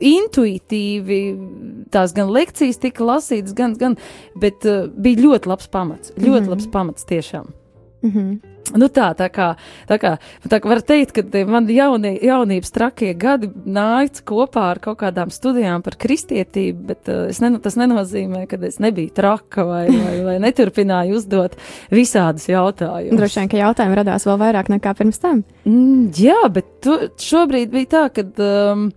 intuitīvi 0.02 1.20
tās 1.90 2.12
gan 2.12 2.30
lekcijas 2.30 2.78
tika 2.78 3.04
lasītas, 3.04 3.54
gan, 3.54 3.74
gan 3.78 3.96
bet 4.34 4.64
uh, 4.64 4.88
bija 4.96 5.22
ļoti 5.22 5.46
labs 5.46 5.68
pamats. 5.68 6.12
Ļoti 6.16 6.40
mm 6.40 6.46
-hmm. 6.46 6.50
labs 6.50 6.66
pamats 6.66 7.04
tiešām. 7.04 7.46
Mm 8.02 8.10
-hmm. 8.10 8.51
Nu 8.76 8.86
tā, 8.92 9.08
tā 9.18 9.26
kā, 9.32 9.48
tā 9.90 9.98
kā, 10.00 10.12
tā 10.48 10.58
kā 10.62 10.70
var 10.70 10.80
teikt, 10.86 11.12
ka 11.16 11.42
man 11.50 11.66
jaunie, 11.72 12.14
jaunības 12.22 12.72
trakie 12.72 13.10
gadi 13.18 13.50
nāca 13.66 14.22
kopā 14.28 14.68
ar 14.72 14.80
kaut 14.84 15.00
kādām 15.02 15.32
studijām 15.34 15.82
par 15.84 15.98
kristietību, 16.00 16.86
bet 16.92 17.10
uh, 17.12 17.42
ne, 17.42 17.58
tas 17.64 17.76
nenozīmē, 17.80 18.44
ka 18.50 18.60
es 18.68 18.78
nebiju 18.82 19.12
traka 19.16 19.66
vai, 19.68 19.82
vai, 19.90 20.14
vai 20.28 20.36
neturpināju 20.46 21.18
uzdot 21.18 21.58
visādus 21.92 22.48
jautājumus. 22.52 23.18
Droši 23.18 23.42
vien, 23.42 23.52
ka 23.52 23.60
jautājumi 23.64 23.98
radās 23.98 24.28
vēl 24.30 24.40
vairāk 24.46 24.72
nekā 24.76 24.94
pirms 25.00 25.20
tam. 25.22 25.42
Mm, 25.66 26.08
jā, 26.22 26.40
bet 26.54 26.72
tu, 26.86 26.96
šobrīd 27.20 27.74
bija 27.74 27.92
tā, 27.98 28.06
ka. 28.14 28.26
Um, 28.46 28.88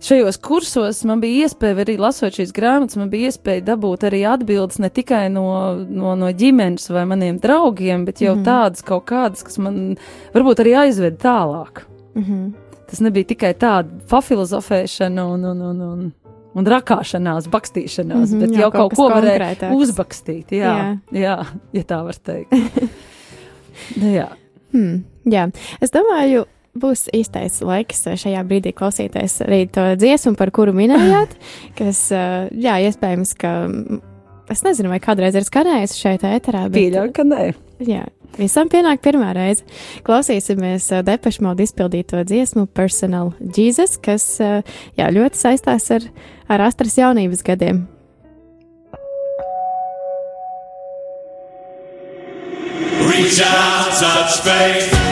šajos 0.00 0.38
kursos 0.42 1.02
man 1.08 1.20
bija 1.22 1.46
iespēja 1.46 1.82
arī 1.82 1.96
lasot 2.00 2.36
šīs 2.36 2.52
grāmatas, 2.54 2.98
man 3.00 3.10
bija 3.10 3.30
iespēja 3.30 3.64
dabūt 3.72 4.06
arī 4.08 4.22
atbildes 4.30 4.78
ne 4.82 4.90
tikai 4.94 5.26
no, 5.32 5.48
no, 5.88 6.14
no 6.18 6.30
ģimenes 6.30 6.88
vai 6.94 7.04
maniem 7.10 7.40
draugiem, 7.42 8.04
bet 8.06 8.22
jau 8.22 8.34
mm 8.34 8.40
-hmm. 8.40 8.46
tādas 8.46 8.82
kaut 8.82 9.04
kādas, 9.10 9.44
kas 9.44 9.58
man 9.58 9.96
varbūt 10.34 10.64
arī 10.64 10.76
aizved 10.84 11.18
tālāk. 11.18 11.84
Mm 12.14 12.24
-hmm. 12.24 12.52
Tas 12.90 13.00
nebija 13.00 13.24
tikai 13.24 13.54
tāda 13.54 13.88
pafilozofēšana 14.08 15.24
un, 15.24 15.44
un, 15.44 15.60
un, 15.62 15.80
un, 15.80 16.12
un 16.54 16.66
rakāšanās, 16.66 17.48
bakstīšanās, 17.48 18.30
mm 18.30 18.34
-hmm, 18.34 18.40
bet 18.40 18.50
jā, 18.50 18.60
jau 18.60 18.70
kaut, 18.70 18.94
kaut 18.94 18.96
ko 18.96 19.08
varēja 19.08 19.74
uzbakstīt. 19.74 20.52
Jā, 20.52 20.98
jā. 21.12 21.20
jā, 21.20 21.46
ja 21.72 21.82
tā 21.82 22.04
var 22.04 22.14
teikt. 22.14 22.52
Nu 23.96 24.10
jā. 24.12 24.28
Hmm, 24.72 25.04
jā, 25.24 25.50
es 25.80 25.90
domāju, 25.90 26.44
būs 26.82 27.08
īstais 27.16 27.60
laiks 27.64 28.06
šajā 28.22 28.42
brīdī 28.48 28.72
klausīties 28.76 29.40
arī 29.46 29.64
to 29.72 29.84
dziesmu, 29.98 30.34
par 30.38 30.52
kuru 30.54 30.74
minējāt, 30.76 31.34
kas, 31.78 32.04
jā, 32.12 32.78
iespējams, 32.88 33.34
ka 33.38 33.54
es 34.52 34.64
nezinu, 34.66 34.92
vai 34.92 35.00
kādreiz 35.02 35.36
ir 35.38 35.46
skanējusi 35.46 35.98
šeit 35.98 36.24
ēterā. 36.28 36.66
Bet, 36.68 36.78
Pieļauju, 36.78 37.14
ka 37.16 37.26
nē. 37.28 37.50
Jā, 37.84 38.06
visam 38.38 38.70
pienāk 38.72 39.02
pirmā 39.04 39.30
reize. 39.36 39.66
Klausīsimies 40.06 40.88
Depešu 41.06 41.44
modu 41.46 41.66
izpildīto 41.66 42.24
dziesmu 42.26 42.66
Personal 42.74 43.34
Jesus, 43.54 43.98
kas, 44.02 44.26
jā, 44.40 45.12
ļoti 45.14 45.38
saistās 45.38 45.90
ar, 45.94 46.08
ar 46.50 46.66
Astras 46.70 46.98
jaunības 46.98 47.46
gadiem. 47.46 47.86
Reach 53.08 53.40
out, 53.40 53.92
touch 54.00 54.42
faith. 54.44 55.07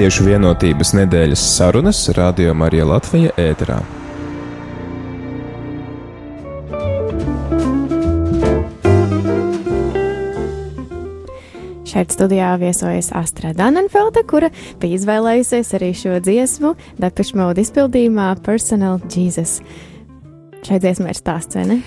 Kristiešu 0.00 0.30
vienotības 0.30 0.94
nedēļas 0.96 1.40
sarunas 1.58 1.98
Radio 2.16 2.54
Marija 2.56 2.86
Latvija 2.88 3.34
ēterā. 3.36 3.74
Šeit 11.84 12.16
studijā 12.16 12.54
viesojas 12.64 13.12
Astra 13.12 13.52
Danenfelda, 13.52 14.24
kura 14.24 14.48
bija 14.80 15.02
izvēlējusies 15.02 15.76
arī 15.76 15.92
šo 15.92 16.16
dziesmu 16.24 16.72
Depeche 16.96 17.36
Mode 17.36 17.60
izpildījumā 17.68 18.32
Personal 18.40 19.04
Jesus. 19.12 19.58
Šai 20.64 20.80
dziesmai 20.80 21.12
ir 21.12 21.20
stāsts, 21.20 21.60
vai 21.60 21.74
ne? 21.74 21.82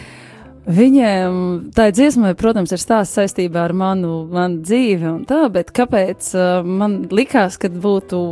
Viņiem 0.64 1.72
tā 1.76 1.90
dziesmai, 1.92 2.32
protams, 2.40 2.72
ir 2.72 2.80
stāsts 2.80 3.18
saistībā 3.20 3.66
ar 3.68 3.74
manu, 3.76 4.24
manu 4.32 4.62
dzīvi 4.64 5.10
un 5.10 5.22
tā, 5.28 5.42
bet 5.52 5.74
kāpēc 5.76 6.30
uh, 6.38 6.64
man 6.64 7.02
likās, 7.12 7.58
ka 7.60 7.68
būtu 7.68 8.24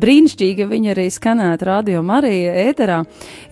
brīnišķīgi, 0.00 0.64
ja 0.64 0.68
viņi 0.70 0.92
arī 0.92 1.06
skanētu 1.12 1.68
radio 1.68 2.02
Marija 2.06 2.54
ēterā, 2.66 2.98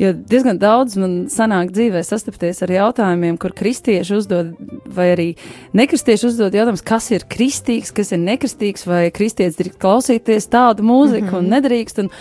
jo 0.01 0.13
diezgan 0.29 0.59
daudz 0.61 0.97
man 1.01 1.17
sanāk 1.33 1.73
dzīvē 1.75 2.03
sastapties 2.05 2.63
ar 2.67 2.73
jautājumiem, 2.75 3.39
kur 3.41 3.55
kristieši 3.57 4.19
uzdod, 4.19 4.55
vai 4.85 5.11
arī 5.15 5.29
nekristieši 5.77 6.29
uzdod 6.29 6.57
jautājumus, 6.57 6.85
kas 6.85 7.11
ir 7.15 7.29
kristīgs, 7.31 7.95
kas 7.97 8.13
ir 8.13 8.23
nekristīgs, 8.25 8.87
vai 8.89 9.07
kristietis 9.15 9.61
drīkst 9.61 9.81
klausīties 9.81 10.51
tādu 10.53 10.85
mūziku 10.85 11.31
mm 11.31 11.33
-hmm. 11.33 11.39
un 11.39 11.55
nedrīkst. 11.57 12.03
Un, 12.05 12.13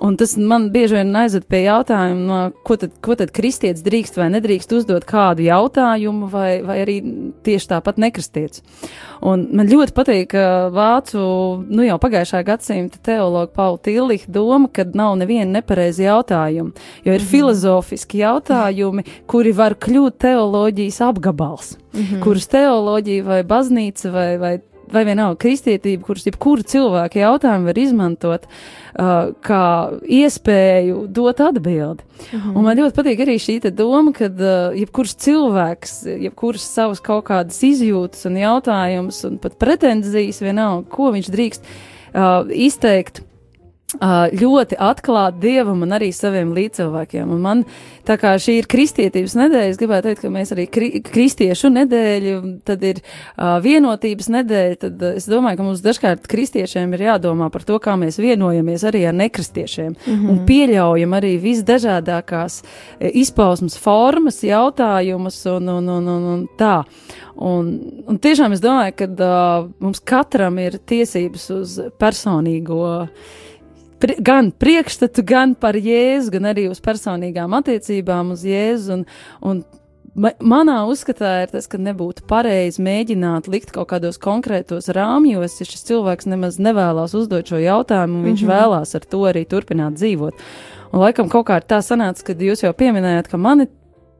Un 0.00 0.16
tas 0.16 0.32
man 0.36 0.70
bieži 0.72 0.96
vien 0.96 1.10
aizved 1.20 1.44
pie 1.50 1.64
jautājuma, 1.66 2.38
ko 2.64 2.76
tad, 2.80 2.94
ko 3.04 3.16
tad 3.20 3.34
kristietis 3.36 3.84
drīkst 3.84 4.16
vai 4.16 4.30
nedrīkst 4.32 4.72
uzdot 4.78 5.04
kādu 5.08 5.44
jautājumu, 5.44 6.30
vai, 6.32 6.62
vai 6.64 6.78
arī 6.86 6.94
tieši 7.44 7.68
tāpat 7.74 8.00
nekristietis. 8.00 8.64
Un 9.20 9.44
man 9.56 9.68
ļoti 9.68 9.92
patīk 9.96 10.36
vācu, 10.72 11.20
nu 11.68 11.84
jau 11.84 11.98
pagājušā 12.00 12.40
gadsimta 12.48 13.02
teologa 13.04 13.52
Paula 13.52 13.76
Tilliha 13.84 14.32
doma, 14.32 14.70
ka 14.72 14.86
nav 14.88 15.18
neviena 15.20 15.58
nepareiza 15.58 16.06
jautājuma, 16.06 16.72
jo 17.04 17.12
ir 17.12 17.20
mm 17.20 17.24
-hmm. 17.24 17.30
filozofiski 17.34 18.24
jautājumi, 18.24 19.04
kuri 19.26 19.52
var 19.52 19.76
kļūt 19.76 20.16
teoloģijas 20.18 21.00
apgabals, 21.00 21.76
mm 21.92 22.00
-hmm. 22.00 22.22
kurus 22.24 22.48
teoloģija 22.48 23.24
vai 23.24 23.42
baznīca 23.44 24.12
vai, 24.12 24.38
vai 24.38 24.60
vai 24.94 25.04
vienalga 25.08 25.38
kristietība, 25.40 26.04
kuras 26.06 26.26
jebkura 26.28 26.66
cilvēka 26.66 27.20
jautājumu 27.22 27.70
var 27.70 27.80
izmantot 27.80 28.46
uh, 28.46 29.30
kā 29.46 29.64
iespēju 30.04 31.04
dot 31.14 31.42
atbildi. 31.44 32.06
Mhm. 32.30 32.52
Un 32.54 32.66
man 32.66 32.78
ļoti 32.78 32.96
patīk 32.98 33.24
arī 33.24 33.38
šī 33.40 33.58
doma, 33.70 34.12
ka 34.16 34.28
uh, 34.28 34.76
jebkurš 34.76 35.16
cilvēks, 35.26 35.96
jebkuras 36.26 36.66
savas 36.66 37.00
kaut 37.04 37.26
kādas 37.30 37.62
izjūtas 37.66 38.26
un 38.30 38.38
jautājumus 38.40 39.24
un 39.28 39.40
pat 39.42 39.58
pretenzijas 39.60 40.42
vienalga, 40.44 40.88
ko 40.92 41.10
viņš 41.16 41.32
drīkst 41.34 41.66
uh, 42.14 42.46
izteikt 42.50 43.24
ļoti 43.98 44.76
atklāti 44.78 45.40
dievam 45.42 45.82
un 45.82 45.94
arī 45.96 46.10
saviem 46.14 46.52
līdzcilvēkiem. 46.54 47.30
Un 47.34 47.40
man, 47.42 47.62
tā 48.06 48.16
kā 48.20 48.36
šī 48.40 48.60
ir 48.60 48.68
kristietības 48.70 49.34
nedēļa, 49.38 49.70
es 49.72 49.80
gribētu 49.80 50.08
teikt, 50.10 50.22
ka 50.22 50.30
mēs 50.32 50.52
arī 50.54 50.66
kri 50.70 50.90
kristiešu 51.04 51.70
nedēļu, 51.74 52.36
tad 52.66 52.84
ir 52.86 53.00
uh, 53.02 53.58
vienotības 53.64 54.30
nedēļa, 54.36 54.78
tad 54.84 55.02
es 55.10 55.26
domāju, 55.30 55.60
ka 55.60 55.66
mums 55.66 55.82
dažkārt 55.84 56.28
kristiešiem 56.30 56.94
ir 56.94 57.06
jādomā 57.08 57.50
par 57.50 57.66
to, 57.66 57.80
kā 57.82 57.96
mēs 58.00 58.20
vienojamies 58.22 58.86
arī 58.88 59.06
ar 59.08 59.16
nekristiešiem 59.18 59.92
mm 59.92 60.14
-hmm. 60.14 60.30
un 60.30 60.44
pieļaujam 60.46 61.18
arī 61.18 61.34
visdažādākās 61.42 62.62
izpausmas 63.00 63.78
formas, 63.78 64.42
jautājumus 64.44 65.44
un, 65.56 65.68
un, 65.68 65.88
un, 65.88 66.08
un, 66.08 66.24
un 66.34 66.48
tā. 66.58 66.84
Un, 67.40 67.68
un 68.06 68.18
tiešām 68.18 68.52
es 68.52 68.60
domāju, 68.60 68.92
ka 68.96 69.06
uh, 69.06 69.68
mums 69.80 70.00
katram 70.00 70.58
ir 70.58 70.78
tiesības 70.78 71.50
uz 71.50 71.78
personīgo 71.98 73.08
pri, 74.00 74.16
gan 74.24 74.50
priekšstatu, 74.52 75.24
gan 75.26 75.54
par 75.54 75.78
Jēzu, 75.78 76.32
gan 76.36 76.50
arī 76.52 76.68
uz 76.70 76.80
personīgām 76.84 77.54
attiecībām 77.60 78.32
uz 78.36 78.46
Jēzu. 78.48 78.96
Un, 78.96 79.04
un 79.40 79.62
Manā 80.18 80.80
uzskatā 80.90 81.44
ir 81.44 81.52
tas, 81.52 81.68
ka 81.70 81.78
nebūtu 81.78 82.24
pareizi 82.28 82.82
mēģināt 82.82 83.46
likt 83.46 83.70
kaut 83.70 83.92
kādos 83.92 84.18
konkrētos 84.18 84.90
rāmjos, 84.90 85.60
ja 85.60 85.66
šis 85.68 85.86
cilvēks 85.86 86.26
nemaz 86.26 86.58
nevēlas 86.58 87.14
uzdot 87.14 87.46
šo 87.46 87.60
jautājumu, 87.62 88.18
un 88.18 88.26
viņš 88.26 88.42
mm 88.42 88.48
-hmm. 88.48 88.56
vēlās 88.56 88.94
ar 88.98 89.06
to 89.06 89.20
arī 89.30 89.44
turpināt 89.46 89.94
dzīvot. 90.00 90.34
Un 90.92 91.00
laikam 91.00 91.28
kaut 91.30 91.46
kā 91.46 91.60
tā 91.62 91.78
sanāca, 91.78 92.24
kad 92.24 92.42
jūs 92.42 92.64
jau 92.64 92.72
pieminējāt, 92.72 93.30
ka 93.30 93.36
mani 93.38 93.68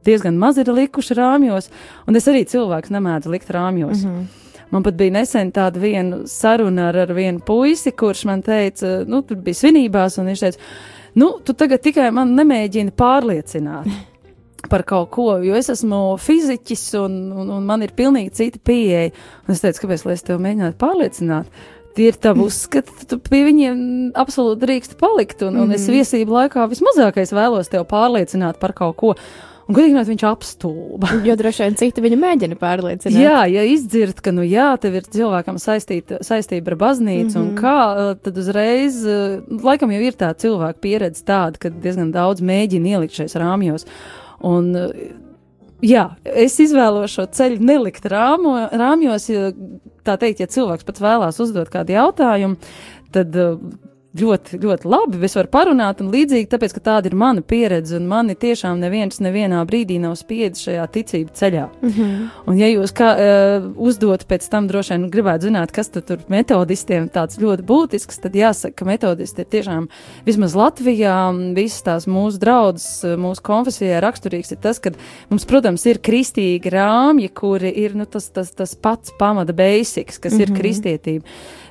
diezgan 0.04 0.38
maz 0.38 0.58
ir 0.58 0.70
likuši 0.72 1.14
rāmjos, 1.14 1.68
un 2.06 2.16
es 2.16 2.28
arī 2.28 2.44
cilvēks 2.46 2.90
nemēdzu 2.90 3.30
likt 3.30 3.50
rāmjos. 3.50 4.04
Mm 4.04 4.10
-hmm. 4.10 4.49
Man 4.70 4.84
pat 4.86 4.94
bija 4.98 5.16
nesen 5.18 5.50
tāda 5.54 5.80
viena 5.82 6.22
saruna 6.30 6.90
ar, 6.90 7.00
ar 7.04 7.14
vienu 7.16 7.42
puisi, 7.46 7.90
kurš 7.90 8.24
man 8.30 8.44
teica, 8.46 9.00
nu, 9.10 9.22
tur 9.26 9.40
bija 9.42 9.58
svinībās, 9.64 10.20
un 10.20 10.30
viņš 10.30 10.44
teica, 10.44 10.68
nu, 11.18 11.32
tu 11.44 11.56
tagad 11.58 11.82
tikai 11.82 12.10
man 12.14 12.36
nemēģini 12.38 12.94
pārliecināt. 12.98 13.90
Par 14.70 14.84
kaut 14.86 15.08
ko, 15.14 15.26
jo 15.42 15.56
es 15.56 15.70
esmu 15.72 15.98
fiziķis 16.20 16.84
un, 17.00 17.14
un, 17.32 17.52
un 17.56 17.66
man 17.66 17.82
ir 17.82 17.94
pilnīgi 17.96 18.34
cita 18.36 18.60
pieeja. 18.62 19.08
Un 19.46 19.54
es 19.54 19.62
teicu, 19.64 19.86
kāpēc 19.86 20.04
es 20.12 20.26
tevi 20.26 20.44
mēģinātu 20.44 20.76
pārliecināt? 20.78 21.48
Tie 21.96 22.06
ir 22.12 22.18
tavi 22.22 22.44
uzskati, 22.44 23.08
tu 23.10 23.18
pie 23.24 23.40
viņiem 23.48 23.80
absolūti 24.20 24.60
drīkst 24.62 24.94
palikt. 25.00 25.42
Un, 25.48 25.56
un 25.64 25.72
es 25.74 25.88
mhm. 25.88 25.96
viesību 25.96 26.36
laikā 26.36 26.68
vismazākais 26.70 27.32
vēlos 27.34 27.72
tevi 27.72 27.88
pārliecināt 27.90 28.60
par 28.62 28.76
kaut 28.76 28.98
ko. 29.00 29.14
Un, 29.70 29.76
godīgi, 29.76 30.02
viņš 30.08 30.24
apstulba. 30.26 31.12
jo 31.28 31.36
droši 31.38 31.64
vien 31.64 31.78
citi 31.78 32.02
viņu 32.04 32.18
mēģina 32.20 32.58
pārliecināt. 32.58 33.18
Jā, 33.22 33.44
ja 33.50 33.64
izdzird, 33.70 34.18
ka, 34.24 34.34
nu, 34.34 34.44
jā, 34.46 34.72
tev 34.82 34.98
ir 34.98 35.08
cilvēkam 35.14 35.60
saistīta, 35.62 36.20
saistība 36.26 36.74
ar 36.74 36.78
baznīcu, 36.80 37.30
mm 37.30 37.36
-hmm. 37.36 37.42
un 37.42 37.52
mhm. 37.52 37.58
kā, 37.62 38.14
tad 38.24 38.40
uzreiz, 38.42 39.00
laikam 39.62 39.94
jau 39.94 40.02
ir 40.02 40.18
tā 40.18 40.32
cilvēka 40.34 40.82
pieredze 40.82 41.24
tāda, 41.24 41.58
ka 41.58 41.70
diezgan 41.70 42.10
daudz 42.12 42.42
mēģina 42.42 42.96
ielikt 42.96 43.14
šais 43.14 43.36
rāmjos. 43.38 43.86
Un, 44.42 44.72
jā, 45.84 46.06
es 46.24 46.58
izvēlos 46.60 47.14
šo 47.14 47.28
ceļu 47.30 47.60
nelikt 47.60 48.08
rāmo, 48.10 48.56
rāmjos, 48.72 49.30
tā 50.04 50.16
teikt, 50.16 50.40
ja 50.40 50.46
cilvēks 50.50 50.84
pats 50.88 51.04
vēlās 51.04 51.40
uzdot 51.40 51.70
kādu 51.70 51.94
jautājumu, 51.94 52.56
tad 53.12 53.36
ļoti, 54.18 54.58
ļoti 54.58 54.88
labi. 54.90 55.20
Es 55.26 55.36
varu 55.38 55.50
parunāt, 55.52 56.00
un 56.02 56.10
līdzīgi, 56.10 56.48
tāpēc, 56.50 56.74
ka 56.74 56.82
tāda 56.88 57.10
ir 57.10 57.14
mana 57.18 57.44
pieredze, 57.46 57.94
un 57.98 58.08
mani 58.10 58.34
tiešām 58.38 58.80
neviens 58.82 59.20
nevienā 59.22 59.60
brīdī 59.68 60.00
nav 60.02 60.16
spiedis 60.18 60.64
šajā 60.66 60.86
ticību 60.96 61.34
ceļā. 61.38 61.66
Mm 61.80 61.92
-hmm. 61.94 62.24
Un, 62.50 62.58
ja 62.58 62.66
jūs 62.72 62.94
kā 62.96 63.10
uh, 63.14 63.68
uzdot 63.78 64.26
pēc 64.26 64.48
tam 64.50 64.66
droši 64.66 64.96
vien 64.96 65.10
gribētu 65.10 65.46
zināt, 65.46 65.70
kas 65.72 65.92
tur 65.94 66.18
metodistiem 66.28 67.08
tāds 67.08 67.38
ļoti 67.38 67.62
būtisks, 67.62 68.20
tad 68.20 68.34
jāsaka, 68.34 68.74
ka 68.74 68.84
metodisti 68.84 69.42
ir 69.42 69.46
tiešām 69.46 69.88
vismaz 70.26 70.56
Latvijā, 70.58 71.30
visas 71.54 71.82
tās 71.82 72.06
mūsu 72.06 72.38
draudzes, 72.38 73.04
mūsu 73.16 73.42
konfesijā 73.42 74.00
raksturīgs 74.00 74.52
ir 74.52 74.58
tas, 74.58 74.78
ka 74.78 74.90
mums, 75.30 75.44
protams, 75.44 75.86
ir 75.86 75.98
kristīgi 76.02 76.70
rāmji, 76.70 77.30
kuri 77.30 77.70
ir 77.70 77.94
nu, 77.94 78.06
tas, 78.06 78.28
tas, 78.28 78.50
tas 78.50 78.74
pats 78.74 79.12
pamata 79.18 79.52
basics, 79.52 80.18
kas 80.18 80.32
mm 80.32 80.38
-hmm. 80.38 80.42
ir 80.42 80.50
mhm. 80.50 80.60
kristietība. 80.60 81.24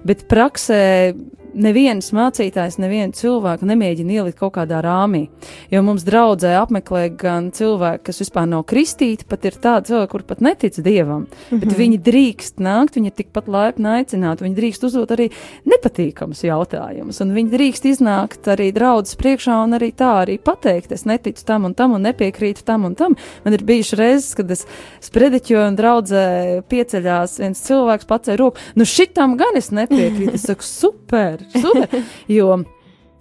Bet 0.04 0.28
praksē 0.28 1.14
neviens 1.54 2.12
mācītājs, 2.16 2.78
nevienu 2.82 3.16
cilvēku 3.18 3.68
nemēģina 3.70 4.16
ielikt 4.20 4.40
kaut 4.40 4.56
kādā 4.58 4.82
rāmī. 4.84 5.26
Jo 5.72 5.82
mums 5.86 6.06
draudzē 6.08 6.56
apmeklē 6.60 7.06
gan 7.20 7.50
cilvēki, 7.56 8.04
kas 8.10 8.22
vispār 8.24 8.48
nav 8.50 8.66
kristīti, 8.70 9.28
pat 9.30 9.46
ir 9.50 9.58
tādi 9.62 9.92
cilvēki, 9.92 10.12
kur 10.12 10.26
pat 10.30 10.44
netic 10.46 10.80
dievam, 10.84 11.26
mm 11.26 11.28
-hmm. 11.28 11.60
bet 11.60 11.70
mhm. 11.70 11.80
viņi 11.82 12.00
drīkst 12.10 12.64
nākt, 12.64 12.96
viņi 12.96 13.12
ir 13.12 13.18
tikpat 13.18 13.48
laipni 13.48 13.88
aicināti, 14.00 14.44
viņi 14.44 14.56
drīkst 14.56 14.86
uzdot 14.88 15.12
arī 15.12 15.30
nepatīkamus 15.66 16.44
jautājumus, 16.44 17.22
un 17.22 17.34
viņi 17.34 17.54
drīkst 17.56 17.86
iznākt 17.86 18.48
arī 18.48 18.72
draudzes 18.74 19.16
priekšā 19.16 19.64
un 19.64 19.74
arī 19.74 19.92
tā 19.92 20.12
arī 20.24 20.38
pateikt, 20.38 20.92
es 20.92 21.06
neticu 21.06 21.46
tam 21.46 21.66
un 21.66 21.74
tam 21.74 21.94
un 21.94 22.02
nepiekrītu 22.02 22.64
tam 22.64 22.86
un 22.86 22.96
tam. 22.96 23.16
Man 23.46 23.54
ir 23.54 23.64
bijuši 23.64 23.96
reizes, 23.96 24.36
kad 24.36 24.52
es 24.52 24.66
sprediķoju 25.02 25.68
un 25.68 25.76
draudzē 25.76 26.64
pieceļās 26.70 27.40
viens 27.40 27.62
cilvēks 27.68 28.06
pacēla 28.06 28.38
roku, 28.38 28.58
nu 28.76 28.86
šitam 28.86 29.38
gan 29.38 29.56
es 29.56 29.72
nepiekrītu, 29.72 30.34
es 30.34 30.48
saku 30.48 30.64
super! 30.64 31.39
Super, 31.48 31.88
super. 31.88 32.04
Jo 32.40 32.60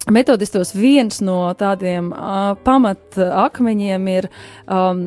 metodistos 0.09 0.73
viens 0.75 1.19
no 1.21 1.41
tādiem 1.57 2.11
uh, 2.13 2.53
pamat 2.65 3.17
akmeņiem 3.19 4.07
ir, 4.11 4.27
um, 4.65 5.03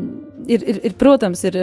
ir, 0.46 0.62
ir, 0.68 0.80
ir, 0.90 0.96
protams, 1.00 1.42
ir, 1.48 1.58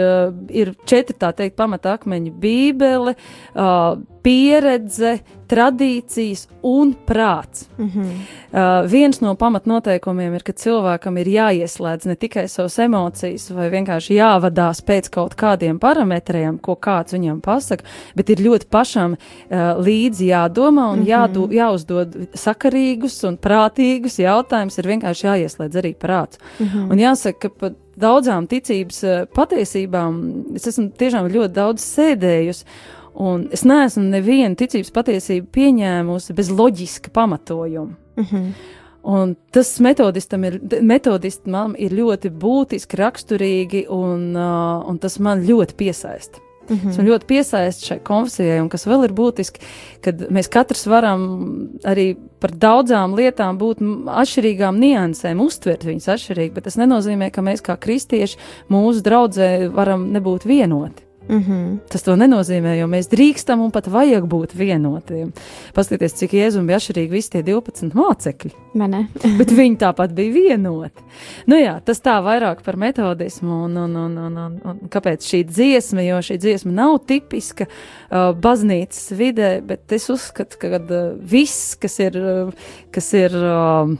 ir 0.52 0.74
četri 0.88 1.16
tā 1.20 1.32
teikt 1.36 1.56
pamat 1.60 1.88
akmeņi- 1.94 2.34
bībele, 2.44 3.16
uh, 3.54 3.94
pieredze, 4.22 5.18
tradīcijas 5.50 6.44
un 6.62 6.92
prāts. 7.06 7.66
Mm 7.78 7.88
-hmm. 7.88 8.10
uh, 8.52 8.90
viens 8.90 9.20
no 9.20 9.34
pamatnoteikumiem 9.34 10.34
ir, 10.34 10.42
ka 10.42 10.52
cilvēkam 10.52 11.18
ir 11.18 11.26
jāieslēdz 11.26 12.06
ne 12.06 12.14
tikai 12.14 12.48
savas 12.48 12.78
emocijas, 12.78 13.50
vai 13.50 13.70
vienkārši 13.70 14.14
jāvadās 14.14 14.82
pēc 14.86 15.10
kaut 15.10 15.34
kādiem 15.34 15.78
parametriem, 15.78 16.58
ko 16.58 16.76
kāds 16.76 17.12
viņam 17.12 17.40
pasaka, 17.40 17.84
bet 18.14 18.30
ir 18.30 18.38
ļoti 18.38 18.66
pašam 18.70 19.12
uh, 19.12 19.58
līdzi 19.86 20.26
jādomā 20.26 20.92
un 20.92 20.98
mm 20.98 21.04
-hmm. 21.04 21.08
jādo, 21.08 21.48
jāuzdod 21.50 22.16
sakarīgus 22.34 23.28
un 23.28 23.38
prātīgus 23.38 24.18
jautājumus, 24.18 24.78
ir 24.78 24.86
vienkārši 24.86 25.26
jāieslēdz 25.26 25.74
arī 25.82 25.94
prāts. 25.94 26.38
Mm 26.60 26.66
-hmm. 26.66 26.90
Un 26.90 26.98
jāsaka, 26.98 27.38
ka 27.38 27.48
pat 27.48 27.72
daudzām 27.96 28.46
ticības 28.46 29.02
uh, 29.02 29.26
patiesībām 29.34 30.44
es 30.54 30.66
esmu 30.66 30.90
tiešām 30.98 31.28
ļoti 31.28 31.52
daudz 31.52 31.82
sēdējusi. 31.98 32.64
Un 33.20 33.48
es 33.52 33.66
neesmu 33.68 34.06
nevienu 34.08 34.56
ticības 34.56 34.92
patiesību 34.96 35.50
pieņēmusi 35.52 36.36
bez 36.36 36.48
loģiska 36.50 37.10
pamatojuma. 37.12 37.96
Mm 38.16 38.24
-hmm. 38.24 38.52
Un 39.02 39.34
tas 39.50 39.78
metodistam 39.80 40.44
ir, 40.44 40.60
metodistam 40.82 41.74
ir 41.78 41.92
ļoti 41.96 42.30
būtiski, 42.30 42.96
raksturīgi, 43.00 43.86
un, 43.88 44.36
uh, 44.36 44.88
un 44.88 44.98
tas 44.98 45.18
man 45.18 45.44
ļoti 45.44 45.74
piesaista. 45.74 46.38
Mm 46.70 46.76
-hmm. 46.76 46.96
Man 46.96 47.06
ļoti 47.06 47.26
piesaista 47.26 47.86
šai 47.86 47.98
konfesijai, 47.98 48.60
un 48.60 48.68
kas 48.68 48.86
vēl 48.86 49.04
ir 49.04 49.12
būtiski, 49.12 49.60
kad 50.00 50.20
mēs 50.30 50.48
katrs 50.48 50.86
varam 50.86 51.68
arī 51.84 52.16
par 52.40 52.50
daudzām 52.50 53.16
lietām 53.16 53.58
būt 53.58 53.78
atšķirīgām 54.06 54.78
niansēm, 54.78 55.40
uztvert 55.40 55.84
viņas 55.84 56.08
atšķirīgi, 56.08 56.52
bet 56.52 56.64
tas 56.64 56.76
nenozīmē, 56.76 57.30
ka 57.30 57.42
mēs 57.42 57.62
kā 57.62 57.76
kristieši 57.76 58.38
mūsu 58.68 59.02
draudzē 59.02 59.68
varam 59.72 60.12
nebūt 60.12 60.44
vienoti. 60.44 61.09
Mm 61.30 61.42
-hmm. 61.42 61.78
Tas 61.88 62.02
to 62.02 62.16
nenozīmē, 62.16 62.74
jo 62.78 62.86
mēs 62.86 63.06
drīkstam 63.10 63.60
un 63.62 63.70
pat 63.70 63.86
vajag 63.86 64.24
būt 64.26 64.54
vienotiem. 64.58 65.32
Paskatieties, 65.74 66.12
cik 66.18 66.32
jēzumi 66.32 66.66
bija 66.66 66.78
atšķirīgi 66.78 67.10
visi 67.10 67.30
tie 67.30 67.42
12 67.42 67.94
mācekļi. 67.94 68.50
Bet 69.38 69.50
viņi 69.50 69.76
tāpat 69.76 70.10
bija 70.14 70.32
vienoti. 70.32 71.02
Nu 71.46 71.56
jā, 71.56 71.80
tas 71.84 72.00
tā 72.00 72.18
vairāk 72.22 72.62
par 72.64 72.76
metodismu 72.76 73.64
un, 73.64 73.76
un, 73.76 73.96
un, 73.96 74.18
un, 74.18 74.36
un, 74.36 74.60
un 74.64 74.80
kāpēc 74.90 75.22
šī 75.22 75.44
dziesma, 75.44 76.02
jo 76.02 76.16
šī 76.18 76.38
dziesma 76.38 76.72
nav 76.72 76.98
tipiska 77.06 77.66
uh, 77.66 78.34
baznīcas 78.34 79.12
vidē, 79.12 79.62
bet 79.62 79.92
es 79.92 80.10
uzskatu, 80.10 80.58
ka 80.58 80.66
uh, 80.66 81.14
viss, 81.30 81.76
kas 81.76 81.98
ir, 81.98 82.18
uh, 82.18 82.52
kas 82.90 83.12
ir 83.12 83.30
uh, 83.30 83.94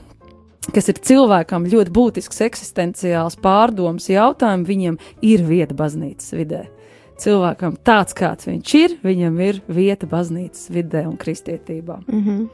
kas 0.74 0.88
ir 0.88 0.94
cilvēkam 0.94 1.64
ļoti 1.70 1.90
būtisks 1.90 2.40
eksistenciāls 2.40 3.36
pārdoms 3.36 4.10
jautājums, 4.10 4.68
viņam 4.68 4.98
ir 5.22 5.42
vieta 5.46 5.74
baznīcas 5.74 6.32
vidē. 6.32 6.79
Cilvēkam 7.20 7.76
tāds, 7.84 8.14
kāds 8.16 8.48
viņš 8.48 8.72
ir, 8.78 8.94
viņam 9.04 9.36
ir 9.44 9.60
vieta 9.68 10.08
baznīcas 10.08 10.70
vidē 10.72 11.04
un 11.08 11.18
kristietībā. 11.20 11.98
Mm 12.06 12.22
-hmm. 12.24 12.48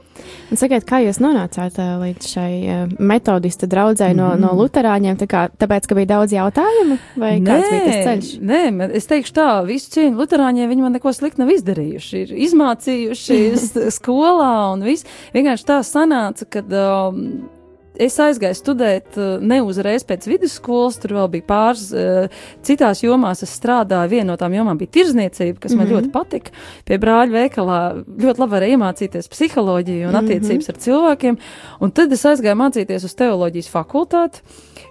Un 0.50 0.56
sakiet, 0.56 0.84
kā 0.88 0.98
jūs 1.04 1.20
nonācāt 1.20 1.76
līdz 1.76 2.28
šai 2.32 2.52
metodista 2.98 3.66
draudzē 3.66 4.14
no, 4.14 4.28
mm 4.28 4.32
-hmm. 4.32 4.40
no 4.40 4.50
luterāņiem? 4.62 5.16
Tā 5.16 5.26
kā, 5.26 5.48
tāpēc, 5.58 5.86
ka 5.86 5.94
bija 5.94 6.06
daudz 6.06 6.32
jautājumu, 6.32 6.98
vai 7.16 7.40
nē, 7.40 7.46
kāds 7.46 7.70
bija 7.70 7.84
tas 7.84 8.04
ceļš? 8.06 8.40
Nē, 8.40 8.90
es 8.92 9.06
teikšu 9.06 9.32
tā, 9.32 9.66
visu 9.66 9.90
cieņu 9.90 10.16
luterāņiem 10.16 10.68
viņi 10.68 10.82
man 10.82 10.92
neko 10.92 11.12
sliktu 11.12 11.42
nav 11.42 11.50
izdarījuši. 11.50 12.16
Ir 12.16 12.28
izmācījuši 12.48 13.56
skolā 13.98 14.72
un 14.72 14.82
viss. 14.82 15.04
Vienkārši 15.34 15.64
tā 15.64 15.82
sanāca, 15.82 16.44
ka. 16.50 16.60
Um, 16.60 17.55
es 18.02 18.18
aizgāju 18.22 18.56
studēt 18.58 19.16
uh, 19.18 19.36
ne 19.40 19.60
uzreiz 19.64 20.04
pēc 20.06 20.26
vidusskolas, 20.28 20.98
tur 21.02 21.16
vēl 21.18 21.30
bija 21.36 21.46
pāris 21.48 21.88
uh, 21.94 22.28
citās 22.66 23.02
jomās. 23.04 23.42
Es 23.46 23.54
strādāju, 23.58 24.12
viena 24.12 24.32
no 24.32 24.36
tām 24.40 24.54
jomām 24.56 24.78
bija 24.80 24.94
tirzniecība, 24.98 25.58
kas 25.60 25.72
mm 25.72 25.74
-hmm. 25.74 25.78
man 25.78 25.86
mhm. 25.86 25.96
ļoti 25.96 26.12
patika. 26.12 26.50
Pie 26.84 26.98
brāļa 27.02 27.32
veikalā 27.32 27.80
ļoti 28.06 28.42
labi 28.42 28.56
varēja 28.56 28.76
iemācīties 28.76 29.32
psiholoģiju 29.32 30.08
un 30.08 30.14
mhm. 30.14 30.24
attiecības 30.24 30.68
mm 30.68 30.72
-hmm. 30.72 30.76
ar 30.76 30.84
cilvēkiem. 30.86 31.38
Un 31.80 31.90
tad 31.90 32.12
es 32.12 32.24
aizgāju 32.24 32.56
mācīties 32.62 33.04
uz 33.04 33.14
teoloģijas 33.14 33.70
fakultāti. 33.70 34.40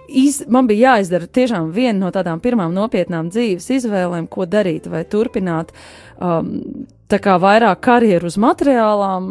Iz, 0.08 0.44
man 0.48 0.66
bija 0.66 0.92
jāizdara 0.92 1.26
tiešām 1.26 1.72
viena 1.74 1.98
no 1.98 2.10
tādām 2.10 2.40
pirmām 2.40 2.74
nopietnām 2.74 3.30
dzīves 3.30 3.70
izvēlēm, 3.70 4.28
ko 4.30 4.46
darīt, 4.46 4.86
vai 4.86 5.04
turpināt 5.04 5.72
um, 6.20 6.62
tā 7.10 7.18
kā 7.18 7.38
vairāk 7.42 7.80
karjeru 7.80 8.26
uz 8.30 8.36
materiālām 8.38 9.26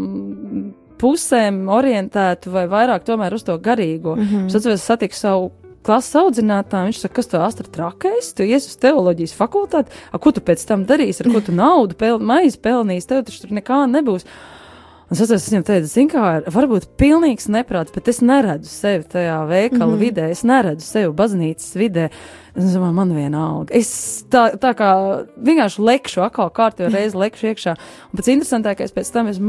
pusēm 1.01 1.65
orientētu 1.71 2.51
vai 2.53 2.65
vairāk 2.71 3.05
tomēr 3.07 3.35
uz 3.35 3.43
to 3.43 3.57
garīgo. 3.59 4.15
Mm 4.15 4.27
-hmm. 4.27 4.47
Es 4.47 4.55
atceros, 4.55 4.81
satiku 4.81 5.15
savu 5.15 5.51
klases 5.85 6.15
audzinātāju, 6.15 6.89
viņš 6.89 6.99
saka, 7.03 7.13
kas 7.19 7.27
tu 7.27 7.37
astra 7.37 7.67
trakais, 7.71 8.33
tu 8.33 8.43
ies 8.43 8.67
uz 8.67 8.77
teoloģijas 8.81 9.35
fakultāti, 9.37 9.93
a, 10.11 10.17
ko 10.17 10.31
tu 10.31 10.41
pēc 10.41 10.65
tam 10.67 10.85
darīsi, 10.85 11.21
ar 11.25 11.31
ko 11.33 11.41
tu 11.45 11.51
naudu 11.51 11.97
pel, 11.99 12.19
maizi 12.19 12.57
pelnīsi, 12.57 13.07
tev 13.07 13.23
taču 13.27 13.45
tur 13.45 13.51
nekā 13.59 13.85
nebūs. 13.91 14.25
Un 15.05 15.19
es 15.21 15.49
viņam 15.51 15.63
teicu, 15.67 15.85
zini, 15.85 16.09
kā, 16.09 16.29
varbūt 16.49 16.87
pilnīgs 16.97 17.45
neprāts, 17.53 17.93
bet 17.93 18.07
es 18.09 18.23
neredzu 18.25 18.71
sevi 18.71 19.05
tajā 19.11 19.37
veikala 19.45 19.85
mm 19.85 19.93
-hmm. 19.93 20.01
vidē, 20.01 20.29
es 20.33 20.41
neredzu 20.43 20.85
sevi 20.85 21.11
baznīcas 21.13 21.75
vidē. 21.77 22.09
Es 22.55 22.73
domāju, 22.73 22.93
man 22.95 23.11
vienalga. 23.13 23.73
Es 23.75 24.25
tā, 24.31 24.55
tā 24.57 24.71
kā 24.73 24.89
vienkārši 25.37 25.81
lekšu, 25.81 26.21
atkal 26.23 26.49
kārtībā 26.49 26.89
reizi 26.93 27.17
lekšu 27.17 27.47
iekšā. 27.51 27.75
Un 28.11 28.17
pats 28.17 28.31
interesantākais 28.31 28.95
pēc 28.95 29.11
tam 29.11 29.27
es 29.27 29.39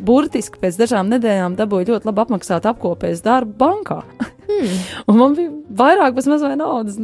burtiski 0.00 0.58
pēc 0.58 0.76
dažām 0.76 1.08
nedēļām 1.08 1.56
dabūju 1.56 1.86
ļoti 1.86 2.10
labi 2.10 2.20
apmaksātu 2.20 2.68
apkopēs 2.68 3.22
darbu 3.22 3.54
bankā. 3.58 4.02
Hmm. 4.48 4.76
un 5.08 5.16
man 5.16 5.34
bija 5.34 5.50
vairāk, 5.70 6.14
bez 6.14 6.26
mazliet 6.26 6.58
naudas, 6.58 6.98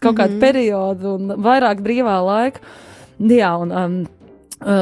kaut 0.00 0.16
kādu 0.16 0.32
mm 0.32 0.36
-hmm. 0.36 0.40
periodu 0.40 1.14
un 1.14 1.28
vairāk 1.28 1.80
brīvā 1.80 2.18
laika. 2.24 2.60
Jā, 3.18 3.54
un 3.56 3.72
um, 3.72 4.06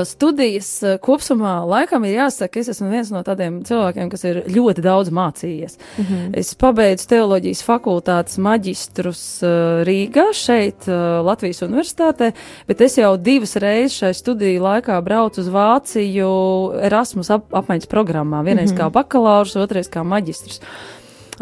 studijas 0.07 0.69
kopumā 1.03 1.55
laikam 1.67 2.05
ir 2.07 2.15
jāsaka, 2.21 2.61
es 2.61 2.69
esmu 2.71 2.91
viens 2.93 3.11
no 3.11 3.23
tādiem 3.27 3.61
cilvēkiem, 3.67 4.11
kas 4.13 4.25
ir 4.25 4.41
ļoti 4.55 4.85
daudz 4.85 5.11
mācījies. 5.11 5.79
Mm 5.99 6.05
-hmm. 6.05 6.31
Es 6.39 6.55
pabeidzu 6.55 7.09
teoloģijas 7.09 7.63
fakultātes 7.67 8.39
maģistrus 8.39 9.43
Rīgā, 9.89 10.31
šeit, 10.33 10.87
Latvijas 11.25 11.63
universitātē, 11.63 12.33
bet 12.67 12.81
es 12.81 12.99
jau 12.99 13.17
divas 13.17 13.57
reizes 13.57 13.99
šai 13.99 14.15
studiju 14.15 14.63
laikā 14.63 15.01
braucu 15.03 15.41
uz 15.41 15.49
Vāciju 15.49 16.31
Erasmus 16.83 17.31
ap 17.31 17.53
apmaiņas 17.53 17.87
programmā. 17.87 18.45
Vienreiz 18.45 18.73
mm 18.73 18.77
-hmm. 18.77 18.81
kā 18.81 18.91
bakalaurs, 18.91 19.57
otrais 19.57 19.91
kā 19.91 20.05
maģistrs. 20.05 20.61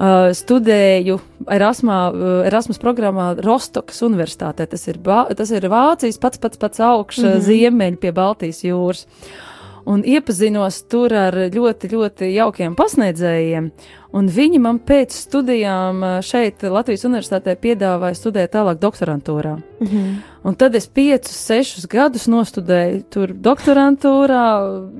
Uh, 0.02 0.32
studēju 0.34 1.20
Erasmā, 1.54 1.96
uh, 2.10 2.30
Erasmus 2.48 2.80
programmā 2.82 3.28
Rostokas 3.38 4.00
universitātē. 4.02 4.66
Tas 4.66 4.88
ir, 4.90 4.98
tas 5.38 5.52
ir 5.54 5.68
Vācijas 5.70 6.18
pats 6.18 6.42
pats 6.42 6.58
pats 6.58 6.82
augšs 6.82 7.22
mm 7.22 7.28
-hmm. 7.28 7.44
ziemeļi 7.46 8.00
pie 8.02 8.10
Baltijas 8.12 8.64
jūras. 8.66 9.06
Un 9.84 10.04
iepazinos 10.06 10.82
tur 10.86 11.10
ar 11.14 11.34
ļoti, 11.50 11.88
ļoti 11.90 12.28
jaukiem 12.36 12.76
pasniedzējiem. 12.78 13.70
Un 14.12 14.28
viņi 14.28 14.58
man 14.60 14.76
pēc 14.84 15.14
studijām 15.16 16.02
šeit, 16.22 16.62
Latvijas 16.68 17.06
Universitātē, 17.08 17.54
piedāvāja 17.56 18.18
studēt 18.18 18.52
tālāk 18.52 18.78
doktorantūrā. 18.82 19.56
Mm 19.56 19.86
-hmm. 19.86 20.16
Un 20.42 20.54
tad 20.54 20.74
es 20.74 20.86
piecus, 20.86 21.36
sešus 21.46 21.86
gadus 21.86 22.26
nostudēju 22.26 23.02
tur 23.10 23.32
doktorantūrā. 23.32 24.46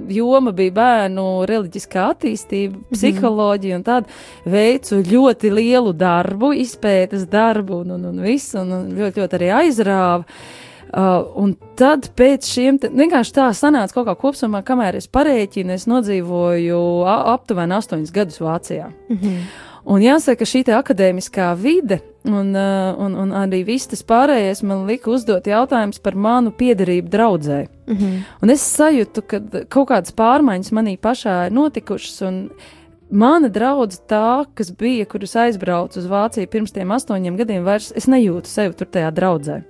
Joma 0.08 0.52
bija 0.52 0.72
bērnu 0.72 1.46
reliģiskā 1.50 2.08
attīstība, 2.14 2.76
mhm. 2.76 2.92
psiholoģija 2.92 3.76
un 3.76 3.84
tāda. 3.84 4.06
Veicu 4.44 5.02
ļoti 5.02 5.50
lielu 5.50 5.92
darbu, 5.92 6.52
izpētes 6.52 7.26
darbu 7.30 7.82
un, 7.82 7.90
un, 7.90 8.04
un 8.04 8.20
visu, 8.20 8.58
un, 8.60 8.72
un 8.72 8.92
ļoti, 8.98 9.20
ļoti 9.20 9.40
arī 9.40 9.50
aizrāvu. 9.62 10.24
Uh, 10.92 11.22
un 11.40 11.54
tad 11.80 12.10
pēc 12.18 12.44
šiem, 12.44 12.76
vienkārši 12.76 13.32
tā 13.32 13.46
sanāca 13.56 13.94
kaut 13.96 14.10
kā 14.10 14.14
kopumā, 14.26 14.60
kamēr 14.60 14.98
es 14.98 15.06
parēķinu, 15.08 15.72
es 15.72 15.86
nodzīvoju 15.88 16.80
aptuveni 17.08 17.78
astoņus 17.78 18.12
gadus 18.12 18.42
Vācijā. 18.44 18.90
Mm 19.08 19.16
-hmm. 19.16 19.38
Un 19.84 20.02
jāsaka, 20.02 20.38
ka 20.38 20.46
šī 20.46 20.60
akadēmiskā 20.76 21.48
vide 21.58 21.98
un, 22.24 22.52
uh, 22.54 22.92
un, 22.98 23.16
un 23.18 23.32
arī 23.34 23.64
viss 23.64 23.88
tas 23.90 24.04
pārējais 24.06 24.62
man 24.62 24.84
lika 24.86 25.10
uzdot 25.10 25.46
jautājumus 25.46 25.98
par 26.02 26.14
manu 26.14 26.50
piederību 26.50 27.08
draudzē. 27.08 27.66
Mm 27.86 27.96
-hmm. 27.96 28.20
Un 28.42 28.50
es 28.50 28.76
sajūtu, 28.78 29.22
ka 29.26 29.40
kaut 29.68 29.88
kādas 29.88 30.12
pārmaiņas 30.12 30.72
manī 30.72 30.98
pašā 30.98 31.46
ir 31.46 31.52
notikušas. 31.52 32.22
Mana 33.10 33.48
draudzene, 33.48 34.04
tā, 34.08 34.44
kas 34.54 34.70
bija, 34.72 35.04
kurus 35.04 35.36
aizbraucu 35.36 35.98
uz 35.98 36.06
Vāciju 36.06 36.46
pirms 36.46 36.72
tiem 36.72 36.88
astoņiem 36.88 37.36
gadiem, 37.36 37.64
vairs 37.64 37.92
es 37.96 38.06
nejūtu 38.06 38.46
sevi 38.46 38.74
tur 38.74 38.86
tajā 38.86 39.10
draudzē. 39.10 39.62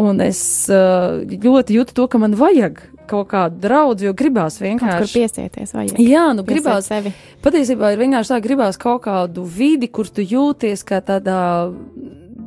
Un 0.00 0.22
es 0.24 0.40
uh, 0.72 1.20
ļoti 1.28 1.76
jūtu 1.76 1.94
to, 1.96 2.06
ka 2.08 2.20
man 2.20 2.36
vajag 2.38 2.80
kaut 3.10 3.28
kādu 3.32 3.60
draugu, 3.60 4.06
jo 4.06 4.14
gribās 4.16 4.56
vienkārši. 4.62 5.02
Kur 5.04 5.12
piesieties, 5.20 5.74
vajag. 5.76 5.98
Jā, 6.00 6.30
nu 6.36 6.44
gribās. 6.48 6.88
Sevi. 6.88 7.12
Patiesībā 7.44 7.92
ir 7.92 8.00
vienkārši 8.00 8.32
tā, 8.32 8.38
gribās 8.44 8.80
kaut 8.80 9.02
kādu 9.04 9.44
vidi, 9.44 9.90
kur 9.92 10.08
tu 10.08 10.24
jūties 10.24 10.86
kā 10.88 11.02
tādā 11.04 11.42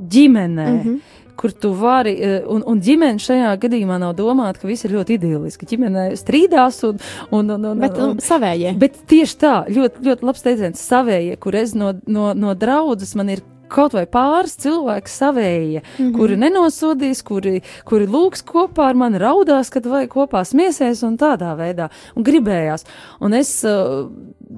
ģimenē. 0.09 0.71
Mm 0.71 0.81
-hmm. 0.81 0.97
Kur 1.35 1.51
tu 1.51 1.73
vari, 1.73 2.13
uh, 2.15 2.53
un, 2.55 2.63
un 2.65 2.81
ģimene 2.81 3.19
šajā 3.19 3.57
gadījumā 3.59 3.99
nav 3.99 4.15
domāta, 4.15 4.59
ka 4.59 4.67
viss 4.67 4.85
ir 4.85 4.91
ļoti 4.91 5.17
idiliski. 5.19 5.65
Ģimene 5.65 6.15
strīdās, 6.15 6.83
un, 6.87 6.99
un, 7.31 7.49
un, 7.49 7.65
un, 7.65 7.79
bet, 7.79 7.97
un 7.97 8.17
savējie. 8.17 8.77
Bet 8.77 8.93
tieši 9.07 9.37
tā, 9.37 9.65
ļoti, 9.67 9.99
ļoti 10.01 10.25
labs 10.25 10.41
teiciens, 10.41 10.79
savējie, 10.79 11.35
kur 11.35 11.55
es 11.55 11.75
no, 11.75 11.93
no, 12.07 12.33
no 12.33 12.53
draudzes 12.53 13.15
man 13.15 13.29
ir 13.29 13.41
kaut 13.75 13.95
vai 13.97 14.05
pāris 14.09 14.55
cilvēki 14.63 15.11
savējie, 15.11 15.81
mm 15.81 15.97
-hmm. 15.97 16.13
kuri 16.17 16.37
nenosodīs, 16.39 17.23
kuri, 17.27 17.61
kuri 17.85 18.07
lūgs 18.07 18.45
kopā 18.45 18.89
ar 18.91 18.99
mani, 18.99 19.21
raudās, 19.21 19.71
kad 19.73 19.85
vajag 19.85 20.09
kopā 20.15 20.45
smiesies 20.45 21.03
un 21.03 21.17
tādā 21.17 21.55
veidā, 21.59 21.89
un 22.15 22.23
gribējās. 22.23 22.85
Un 23.19 23.33
es 23.33 23.51
uh, 23.67 24.07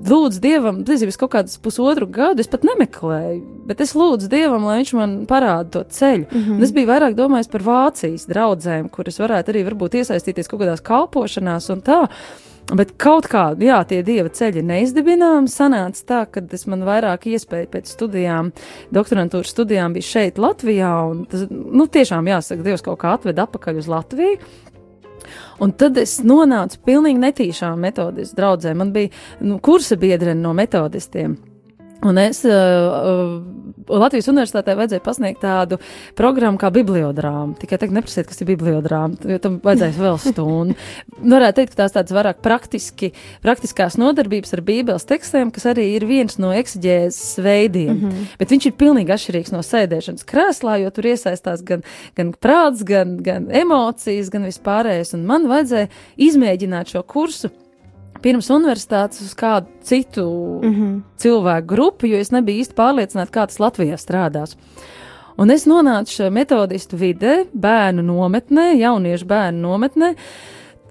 lūdzu 0.07 0.41
Dievam, 0.41 0.82
nezinu, 0.88 1.11
kaut 1.18 1.32
kādus 1.36 1.57
pusotru 1.61 2.07
gadu, 2.07 2.41
es 2.41 2.47
pat 2.51 2.65
nemeklēju, 2.68 3.41
bet 3.68 3.82
es 3.82 3.95
lūdzu 3.97 4.30
Dievam, 4.32 4.65
lai 4.68 4.82
viņš 4.82 4.93
man 4.97 5.15
parāda 5.30 5.70
to 5.72 5.84
ceļu. 5.84 6.26
Mm 6.32 6.41
-hmm. 6.41 6.57
Un 6.57 6.63
es 6.63 6.72
biju 6.72 6.88
vairāk 6.88 7.15
domājis 7.15 7.51
par 7.51 7.61
Vācijas 7.61 8.28
draudzēm, 8.28 8.89
kuras 8.89 9.20
varētu 9.20 9.53
arī 9.53 9.63
varbūt 9.70 9.95
iesaistīties 10.01 10.47
kaut 10.47 10.61
kādās 10.61 10.82
kalpošanās 10.82 11.70
un 11.70 11.82
tā. 11.82 12.07
Bet 12.68 12.97
kaut 12.99 13.30
kā, 13.32 13.53
jā, 13.63 13.78
tie 13.88 14.01
dieva 14.03 14.28
ceļi 14.34 14.59
neizdibināmi. 14.68 15.47
Sanāca 15.47 16.01
tā, 16.09 16.20
ka 16.28 16.43
es 16.51 16.65
man 16.68 16.84
vairāk 16.84 17.30
iespēju 17.32 17.70
pēc 17.72 17.93
studijām, 17.93 18.49
doktorantūras 18.91 19.53
studijām 19.55 19.95
bija 19.95 20.03
šeit, 20.09 20.41
Latvijā. 20.41 20.91
Tas, 21.32 21.45
nu, 21.47 21.88
tiešām 21.88 22.28
jāsaka, 22.28 22.65
Dievs 22.68 22.84
kaut 22.84 22.99
kā 22.99 23.15
atveda 23.15 23.47
atpakaļ 23.47 23.80
uz 23.80 23.88
Latviju. 23.91 24.39
Un 25.63 25.72
tad 25.80 25.97
es 26.01 26.20
nonācu 26.28 26.84
pilnīgi 26.86 27.24
netīšām 27.24 27.80
metodistu 27.88 28.36
draudzē. 28.41 28.76
Man 28.76 28.91
bija 28.95 29.15
nu, 29.39 29.61
kursa 29.63 29.95
biedrene 29.99 30.41
no 30.41 30.51
metodistiem. 30.57 31.39
Un 32.06 32.18
es 32.22 32.43
uh, 32.45 33.39
Latvijas 33.88 34.28
universitātē 34.30 34.76
vajadzēja 34.78 35.04
pasniegt 35.04 35.41
tādu 35.41 35.80
programmu 36.18 36.60
kā 36.62 36.70
bibliodrāma. 36.74 37.56
Tikai 37.58 37.80
tagad 37.82 37.95
neprasiet, 37.98 38.28
kas 38.30 38.41
ir 38.43 38.50
bibliodrāma, 38.52 39.18
jo 39.32 39.39
tam 39.41 39.58
vajadzēs 39.64 39.98
vēl 40.02 40.20
stundu. 40.22 40.78
Varētu 41.18 41.62
teikt, 41.62 41.74
ka 41.74 41.82
tās 41.84 41.95
tādas 41.95 42.14
vairāk 42.16 42.41
praktiski, 42.45 43.12
praktiskās 43.45 43.98
nodarbības 44.02 44.54
ar 44.58 44.64
bībeles 44.68 45.08
tekstiem, 45.10 45.52
kas 45.56 45.70
arī 45.74 45.88
ir 45.95 46.08
viens 46.10 46.38
no 46.41 46.52
eksigēzes 46.56 47.39
veidiem. 47.41 47.93
Mm 47.95 48.10
-hmm. 48.10 48.34
Bet 48.39 48.54
viņš 48.54 48.70
ir 48.70 48.78
pilnīgi 48.78 49.16
atšķirīgs 49.16 49.54
no 49.56 49.64
sēdēšanas 49.66 50.28
krēslā, 50.28 50.78
jo 50.84 50.91
tur 50.91 51.06
iesaistās 51.06 51.64
gan, 51.64 51.82
gan 52.16 52.34
prāts, 52.34 52.84
gan, 52.84 53.18
gan 53.24 53.48
emocijas, 53.52 54.30
gan 54.30 54.45
vispārējais. 54.45 55.16
Un 55.18 55.26
man 55.26 55.48
vajadzēja 55.48 55.88
izmēģināt 56.18 56.93
šo 56.93 57.04
kursu 57.04 57.50
pirms 58.24 58.49
universitātes 58.53 59.22
uz 59.26 59.34
kādu 59.38 59.68
citu 59.84 60.26
mm 60.63 60.74
-hmm. 60.74 61.01
cilvēku 61.18 61.68
grupu, 61.68 62.07
jo 62.07 62.18
es 62.18 62.32
nebiju 62.32 62.63
īsti 62.63 62.76
pārliecināta, 62.76 63.32
kā 63.32 63.47
tas 63.47 63.59
Latvijā 63.59 63.97
strādās. 63.97 64.57
Un 65.38 65.51
es 65.51 65.65
nonācu 65.65 66.32
metodistu 66.32 66.97
vidē, 66.97 67.45
bērnu 67.53 68.01
nometnē, 68.01 68.74
jauniešu 68.78 69.26
bērnu 69.26 69.61
nometnē. 69.61 70.15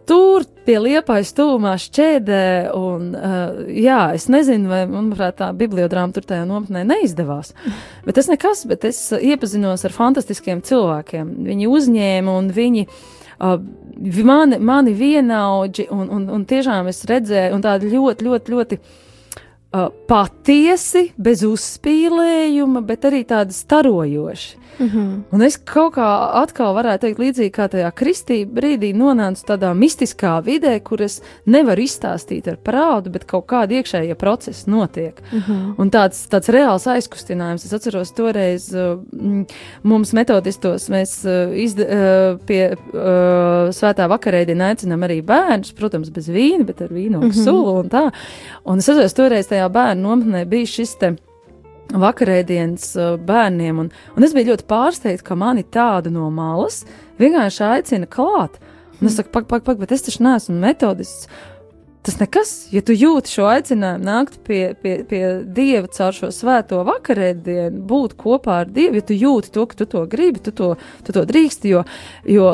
Tur 0.07 0.45
pie 0.65 0.79
liepais 0.79 1.33
tūmā 1.35 1.73
šķēdē, 1.83 2.71
un, 2.75 3.15
uh, 3.15 3.67
jā, 3.67 4.15
es 4.15 4.29
nezinu, 4.29 4.69
vai, 4.69 4.87
manuprāt, 4.87 5.35
tā 5.41 5.51
bibliodrāma 5.53 6.13
tur 6.13 6.23
tajā 6.23 6.45
nometnē 6.47 6.85
neizdevās. 6.85 7.55
Bet 8.05 8.15
tas 8.15 8.29
nekas, 8.29 8.67
bet 8.67 8.85
es 8.85 9.13
iepazinos 9.13 9.85
ar 9.85 9.91
fantastiskiem 9.91 10.63
cilvēkiem. 10.63 11.35
Viņi 11.43 11.67
uzņēma 11.67 12.39
un 12.39 12.51
viņi 12.55 12.87
uh, 12.87 13.16
uh, 13.41 13.57
mani, 14.25 14.59
mani 14.59 14.95
vienaudži, 14.97 15.89
un, 15.95 16.09
un, 16.13 16.29
un 16.33 16.47
tiešām 16.49 16.91
es 16.93 17.05
redzēju, 17.09 17.55
un 17.57 17.65
tādi 17.65 17.91
ļoti, 17.93 18.27
ļoti, 18.29 18.55
ļoti 18.57 18.79
uh, 18.81 19.89
patiesi, 20.11 21.11
bez 21.17 21.45
uzspīlējuma, 21.47 22.85
bet 22.87 23.09
arī 23.09 23.25
tādi 23.29 23.57
starojoši. 23.57 24.66
Mm 24.79 24.87
-hmm. 24.87 25.23
Un 25.31 25.43
es 25.43 25.57
kaut 25.57 25.95
kā 25.95 26.31
atkal 26.43 26.75
varētu 26.75 27.01
teikt, 27.01 27.19
līdzīgi 27.19 27.51
kā 27.51 27.69
tajā 27.69 27.91
kristīgā 27.93 28.51
brīdī 28.53 28.93
nonācu 28.95 29.45
tādā 29.47 29.73
mistiskā 29.75 30.43
vidē, 30.45 30.81
kur 30.81 31.03
es 31.03 31.23
nevaru 31.47 31.83
izstāstīt 31.83 32.49
ar 32.49 32.57
prātu, 32.65 33.11
bet 33.11 33.25
kaut 33.25 33.47
kāda 33.47 33.73
iekšējie 33.73 34.15
procesi 34.15 34.71
notiek. 34.71 35.23
Mm 35.33 35.39
-hmm. 35.39 35.75
Un 35.79 35.91
tāds, 35.91 36.29
tāds 36.29 36.49
reāls 36.49 36.87
aizkustinājums. 36.87 37.65
Es 37.65 37.73
atceros, 37.73 38.13
toreiz 38.13 38.75
uh, 38.75 38.99
mums 39.83 40.13
metodistos 40.13 40.89
mēs 40.89 41.25
uh, 41.25 41.57
izd, 41.57 41.81
uh, 41.81 42.39
pie 42.47 42.73
uh, 42.73 43.71
svētā 43.71 44.09
vakarēdienā 44.09 44.65
aicinām 44.71 45.03
arī 45.03 45.23
bērnus, 45.23 45.73
protams, 45.73 46.11
bez 46.11 46.29
vīna, 46.29 46.65
bet 46.65 46.83
ar 46.83 46.89
vīnu 46.89 47.17
un 47.17 47.25
mm 47.25 47.31
-hmm. 47.31 47.45
sulu 47.45 47.79
un 47.81 47.89
tā. 47.89 48.11
Un 48.65 48.79
es 48.79 48.89
atceros, 48.89 49.15
toreiz 49.15 49.49
tajā 49.49 49.69
bērnu 49.69 50.03
nometnē 50.03 50.45
bija 50.45 50.67
šis 50.67 50.95
te 50.95 51.17
vakarēdienas 51.95 52.87
uh, 52.99 53.17
bērniem, 53.23 53.83
un, 53.85 53.91
un 54.17 54.27
es 54.27 54.35
biju 54.35 54.53
ļoti 54.53 54.67
pārsteigta, 54.71 55.27
ka 55.29 55.37
mani 55.39 55.63
tādu 55.63 56.13
no 56.15 56.31
malas 56.35 56.83
vienkārši 57.21 57.67
aicina 57.71 58.09
klāt. 58.11 58.59
Un 59.01 59.11
es 59.11 59.19
saku, 59.19 59.31
pak, 59.35 59.47
pak, 59.51 59.65
pak, 59.67 59.79
bet 59.83 59.93
es 59.93 60.07
taču 60.07 60.25
neesmu 60.25 60.57
metodists. 60.61 61.29
Tas 62.07 62.21
nekas, 62.21 62.51
ja 62.71 62.81
tu 62.87 62.95
jūti 62.95 63.33
šo 63.35 63.49
aicinājumu 63.51 64.07
nākt 64.07 64.39
pie, 64.47 64.61
pie, 64.79 65.01
pie 65.11 65.23
Dieva 65.43 65.91
caur 65.91 66.15
šo 66.15 66.31
svēto 66.31 66.85
vakarēdienu, 66.87 67.83
būt 67.89 68.15
kopā 68.21 68.61
ar 68.63 68.71
Dievu, 68.71 69.01
ja 69.01 69.07
tu 69.09 69.17
jūti 69.19 69.51
to, 69.55 69.67
ka 69.67 69.81
tu 69.81 69.89
to 69.91 70.05
gribi, 70.11 70.43
tu 70.47 70.55
to, 70.55 70.77
tu 71.03 71.17
to 71.17 71.25
drīksti, 71.27 71.73
jo, 71.75 71.83
jo 72.31 72.53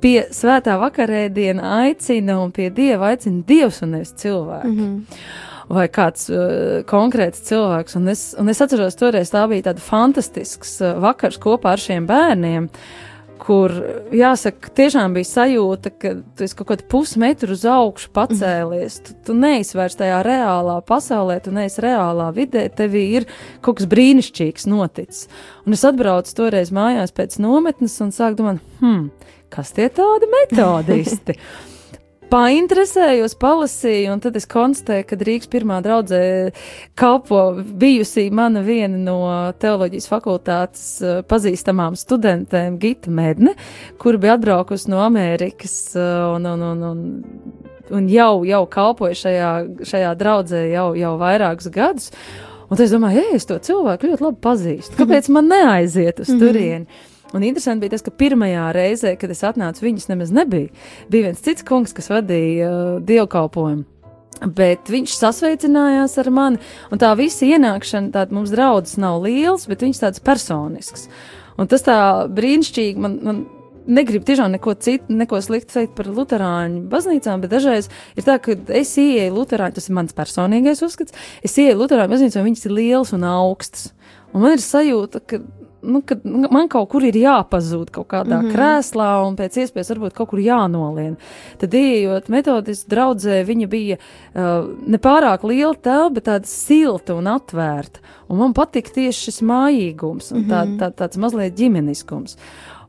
pie 0.00 0.16
svētā 0.32 0.78
vakarēdiena 0.80 1.76
aicina 1.82 2.38
un 2.40 2.56
pie 2.56 2.70
Dieva 2.72 3.12
aicina 3.12 3.44
Dievs 3.46 3.82
un 3.84 3.98
nevis 3.98 4.16
cilvēki. 4.16 4.72
Mm 4.72 4.80
-hmm 4.80 5.46
vai 5.70 5.86
kāds 5.92 6.26
uh, 6.32 6.80
konkrēts 6.88 7.44
cilvēks. 7.48 7.98
Un 8.00 8.10
es, 8.12 8.24
un 8.38 8.50
es 8.50 8.62
atceros, 8.62 8.98
toreiz 8.98 9.30
tā 9.32 9.44
bija 9.50 9.70
tāda 9.70 9.84
fantastisks 9.84 10.80
uh, 10.82 10.96
vakars 11.02 11.38
kopā 11.42 11.76
ar 11.76 11.82
šiem 11.82 12.08
bērniem. 12.10 12.68
Kur, 13.40 13.72
jāsaka, 14.12 14.68
tiešām 14.76 15.14
bija 15.16 15.24
sajūta, 15.24 15.92
ka 15.96 16.10
tu 16.36 16.44
esi 16.44 16.56
kaut 16.58 16.68
kādu 16.74 16.84
pusmetru 16.92 17.54
uz 17.56 17.62
augšu 17.64 18.10
pacēlies. 18.12 18.98
Tu, 19.06 19.16
tu 19.24 19.36
neesi 19.38 19.78
vairs 19.78 19.96
tajā 19.96 20.18
reālā 20.26 20.76
pasaulē, 20.84 21.38
tu 21.40 21.54
neesi 21.56 21.80
reālā 21.86 22.28
vidē, 22.36 22.66
tev 22.76 22.98
ir 23.00 23.24
kaut 23.64 23.80
kas 23.80 23.88
brīnišķīgs 23.88 24.68
noticis. 24.68 25.24
Un 25.64 25.78
es 25.78 25.86
atbraucu 25.88 26.36
toreiz 26.36 26.74
mājās 26.76 27.16
pēc 27.16 27.40
nometnes 27.40 27.96
un 28.04 28.12
sāku 28.12 28.42
domāt, 28.42 28.60
hmm, 28.82 29.08
kas 29.56 29.72
tie 29.78 29.88
tādi 29.88 30.28
metodisti? 30.36 31.40
painteresējos, 32.30 33.34
palasīju, 33.40 34.12
un 34.14 34.22
tad 34.22 34.36
es 34.38 34.46
konstatēju, 34.50 35.06
ka 35.08 35.18
Rīgas 35.20 35.50
pirmā 35.50 35.80
draudzē 35.84 36.20
kalpo 36.98 37.42
bijusī 37.60 38.28
mana 38.34 38.62
viena 38.66 38.98
no 39.00 39.18
teoloģijas 39.60 40.08
fakultātes 40.10 40.84
eh, 41.02 41.20
pazīstamām 41.30 41.98
studentēm, 41.98 42.78
Gita 42.82 43.12
Medne, 43.14 43.56
kur 44.00 44.20
bija 44.22 44.38
atbraukusi 44.38 44.92
no 44.92 45.02
Amerikas 45.04 45.76
eh, 45.98 46.06
un, 46.36 46.46
un, 46.52 46.64
un, 46.70 46.86
un, 46.90 47.04
un 47.98 48.10
jau, 48.12 48.32
jau 48.48 48.64
kalpoja 48.70 49.18
šajā, 49.24 49.52
šajā 49.92 50.14
draudzē 50.20 50.64
jau, 50.70 50.90
jau 50.98 51.14
vairākus 51.20 51.70
gadus. 51.74 52.10
Un 52.70 52.78
es 52.78 52.92
domāju, 52.94 53.24
ej, 53.24 53.38
es 53.40 53.48
to 53.48 53.56
cilvēku 53.58 54.12
ļoti 54.12 54.28
labi 54.28 54.44
pazīstu. 54.46 54.94
Kāpēc 55.00 55.26
man 55.34 55.50
neaiziet 55.50 56.22
uz 56.22 56.30
mhm. 56.30 56.42
turieni? 56.44 56.84
Mm 56.84 56.90
-hmm. 56.90 57.09
Un 57.32 57.44
interesanti 57.46 57.84
bija 57.84 57.94
tas, 57.94 58.02
ka 58.02 58.10
pirmajā 58.10 58.66
reizē, 58.74 59.14
kad 59.18 59.30
es 59.30 59.44
atnācu, 59.46 59.84
viņas 59.86 60.08
nemaz 60.10 60.32
nebija. 60.34 60.72
Bija 61.12 61.28
viens 61.28 61.42
cits 61.44 61.66
kungs, 61.66 61.94
kas 61.94 62.10
vadīja 62.10 62.70
uh, 62.70 62.92
dievkalpojumu. 63.06 63.86
Bet 64.56 64.88
viņš 64.88 65.14
sasveicinājās 65.18 66.16
ar 66.22 66.30
mani, 66.32 66.60
un 66.90 67.00
tā 67.00 67.10
visa 67.18 67.44
ienākšana, 67.44 68.12
tāda 68.14 68.34
mums 68.34 68.52
draudzes 68.54 68.96
nav 69.00 69.20
liels, 69.26 69.66
bet 69.68 69.84
viņš 69.84 70.00
tāds 70.00 70.22
personisks. 70.24 71.10
Un 71.60 71.68
tas 71.68 71.84
tā 71.84 71.96
brīnišķīgi 72.32 73.02
man, 73.04 73.18
man 73.26 73.42
negribu 73.90 74.24
tiešām 74.24 74.54
neko 74.54 74.74
citu, 74.80 75.12
neko 75.12 75.40
sliktu 75.44 75.74
teikt 75.74 75.94
par 75.98 76.08
Lutāņu 76.08 76.86
baznīcām, 76.90 77.42
bet 77.42 77.52
dažreiz 77.52 77.90
ir 78.16 78.26
tā, 78.26 78.38
ka 78.42 78.56
es 78.76 78.94
ieeju 79.00 79.34
Lutāņu, 79.36 79.74
tas 79.76 79.88
ir 79.90 79.96
mans 79.98 80.16
personīgais 80.16 80.82
uzskats, 80.86 81.16
es 81.44 81.56
ieeju 81.60 81.82
Lutāņu 81.82 82.08
baznīcā, 82.12 82.40
un 82.40 82.50
viņas 82.50 82.66
ir 82.68 82.76
liels 82.76 83.14
un 83.16 83.26
augsts. 83.28 83.90
Un 84.32 84.44
man 84.44 84.54
ir 84.54 84.62
sajūta, 84.62 85.20
ka 85.26 85.40
nu, 85.82 86.02
ka 86.06 86.16
man 86.24 86.68
kaut 86.70 86.88
kur 86.92 87.04
ir 87.06 87.16
jāpazūd 87.16 87.90
kaut 87.94 88.08
kādā 88.10 88.40
mm 88.40 88.46
-hmm. 88.46 88.54
krēslā 88.54 89.10
un 89.26 89.36
pēc 89.36 89.58
iespējas 89.62 89.92
varbūt 89.94 90.14
kaut 90.14 90.30
kur 90.30 90.40
jānolien. 90.40 91.16
Tad, 91.58 91.74
ieejot 91.74 92.28
metodistu 92.28 92.90
draudzē, 92.90 93.44
viņa 93.44 93.68
bija 93.68 93.96
uh, 93.96 94.70
nepārāk 94.86 95.44
liela 95.44 95.74
telpa, 95.74 96.14
bet 96.14 96.24
tāda 96.24 96.46
silta 96.46 97.14
un 97.14 97.26
atvērta. 97.26 98.00
Un 98.28 98.38
man 98.38 98.52
patika 98.52 98.90
tieši 98.90 99.20
šis 99.20 99.42
mājīgums 99.42 100.32
un 100.32 100.44
tā, 100.44 100.64
mhm. 100.64 100.76
tā, 100.78 100.90
tāds 100.90 101.16
mazliet 101.16 101.54
ģimeniskums. 101.54 102.36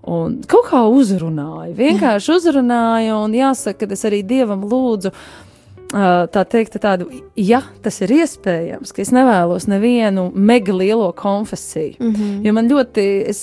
Un 0.01 0.41
kaut 0.47 0.65
kā 0.71 0.81
uzrunāja, 0.89 1.75
vienkārši 1.77 2.31
uzrunāja, 2.33 3.15
un 3.23 3.33
jāsaka, 3.33 3.87
ka 3.87 3.93
es 3.93 4.05
arī 4.05 4.23
dievam 4.23 4.63
lūdzu. 4.65 5.07
Uh, 5.07 5.50
tā 5.91 6.43
teikt, 6.47 6.77
tādu, 6.81 7.09
ja 7.35 7.61
tas 7.83 7.99
ir 8.01 8.13
iespējams, 8.21 8.93
ka 8.95 9.01
es 9.03 9.11
nevēlos 9.11 9.67
nevienu 9.67 10.29
mega 10.35 10.73
lielo 10.75 11.11
konfesiju. 11.11 11.97
Mm 11.99 12.13
-hmm. 12.13 12.45
Jo 12.45 12.53
man 12.53 12.69
ļoti, 12.69 13.07
es 13.27 13.41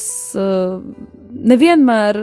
nevienmēr 1.28 2.18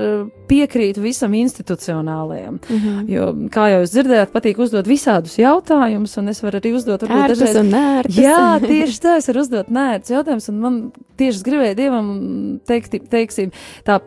piekrītu 0.49 1.01
visam 1.01 1.33
institucionālajam. 1.33 2.59
Mm 2.69 2.77
-hmm. 2.77 3.09
Jo, 3.09 3.33
kā 3.49 3.67
jau 3.69 3.81
jūs 3.81 3.93
dzirdējāt, 3.93 4.31
patīk 4.33 4.59
uzdot 4.59 4.87
visādus 4.87 5.37
jautājumus, 5.37 6.17
un 6.17 6.27
es 6.29 6.43
varu 6.43 6.59
arī 6.59 6.73
uzdot 6.75 7.01
varbūt 7.01 7.27
dažreiz. 7.27 8.17
Jā, 8.17 8.59
tieši 8.59 8.99
tā, 9.01 9.17
es 9.17 9.27
varu 9.27 9.39
uzdot 9.39 9.69
nērts 9.69 10.09
jautājumus, 10.09 10.49
un 10.49 10.59
man 10.59 10.91
tieši 11.17 11.43
gribēja 11.43 11.75
Dievam 11.75 12.59
teikt, 12.67 13.09
teiksim, 13.09 13.51
tā 13.85 13.99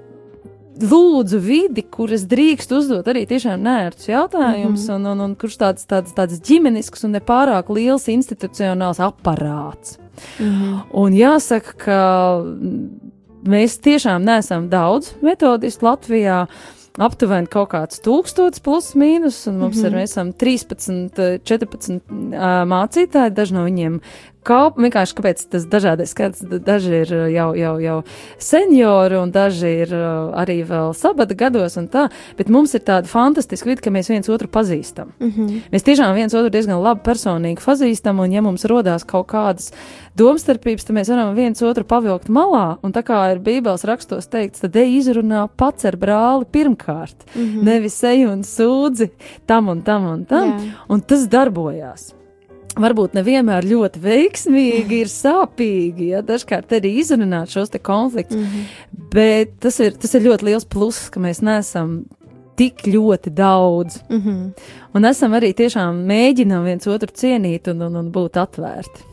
lūdzu 0.83 1.39
vidi, 1.43 1.83
kur 1.83 2.13
es 2.15 2.25
drīkstu 2.29 2.79
uzdot 2.79 3.09
arī 3.11 3.25
tiešām 3.29 3.63
nērtus 3.63 4.09
jautājumus, 4.09 4.85
mm 4.85 4.93
-hmm. 4.93 4.97
un, 4.97 5.07
un, 5.07 5.21
un 5.21 5.37
kurš 5.37 5.59
tāds, 5.59 5.87
tāds, 5.87 6.15
tāds 6.15 6.41
ģimenisks 6.41 7.05
un 7.05 7.17
nepārāk 7.17 7.71
liels 7.75 8.09
institucionāls 8.09 9.01
aparāts. 9.01 9.99
Mm 10.39 10.47
-hmm. 10.47 10.81
Un 10.93 11.13
jāsaka, 11.13 11.73
ka 11.77 11.99
mēs 13.45 13.79
tiešām 13.81 14.25
neesam 14.25 14.69
daudz 14.69 15.15
metodistu 15.23 15.87
Latvijā. 15.87 16.47
Aptuveni 16.99 17.47
kaut 17.47 17.69
kāds 17.71 18.01
tūkstots 18.03 18.61
plus 18.63 18.95
mīnus, 18.95 19.49
un 19.49 19.59
mums 19.59 19.77
mm 19.77 19.83
-hmm. 19.83 19.87
ir, 19.87 19.93
mēs 19.93 20.03
esam 20.03 20.33
13, 20.33 21.39
14 21.45 22.01
uh, 22.11 22.65
mācītāji, 22.67 23.31
daži 23.31 23.55
no 23.55 23.65
viņiem 23.65 24.01
kalp, 24.47 24.79
vienkārši 24.81 25.17
kāpēc 25.19 25.45
tas 25.53 25.67
dažādais 25.71 26.13
skaits, 26.15 26.43
daži 26.43 27.03
ir 27.03 27.13
jau, 27.33 27.49
jau, 27.59 27.75
jau 27.83 27.97
seniori 28.43 29.19
un 29.19 29.33
daži 29.35 29.73
ir 29.85 29.95
arī 29.95 30.61
vēl 30.69 30.95
sabata 30.97 31.37
gados 31.39 31.77
un 31.81 31.89
tā, 31.93 32.09
bet 32.39 32.51
mums 32.53 32.75
ir 32.77 32.85
tāda 32.87 33.11
fantastiska 33.11 33.71
vidi, 33.71 33.85
ka 33.85 33.93
mēs 33.95 34.11
viens 34.13 34.29
otru 34.29 34.49
pazīstam. 34.49 35.13
Mm 35.19 35.31
-hmm. 35.31 35.61
Mēs 35.73 35.87
tiešām 35.89 36.15
viens 36.15 36.35
otru 36.35 36.51
diezgan 36.51 36.83
labi 36.83 37.01
personīgi 37.05 37.65
pazīstam, 37.65 38.21
un 38.21 38.33
ja 38.33 38.43
mums 38.43 38.65
rodās 38.65 39.05
kaut 39.05 39.27
kādas 39.27 39.73
domstarpības, 40.17 40.85
tad 40.85 40.97
mēs 40.97 41.09
varam 41.09 41.35
viens 41.35 41.63
otru 41.63 41.85
pavilkt 41.85 42.29
malā, 42.29 42.77
un 42.83 42.93
tā 42.93 43.03
kā 43.03 43.33
ir 43.33 43.39
bībeles 43.39 43.85
rakstos 43.85 44.27
teikts, 44.27 44.61
tad 44.61 44.77
ej 44.77 44.99
izrunā 44.99 45.49
pats 45.57 45.85
ar 45.85 45.97
brāli 45.97 46.45
pirmkārt, 46.45 47.17
mm 47.35 47.43
-hmm. 47.43 47.63
nevis 47.63 48.05
ej 48.05 48.27
un 48.27 48.43
sūdzi 48.43 49.11
tam 49.47 49.69
un 49.69 49.83
tam 49.83 50.07
un 50.07 50.25
tam, 50.25 50.49
Jā. 50.49 50.73
un 50.89 51.01
tas 51.01 51.29
darbojās. 51.29 52.18
Varbūt 52.83 53.17
nevienmēr 53.19 53.67
ļoti 53.69 54.03
veiksmīgi, 54.03 55.03
ir 55.03 55.11
sāpīgi, 55.13 56.13
ja 56.15 56.23
dažkārt 56.27 56.73
arī 56.79 56.97
izrunāt 57.03 57.53
šos 57.53 57.75
konfliktus. 57.83 58.37
Mm 58.37 58.45
-hmm. 58.45 59.09
Bet 59.13 59.61
tas 59.61 59.81
ir, 59.81 59.93
tas 59.93 60.15
ir 60.15 60.23
ļoti 60.23 60.45
liels 60.45 60.65
pluss, 60.65 61.11
ka 61.11 61.21
mēs 61.21 61.43
neesam 61.43 62.05
tik 62.57 62.87
ļoti 62.87 63.31
daudz. 63.31 64.03
Mm 64.09 64.21
-hmm. 64.21 64.51
Un 64.95 65.05
esam 65.05 65.33
arī 65.33 65.53
tiešām 65.55 66.03
mēģinām 66.07 66.65
viens 66.65 66.87
otru 66.87 67.09
cienīt 67.15 67.69
un, 67.71 67.83
un, 67.83 67.97
un 67.97 68.13
būt 68.13 68.37
atvērti. 68.37 69.07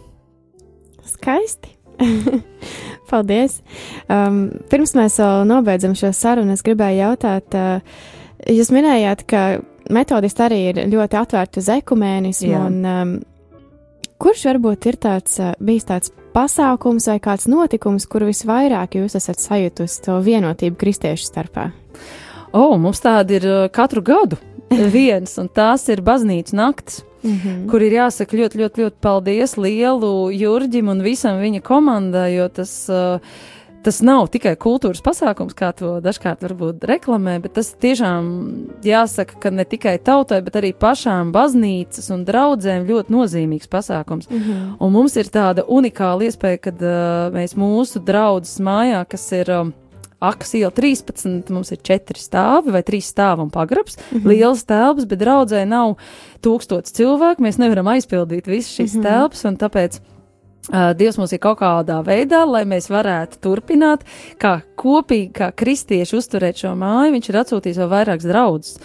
Skaisti! 1.06 1.70
Paldies! 3.10 3.62
Um, 4.10 4.50
pirms 4.70 4.96
mēs 4.96 5.20
vēl 5.20 5.46
nobeidzam 5.46 5.96
šo 5.96 6.12
sarunu, 6.14 6.52
es 6.52 6.64
gribēju 6.64 6.98
jautāt, 6.98 7.54
uh, 7.54 7.82
jūs 8.50 8.72
minējāt, 8.72 9.24
ka 9.26 9.62
metodisti 9.90 10.42
arī 10.42 10.60
ir 10.70 10.82
ļoti 10.90 11.18
atvērti 11.20 11.62
uz 11.62 11.70
ekumēnismu. 11.70 12.66
Un, 12.66 12.86
um, 12.86 13.16
kurš 14.22 14.46
varbūt 14.50 14.90
ir 14.92 15.00
tāds, 15.02 15.40
uh, 15.40 15.54
bijis 15.60 15.88
tāds 15.90 16.14
pasākums 16.36 17.08
vai 17.10 17.18
kāds 17.24 17.48
notikums, 17.52 18.08
kur 18.10 18.28
visvairāk 18.28 18.98
jūs 19.00 19.18
esat 19.20 19.42
sajutusi 19.42 20.04
to 20.08 20.20
vienotību 20.26 20.78
kristiešu 20.80 21.30
starpā? 21.30 21.70
O, 22.52 22.72
oh, 22.72 22.78
mums 22.80 23.04
tādi 23.04 23.40
ir 23.40 23.50
uh, 23.50 23.66
katru 23.74 24.04
gadu 24.06 24.40
viens, 24.98 25.38
un 25.42 25.50
tās 25.52 25.88
ir 25.92 26.04
baznīcas 26.06 26.56
naktis. 26.56 27.04
Mm 27.26 27.38
-hmm. 27.42 27.70
Kur 27.72 27.82
ir 27.82 27.92
jāsaka 27.92 28.38
ļoti, 28.38 28.58
ļoti, 28.62 28.82
ļoti 28.82 28.96
paldies 29.02 29.58
lielu 29.58 30.30
Jurģim 30.32 30.90
un 30.90 31.02
visam 31.02 31.40
viņa 31.42 31.62
komandai, 31.62 32.36
jo 32.36 32.48
tas 32.50 32.90
uh, 32.90 33.20
tas 33.86 34.02
nav 34.06 34.28
tikai 34.34 34.56
kultūras 34.60 35.04
pasākums, 35.06 35.56
kā 35.58 35.70
to 35.78 36.00
dažkārt 36.04 36.44
varbūt 36.46 36.84
reklamē, 36.90 37.38
bet 37.44 37.56
tas 37.60 37.72
tiešām 37.82 38.28
jāsaka, 38.86 39.38
ka 39.44 39.52
ne 39.54 39.66
tikai 39.70 39.96
tautai, 40.04 40.42
bet 40.46 40.58
arī 40.60 40.74
pašām 40.74 41.32
baznīcas 41.36 42.10
un 42.16 42.26
draudzēm 42.28 42.88
ļoti 42.90 43.14
nozīmīgs 43.14 43.72
pasākums. 43.72 44.30
Mm 44.30 44.42
-hmm. 44.42 44.76
Un 44.80 44.92
mums 44.92 45.16
ir 45.16 45.32
tāda 45.32 45.66
unikāla 45.68 46.30
iespēja, 46.30 46.58
kad 46.58 46.82
uh, 46.82 47.34
mēs 47.36 47.56
mūsu 47.56 48.04
draudzes 48.04 48.60
mājā, 48.60 49.06
kas 49.10 49.32
ir 49.32 49.52
um, 49.52 49.74
Akas 50.20 50.54
iela 50.54 50.72
13, 50.72 51.50
mums 51.52 51.72
ir 51.72 51.82
četri 51.84 52.20
stāvi 52.20 52.72
vai 52.72 52.82
trīs 52.88 53.12
stāvi 53.12 53.44
un 53.44 53.50
pagrabs, 53.50 53.98
mm 53.98 54.18
-hmm. 54.18 54.28
liels 54.28 54.64
telpas, 54.64 55.06
bet 55.06 55.20
draudzē 55.20 55.66
nav 55.68 55.98
tūkstots 56.42 56.96
cilvēku, 56.96 57.44
mēs 57.44 57.60
nevaram 57.60 57.88
aizpildīt 57.88 58.48
visas 58.48 58.72
šīs 58.72 58.96
mm 58.96 59.02
-hmm. 59.02 59.04
telpas, 59.04 59.46
un 59.46 59.58
tāpēc 59.58 60.00
Dievs 60.72 61.20
mums 61.20 61.34
ir 61.36 61.42
kaut 61.44 61.60
kādā 61.60 62.00
veidā, 62.06 62.42
lai 62.50 62.64
mēs 62.70 62.90
varētu 62.90 63.38
turpināt, 63.44 64.06
kā 64.42 64.58
kopīgi, 64.80 65.30
kā 65.38 65.52
kristieši 65.54 66.18
uzturēt 66.18 66.64
šo 66.64 66.74
māju. 66.80 67.14
Viņš 67.14 67.30
ir 67.30 67.42
atsūtījis 67.44 67.82
vēl 67.84 67.92
vairākas 67.92 68.30
draudzes. 68.32 68.80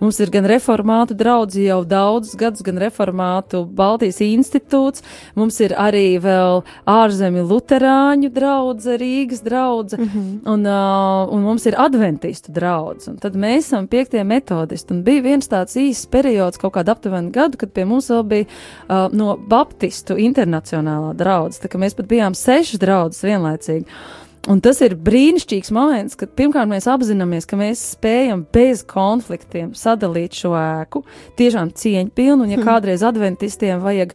Mums 0.00 0.20
ir 0.20 0.30
gan 0.34 0.46
reformātu 0.48 1.16
draugi 1.16 1.66
jau 1.66 1.80
daudzus 1.88 2.36
gadus, 2.38 2.64
gan 2.66 2.78
reformātu 2.80 3.64
Baltijas 3.64 4.20
institūts. 4.24 5.04
Mums 5.38 5.60
ir 5.64 5.74
arī 5.78 6.18
vēl 6.22 6.62
ārzemju 6.90 7.46
luterāņu 7.50 8.30
drauga, 8.34 8.96
Rīgas 9.00 9.42
drauga, 9.44 9.96
mm 9.96 10.08
-hmm. 10.12 10.52
un, 10.52 10.66
uh, 10.66 11.32
un 11.32 11.42
mums 11.42 11.66
ir 11.66 11.74
adventistu 11.78 12.52
draugs. 12.52 13.08
Tad 13.20 13.34
mēs 13.34 13.68
esam 13.68 13.86
piektie 13.86 14.24
metodisti. 14.24 14.92
Un 14.94 15.02
bija 15.02 15.22
viens 15.22 15.48
tāds 15.48 15.76
īsts 15.76 16.10
periods, 16.10 16.58
kaut 16.58 16.74
kāda 16.74 16.92
aptuveni 16.92 17.30
gadu, 17.30 17.56
kad 17.56 17.72
pie 17.72 17.84
mums 17.84 18.10
vēl 18.10 18.22
bija 18.22 18.44
uh, 18.44 19.08
no 19.12 19.36
Baptistu 19.36 20.16
internacionālā 20.16 21.14
drauga. 21.14 21.56
Tā 21.62 21.68
kā 21.68 21.78
mēs 21.78 21.94
pat 21.94 22.06
bijām 22.06 22.34
sešas 22.34 22.80
draudzes 22.80 23.24
vienlaicīgi. 23.24 23.86
Un 24.46 24.60
tas 24.62 24.78
ir 24.84 24.94
brīnišķīgs 25.02 25.72
moments, 25.74 26.14
kad 26.18 26.30
pirmkārt 26.38 26.70
mēs 26.70 26.86
apzināmies, 26.90 27.48
ka 27.50 27.58
mēs 27.58 27.80
spējam 27.96 28.44
bez 28.54 28.84
konfliktiem 28.86 29.72
sadalīt 29.74 30.38
šo 30.38 30.52
ēku, 30.54 31.02
tiešām 31.38 31.72
cieņpilnu, 31.74 32.46
un 32.46 32.52
ja 32.54 32.60
hmm. 32.60 32.66
kādreiz 32.68 33.02
adventistiem 33.06 33.82
vajag 33.82 34.14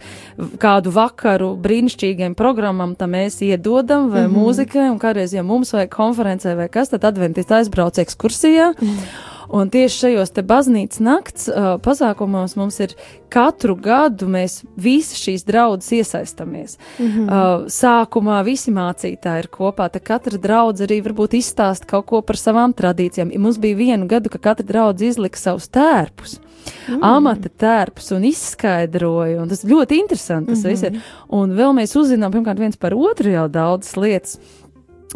kādu 0.61 0.93
vakaru 0.95 1.51
brīnišķīgiem 1.61 2.37
programmam, 2.39 2.95
tad 2.95 3.11
mēs 3.11 3.41
iedodam 3.43 4.07
vai 4.13 4.23
mm 4.27 4.31
-hmm. 4.31 4.39
mūzikai, 4.39 4.87
un 4.93 4.99
kādreiz, 5.03 5.35
ja 5.35 5.43
mums 5.43 5.73
vajag 5.75 5.91
konferencē 5.91 6.55
vai 6.55 6.69
kas, 6.69 6.89
tad 6.95 7.03
adventisti 7.11 7.53
aizbrauc 7.59 7.99
ekskursijā. 7.99 8.71
Mm. 8.79 9.30
Un 9.51 9.69
tieši 9.69 9.97
šajos 10.05 10.31
te 10.31 10.43
baznīcas 10.47 11.01
nakts 11.03 11.49
uh, 11.51 11.75
pasākumos 11.83 12.55
mums 12.55 12.79
ir 12.79 12.95
katru 13.31 13.75
gadu 13.75 14.27
mēs 14.31 14.61
visi 14.79 15.17
šīs 15.19 15.43
draudzes 15.47 15.91
iesaistamies. 15.99 16.77
Mm 16.99 17.07
-hmm. 17.07 17.25
uh, 17.27 17.65
sākumā 17.67 18.43
visi 18.47 18.71
mācītāji 18.71 19.43
ir 19.43 19.49
kopā, 19.51 19.89
tad 19.89 20.03
katra 20.07 20.37
draudze 20.37 20.87
arī 20.87 21.01
varbūt 21.03 21.35
izstāst 21.39 21.85
kaut 21.85 22.05
ko 22.05 22.21
par 22.21 22.35
savām 22.35 22.73
tradīcijām. 22.73 23.31
Ja 23.31 23.39
mums 23.39 23.59
bija 23.59 23.75
vienu 23.75 24.07
gadu, 24.07 24.29
ka 24.29 24.37
katra 24.37 24.65
draudze 24.65 25.05
izlika 25.07 25.37
savus 25.37 25.67
tērpus. 25.67 26.39
Mm. 26.87 27.03
Amata 27.03 27.49
tērpus 27.49 28.11
un 28.15 28.23
izskaidroja, 28.23 29.41
un 29.41 29.49
tas 29.49 29.63
ļoti 29.65 29.99
interesanti. 29.99 30.51
Tas 30.51 30.63
mm 30.63 30.63
-hmm. 30.63 30.69
viss 30.69 30.83
ir. 30.83 31.01
Un 31.29 31.51
vēl 31.57 31.73
mēs 31.77 31.95
uzzinām, 31.99 32.31
pirmkārt, 32.31 32.59
viens 32.59 32.77
par 32.77 32.93
otru 32.93 33.29
jau 33.29 33.47
daudzas 33.47 33.95
lietas. 33.97 34.39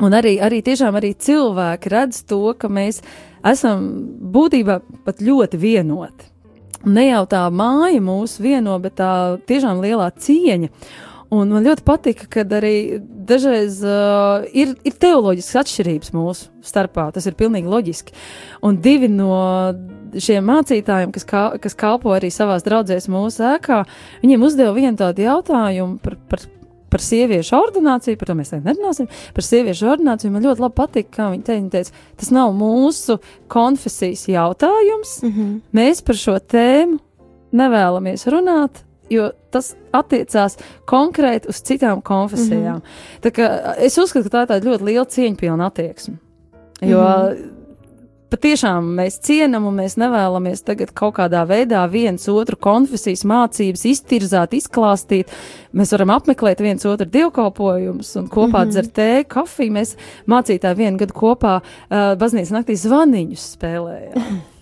Un 0.04 0.12
arī, 0.12 0.36
arī 0.44 0.60
tiešām 0.66 0.98
arī 1.00 1.14
cilvēki 1.16 1.92
redz 1.94 2.26
to, 2.28 2.42
ka 2.60 2.68
mēs 2.68 3.00
esam 3.48 3.86
būtībā 4.34 4.82
pat 5.06 5.22
ļoti 5.24 5.60
vienoti. 5.62 6.32
Ne 6.86 7.08
jau 7.08 7.24
tā 7.30 7.46
māja 7.50 8.02
mūs 8.04 8.36
vieno, 8.44 8.76
bet 8.84 9.00
tā 9.00 9.12
tiešām 9.48 9.80
lielā 9.82 10.12
cieņa. 10.12 10.70
Un 11.34 11.50
man 11.50 11.66
ļoti 11.66 11.82
patika, 11.88 12.28
ka 12.30 12.44
arī 12.60 13.00
dažreiz 13.02 13.80
uh, 13.82 14.46
ir, 14.54 14.76
ir 14.86 14.98
teoloģiskas 15.02 15.64
atšķirības 15.64 16.14
mūsu 16.14 16.52
starpā. 16.66 17.08
Tas 17.16 17.26
ir 17.26 17.38
pilnīgi 17.40 17.72
loģiski. 17.72 18.14
Un 18.68 18.78
divi 18.84 19.10
no 19.10 19.32
šiem 20.14 20.46
mācītājiem, 20.46 21.16
kas, 21.16 21.26
kā, 21.28 21.46
kas 21.62 21.78
kalpo 21.80 22.14
arī 22.16 22.30
savās 22.34 22.68
draudzēs 22.68 23.10
mūsu 23.12 23.48
ēkā, 23.56 23.82
viņiem 24.22 24.46
uzdeva 24.46 24.76
vienu 24.78 25.00
tādu 25.02 25.26
jautājumu 25.26 25.98
par, 26.04 26.20
par 26.30 26.46
par 26.96 27.04
sieviešu 27.04 27.58
ordināciju, 27.60 28.16
par 28.20 28.30
to 28.30 28.38
mēs 28.40 28.54
tagad 28.54 28.70
nerunāsim, 28.70 29.10
par 29.36 29.44
sieviešu 29.44 29.90
ordināciju. 29.92 30.32
Man 30.32 30.46
ļoti 30.48 30.64
labi 30.64 30.78
patīk, 30.80 31.10
kā 31.12 31.28
viņa 31.34 31.48
teica, 31.50 31.72
teica, 31.74 32.04
tas 32.22 32.32
nav 32.36 32.54
mūsu 32.56 33.18
konfesijas 33.52 34.28
jautājums. 34.32 35.18
Mm 35.24 35.32
-hmm. 35.32 35.58
Mēs 35.76 36.04
par 36.06 36.16
šo 36.16 36.38
tēmu 36.40 37.00
nevēlamies 37.52 38.28
runāt, 38.32 38.86
jo 39.10 39.32
tas 39.52 39.76
attiecās 39.92 40.58
konkrēti 40.88 41.50
uz 41.50 41.62
citām 41.62 42.02
konfesijām. 42.02 42.80
Mm 42.80 43.30
-hmm. 43.30 43.76
Es 43.78 43.98
uzskatu, 43.98 44.30
ka 44.30 44.46
tā 44.46 44.58
ir 44.58 44.64
ļoti 44.64 44.84
liela 44.84 45.06
cieņpilna 45.06 45.66
attieksme. 45.66 46.18
Jo 46.82 47.02
mm 47.02 47.36
-hmm 47.36 47.65
patiešām 48.36 48.88
mēs 49.00 49.20
cienām 49.24 49.68
un 49.70 49.78
mēs 49.80 49.96
nevēlamies 50.02 50.66
tagad 50.68 50.92
kaut 50.98 51.16
kādā 51.20 51.46
veidā 51.48 51.86
viens 51.92 52.28
otru 52.32 52.60
konfesijas 52.62 53.24
mācības 53.28 53.86
iztirzāt, 53.92 54.56
izklāstīt. 54.58 55.32
Mēs 55.76 55.94
varam 55.96 56.12
apmeklēt 56.16 56.64
viens 56.64 56.86
otru 56.86 57.08
dievkalpojumus 57.12 58.16
un 58.20 58.28
kopā 58.28 58.48
mm 58.48 58.64
-hmm. 58.64 58.74
dzert 58.74 58.94
tēju, 59.00 59.28
kafiju. 59.28 59.78
Mēs 59.78 59.96
mācītāji 60.28 60.76
vienu 60.76 60.98
gadu 60.98 61.14
kopā 61.14 61.62
uh, 61.62 62.18
baznīcas 62.20 62.52
naktī 62.52 62.76
zvaniņus 62.76 63.56
spēlējām. 63.56 64.44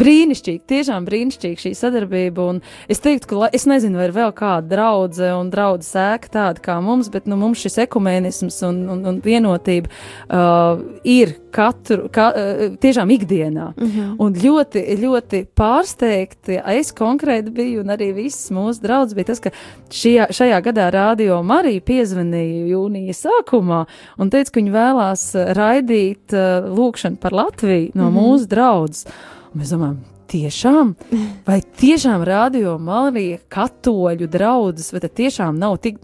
brīnišķīgi, 0.00 0.62
tiešām 0.70 1.06
brīnišķīgi 1.08 1.62
šī 1.64 1.72
sadarbība. 1.78 2.48
Es 2.90 3.02
teiktu, 3.04 3.30
ka 3.30 3.50
es 3.54 3.66
nezinu, 3.70 4.00
vai 4.00 4.08
ir 4.08 4.16
vēl 4.16 4.34
kāda 4.36 4.66
draudzene 4.74 5.34
un 5.38 5.52
draudzes 5.52 5.94
sēka 5.94 6.32
tāda 6.38 6.64
kā 6.64 6.80
mums, 6.84 7.10
bet 7.12 7.28
nu, 7.30 7.38
mums 7.40 7.62
šis 7.64 7.78
ekumēnisms 7.86 8.60
un, 8.68 8.82
un, 8.96 9.04
un 9.12 9.20
vienotība 9.24 9.90
uh, 9.90 10.82
ir 11.04 11.36
katru, 11.54 12.08
ka, 12.12 12.28
uh, 12.34 12.76
tiešām 12.82 13.10
ikdienā. 13.14 13.72
Mm 13.76 13.90
-hmm. 13.90 14.14
Un 14.18 14.34
ļoti, 14.34 14.84
ļoti 15.00 15.44
pārsteigti 15.56 16.60
es 16.78 16.92
konkrēti 16.92 17.50
biju, 17.50 17.80
un 17.80 17.94
arī 17.94 18.12
viss 18.14 18.50
mūsu 18.50 18.82
draugs 18.82 19.14
bija 19.14 19.24
tas, 19.32 19.40
ka 19.40 19.50
šajā, 19.90 20.30
šajā 20.30 20.62
gadā 20.62 20.90
Rādio 20.90 21.42
Marija 21.42 21.80
piezvanīja 21.80 22.66
jūnija 22.74 23.12
sākumā 23.12 23.84
un 24.18 24.30
teica, 24.30 24.50
ka 24.50 24.60
viņi 24.60 24.72
vēlās 24.72 25.34
raidīt 25.56 26.32
uh, 26.32 26.66
lūkšanu 26.76 27.16
par 27.16 27.32
Latviju 27.32 27.90
no 27.94 28.10
mm 28.10 28.16
-hmm. 28.16 28.20
mūsu 28.20 28.46
draudzes. 28.46 29.06
Mēs 29.54 29.70
domājam, 29.70 29.96
tiešām, 30.26 30.94
vai 31.48 31.60
tiešām 31.80 32.24
radio 32.26 32.78
Marija 32.78 33.38
katoļu 33.48 34.28
draudzes, 34.30 34.92
vai 34.92 35.00
tas 35.00 35.10
tiešām 35.10 35.58
nav 35.58 35.78
tik. 35.84 36.00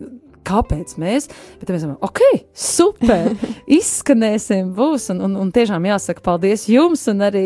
Kāpēc 0.47 0.95
mēs? 1.01 1.29
Bet 1.61 1.73
mēs 1.73 1.85
domājam, 1.85 1.99
ok, 2.07 2.23
super, 2.57 3.35
izskanēsim, 3.81 4.73
būs. 4.77 5.11
Un, 5.15 5.21
un, 5.27 5.37
un 5.43 5.53
tiešām 5.55 5.89
jāsaka 5.91 6.25
paldies 6.25 6.67
jums 6.71 7.05
un 7.13 7.27
arī 7.29 7.45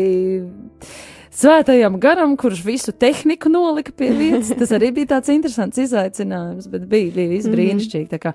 svētajam 1.35 1.97
garam, 1.99 2.37
kurš 2.39 2.63
visu 2.65 2.93
tehniku 2.95 3.51
nolika 3.51 3.91
pie 3.95 4.11
vietas. 4.15 4.53
Tas 4.55 4.71
arī 4.77 4.93
bija 4.95 5.15
tāds 5.17 5.33
interesants 5.33 5.81
izaicinājums, 5.83 6.69
bet 6.71 6.87
bija, 6.91 7.11
bija 7.17 7.41
mhm. 7.41 7.57
brīnišķīgi. 7.57 8.09
Tā 8.15 8.21
kā, 8.23 8.33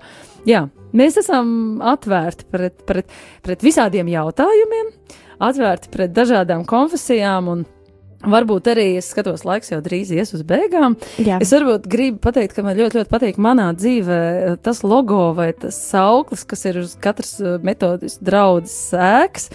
jā, 0.49 0.67
mēs 0.97 1.17
esam 1.23 1.81
atvērti 1.93 2.47
pret, 2.53 2.85
pret, 2.89 3.19
pret 3.45 3.65
visādiem 3.65 4.11
jautājumiem 4.13 4.95
atvērti 5.41 5.91
pret 5.93 6.13
dažādām 6.15 6.65
konfesijām. 6.69 7.49
Un, 7.51 7.63
Varbūt 8.21 8.67
arī 8.73 8.87
es 8.99 9.09
skatos, 9.11 9.45
laiks 9.47 9.71
jau 9.71 9.79
drīz 9.81 10.11
ies 10.13 10.33
uz 10.37 10.43
beigām. 10.47 10.97
Jā. 11.21 11.39
Es 11.41 11.53
varbūt 11.55 11.87
gribu 11.89 12.21
pateikt, 12.21 12.53
ka 12.57 12.65
man 12.65 12.77
ļoti, 12.77 13.01
ļoti 13.01 13.11
patīk 13.11 13.39
manā 13.41 13.71
dzīvē 13.77 14.57
tas 14.61 14.83
logo 14.85 15.31
vai 15.37 15.51
tas 15.57 15.79
sauklis, 15.89 16.45
kas 16.45 16.67
ir 16.69 16.81
uz 16.83 16.93
katras 17.01 17.39
metodistas 17.65 18.21
draudzes 18.21 18.77
sēks. 18.91 19.49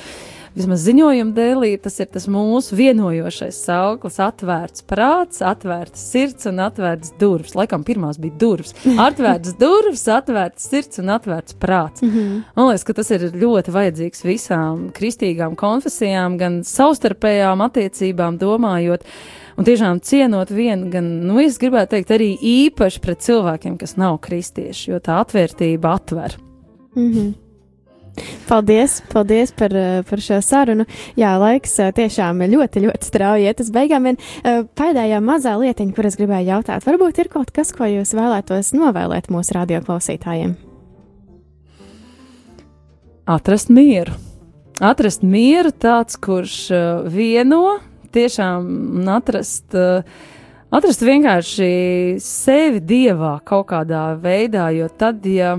Vismaz 0.56 0.82
ziņojuma 0.86 1.34
dēlī, 1.36 1.70
tas 1.82 1.98
ir 2.00 2.08
tas 2.12 2.26
mūsu 2.32 2.76
vienojošais 2.78 3.58
sauklis- 3.66 4.18
atvērts 4.28 4.84
prāts, 4.88 5.42
atvērts 5.44 6.00
sirds 6.12 6.48
un 6.50 6.62
atvērts 6.64 7.12
durvis. 7.20 7.54
Laikam 7.58 7.84
pirmās 7.84 8.18
bija 8.20 8.34
durvis. 8.40 8.74
Atvērts 9.06 9.56
durvis, 9.60 10.06
atvērts 10.08 10.68
sirds 10.70 10.98
un 11.02 11.12
atvērts 11.16 11.54
prāts. 11.60 12.02
Mm 12.02 12.10
-hmm. 12.10 12.42
Man 12.56 12.68
liekas, 12.68 12.84
ka 12.84 12.92
tas 12.92 13.10
ir 13.10 13.20
ļoti 13.32 13.70
vajadzīgs 13.70 14.24
visām 14.24 14.90
kristīgām 14.92 15.56
konfesijām, 15.56 16.38
gan 16.38 16.62
savstarpējām 16.64 17.60
attiecībām 17.60 18.38
domājot. 18.38 19.02
Un 19.56 19.64
tiešām 19.64 20.00
cienot 20.00 20.50
vienu, 20.50 20.90
gan, 20.90 21.26
nu, 21.26 21.40
es 21.40 21.58
gribētu 21.58 21.90
teikt, 21.90 22.10
arī 22.10 22.36
īpaši 22.36 23.00
pret 23.00 23.18
cilvēkiem, 23.18 23.78
kas 23.78 23.96
nav 23.96 24.18
kristieši, 24.18 24.90
jo 24.90 24.98
tā 24.98 25.24
atvērtība 25.24 25.94
atver. 25.94 26.36
Mm 26.94 27.12
-hmm. 27.12 27.45
Paldies, 28.48 29.02
paldies 29.12 29.52
par, 29.52 29.74
eh, 29.76 30.02
par 30.08 30.20
šo 30.22 30.38
sarunu. 30.42 30.86
Jā, 31.18 31.34
laiks 31.40 31.74
eh, 31.82 31.90
tiešām 31.92 32.44
ļoti, 32.52 32.84
ļoti 32.86 33.08
strauji 33.08 33.48
iet 33.48 33.60
uz 33.60 33.72
beigām. 33.74 34.06
Vien 34.08 34.16
eh, 34.16 34.62
pēdējā 34.78 35.18
mazā 35.24 35.56
lietiņa, 35.60 35.94
kuras 35.96 36.16
gribēju 36.20 36.48
jautāt, 36.52 36.86
varbūt 36.86 37.20
ir 37.20 37.30
kaut 37.32 37.50
kas, 37.54 37.74
ko 37.76 37.88
jūs 37.90 38.14
vēlētos 38.16 38.72
novēlēt 38.76 39.28
mūsu 39.32 39.58
radioklausītājiem? 39.58 40.56
Atrast 43.26 43.72
mieru. 43.74 44.14
Atrast 44.80 45.24
mieru 45.26 45.72
tāds, 45.72 46.18
kurš 46.20 46.56
vieno 47.10 47.78
tiešām 48.14 48.66
un 49.00 49.08
atrast. 49.10 49.74
Atrast 50.76 51.02
vienkārši 51.02 51.70
sevi 52.22 52.82
dievā 52.84 53.38
kaut 53.46 53.70
kādā 53.72 54.12
veidā, 54.20 54.68
jo 54.76 54.86
tad, 54.92 55.24
ja 55.26 55.56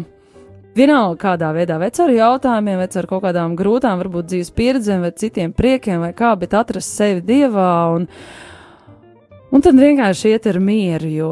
vienalga 0.78 1.18
kādā 1.22 1.52
veidā, 1.56 1.78
vai 1.82 1.90
ar 1.90 2.14
jautājumiem, 2.14 2.80
vai 2.82 2.88
ar 2.88 3.08
kaut 3.10 3.24
kādām 3.26 3.56
grūtām, 3.60 4.00
varbūt 4.02 4.30
dzīves 4.32 4.54
pieredzēm, 4.58 5.06
vai 5.06 5.14
citiem 5.18 5.54
priekiem, 5.56 6.02
vai 6.04 6.14
kā, 6.18 6.34
bet 6.40 6.56
atrast 6.58 6.94
sevi 6.98 7.24
dievā 7.26 7.72
un, 7.96 8.08
un 9.52 9.66
tad 9.66 9.80
vienkārši 9.80 10.34
iet 10.34 10.50
ar 10.52 10.62
mieru, 10.64 11.12
jo 11.12 11.32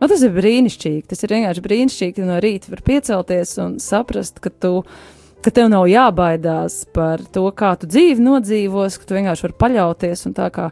man 0.00 0.12
tas 0.12 0.24
ir 0.26 0.34
brīnišķīgi. 0.36 1.04
Tas 1.10 1.24
ir 1.24 1.36
vienkārši 1.36 1.66
brīnišķīgi, 1.66 2.26
no 2.28 2.40
rīta 2.42 2.72
var 2.74 2.84
piecelties 2.86 3.56
un 3.64 3.78
saprast, 3.82 4.42
ka 4.44 4.52
tu. 4.52 4.80
Ka 5.44 5.52
tev 5.54 5.68
nav 5.70 5.84
jābaidās 5.86 6.80
par 6.96 7.20
to, 7.30 7.44
kā 7.54 7.68
tu 7.78 7.86
dzīvi 7.86 8.24
nodzīvos, 8.24 8.96
ka 8.98 9.06
tu 9.06 9.14
vienkārši 9.14 9.44
vari 9.44 9.54
paļauties 9.60 10.24
un 10.26 10.32
tā 10.34 10.48
kā 10.50 10.64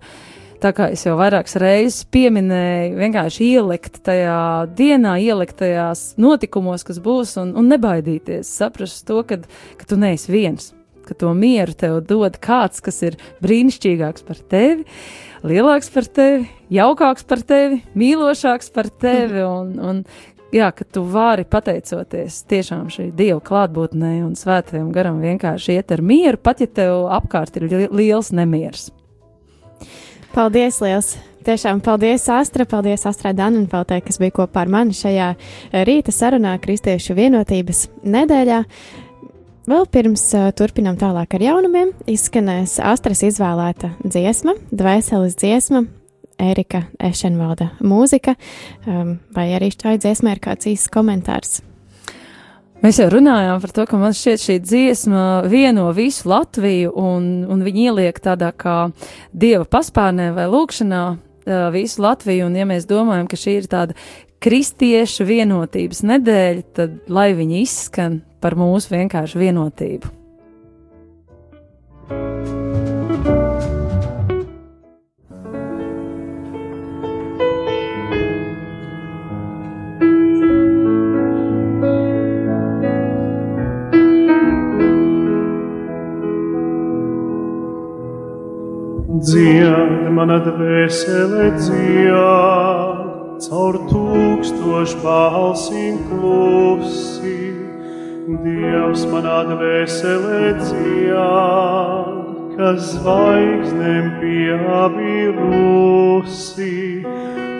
tā 0.64 0.72
kā 0.72 0.88
es 0.94 1.04
jau 1.04 1.16
vairākas 1.18 1.58
reizes 1.60 2.04
pieminēju, 2.14 2.96
vienkārši 2.96 3.50
ielikt 3.58 4.00
tajā 4.06 4.38
dienā, 4.76 5.18
ielikt 5.20 5.58
tajās 5.60 6.14
notikumos, 6.20 6.86
kas 6.88 7.00
būs, 7.04 7.36
un, 7.42 7.52
un 7.58 7.68
nebaidīties, 7.72 8.48
saprast 8.48 9.04
to, 9.08 9.20
ka, 9.28 9.42
ka 9.80 9.88
tu 9.90 10.00
neesi 10.00 10.32
viens, 10.32 10.72
ka 11.04 11.16
to 11.20 11.34
mieru 11.36 11.76
tev 11.76 12.00
dod 12.08 12.40
kāds, 12.42 12.80
kas 12.84 13.02
ir 13.04 13.18
brīnišķīgāks 13.44 14.24
par 14.24 14.40
tevi, 14.54 14.86
lielāks 15.44 15.92
par 15.92 16.08
tevi, 16.08 16.48
jaukāks 16.72 17.28
par 17.28 17.44
tevi, 17.44 17.82
mīlošāks 18.00 18.72
par 18.72 18.88
tevi, 18.88 19.44
un, 19.44 19.76
un 19.76 20.02
jā, 20.54 20.72
ka 20.72 20.88
tu 20.88 21.04
vari 21.12 21.44
pateicoties 21.44 22.40
tiešām 22.48 22.88
šī 22.94 23.10
Dieva 23.12 23.42
klātbūtnē 23.44 24.16
un 24.24 24.32
svētajam 24.38 24.94
garam 24.96 25.20
vienkārši 25.20 25.76
iet 25.76 25.92
ar 25.92 26.00
mieru, 26.00 26.40
pat 26.40 26.64
ja 26.64 26.72
tev 26.72 27.04
apkārt 27.20 27.60
ir 27.60 27.90
liels 27.92 28.32
nemieris. 28.32 28.94
Paldies, 30.34 30.80
liels! 30.82 31.12
Tiešām 31.46 31.78
paldies, 31.84 32.24
Astra, 32.32 32.64
paldies 32.66 33.04
Astrai 33.06 33.30
Danenfeltē, 33.38 34.00
kas 34.02 34.16
bija 34.18 34.32
kopā 34.34 34.64
ar 34.64 34.70
mani 34.72 34.96
šajā 34.98 35.28
eh, 35.36 35.84
rīta 35.86 36.10
sarunā 36.10 36.56
Kristiešu 36.58 37.14
vienotības 37.14 37.84
nedēļā. 38.02 38.56
Vēl 39.70 39.86
pirms 39.94 40.24
uh, 40.34 40.48
turpinām 40.58 40.98
tālāk 40.98 41.36
ar 41.38 41.44
jaunumiem, 41.44 41.92
izskanēs 42.10 42.80
Astras 42.82 43.22
izvēlēta 43.28 43.92
dziesma, 44.02 44.56
dvēseles 44.74 45.38
dziesma, 45.38 45.84
Erika 46.42 46.82
Ešenvalda 46.98 47.70
mūzika, 47.86 48.34
um, 48.88 49.14
vai 49.38 49.52
arī 49.54 49.70
šai 49.76 50.00
dziesmai 50.02 50.34
ir 50.34 50.42
kāds 50.48 50.66
īsts 50.72 50.90
komentārs. 50.92 51.60
Mēs 52.84 52.98
jau 53.00 53.06
runājām 53.08 53.62
par 53.62 53.70
to, 53.72 53.84
ka 53.88 53.96
man 53.96 54.12
šķiet 54.12 54.42
šī 54.42 54.54
dziesma 54.60 55.20
vieno 55.48 55.86
visu 55.96 56.28
Latviju, 56.28 56.90
un, 57.00 57.28
un 57.48 57.62
viņi 57.64 57.86
ieliek 57.88 58.18
tādā 58.20 58.50
kā 58.52 58.90
dieva 59.32 59.64
paspārnē 59.64 60.26
vai 60.36 60.44
lūkšanā 60.52 61.04
visu 61.72 62.04
Latviju, 62.04 62.50
un 62.50 62.58
ja 62.60 62.66
mēs 62.68 62.84
domājam, 62.90 63.30
ka 63.30 63.38
šī 63.40 63.54
ir 63.62 63.70
tāda 63.72 63.96
kristiešu 64.44 65.24
vienotības 65.24 66.04
nedēļa, 66.04 66.66
tad 66.76 66.98
lai 67.08 67.30
viņi 67.38 67.62
izskan 67.64 68.20
par 68.44 68.58
mūsu 68.60 68.92
vienkāršu 68.92 69.40
vienotību. 69.40 70.12
Dzied, 89.14 90.10
mana 90.10 90.40
dvēsele 90.42 91.52
dzied, 91.54 92.16
caur 93.44 93.76
tūkstošu 93.86 94.98
balsīm 95.04 96.00
klusi. 96.08 97.54
Dievs 98.42 99.04
manā 99.12 99.36
dvēsele 99.52 100.58
dzied, 100.58 101.14
kas 102.56 102.80
zvaigznēm 102.96 104.18
pieabirusi. 104.18 105.46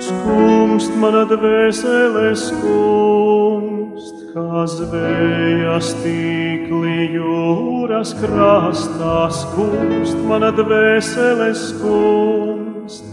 Skumst 0.08 0.90
mana 0.98 1.22
dvēsele 1.30 2.34
skumst, 2.34 4.23
kā 4.34 4.64
zvējas 4.66 5.92
tīkli 6.02 7.14
jūras 7.14 8.10
krastā 8.18 9.30
skumst, 9.30 10.18
mana 10.26 10.50
dvēsele 10.56 11.54
skumst, 11.54 13.04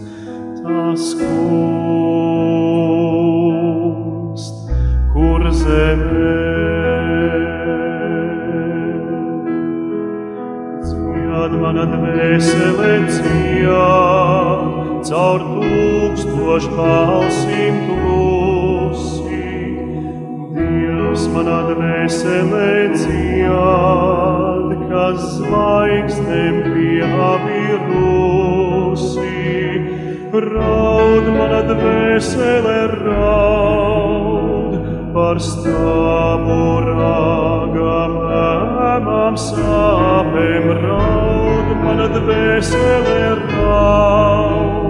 tā 0.63 0.97
skumst, 0.97 1.35
kur 5.13 5.45
zemē. 5.59 6.39
Dzied 10.87 11.53
mana 11.61 11.85
dvēsele 11.93 12.93
dzied, 13.11 13.69
caur 15.11 15.39
tūkstošu 15.53 16.73
balsīm 16.81 17.77
klusi. 17.85 18.20
Dievs 21.11 21.27
manā 21.27 21.67
dvēselē 21.67 22.95
dzied, 22.95 24.69
kas 24.87 25.19
zvaigznēm 25.41 26.59
pieabirusi. 26.71 27.81
Raud 30.45 31.27
manā 31.35 31.59
dvēselē 31.67 32.77
raud 32.93 34.77
par 35.11 35.35
stāvu 35.43 36.79
rāgam, 36.87 38.15
ēmām 38.95 39.35
sāpēm 39.49 40.71
raud 40.79 41.75
manā 41.83 42.07
dvēselē 42.15 43.19
raud. 43.51 44.80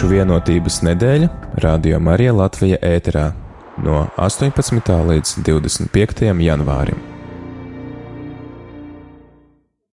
Kristiešu 0.00 0.16
vienotības 0.16 0.78
nedēļa 0.86 1.26
Radio 1.60 1.98
Marija 2.00 2.32
Latvija 2.32 2.78
ēterā 2.80 3.26
no 3.84 4.06
18. 4.16 4.96
līdz 5.12 5.36
25. 5.44 6.32
janvārim. 6.40 7.09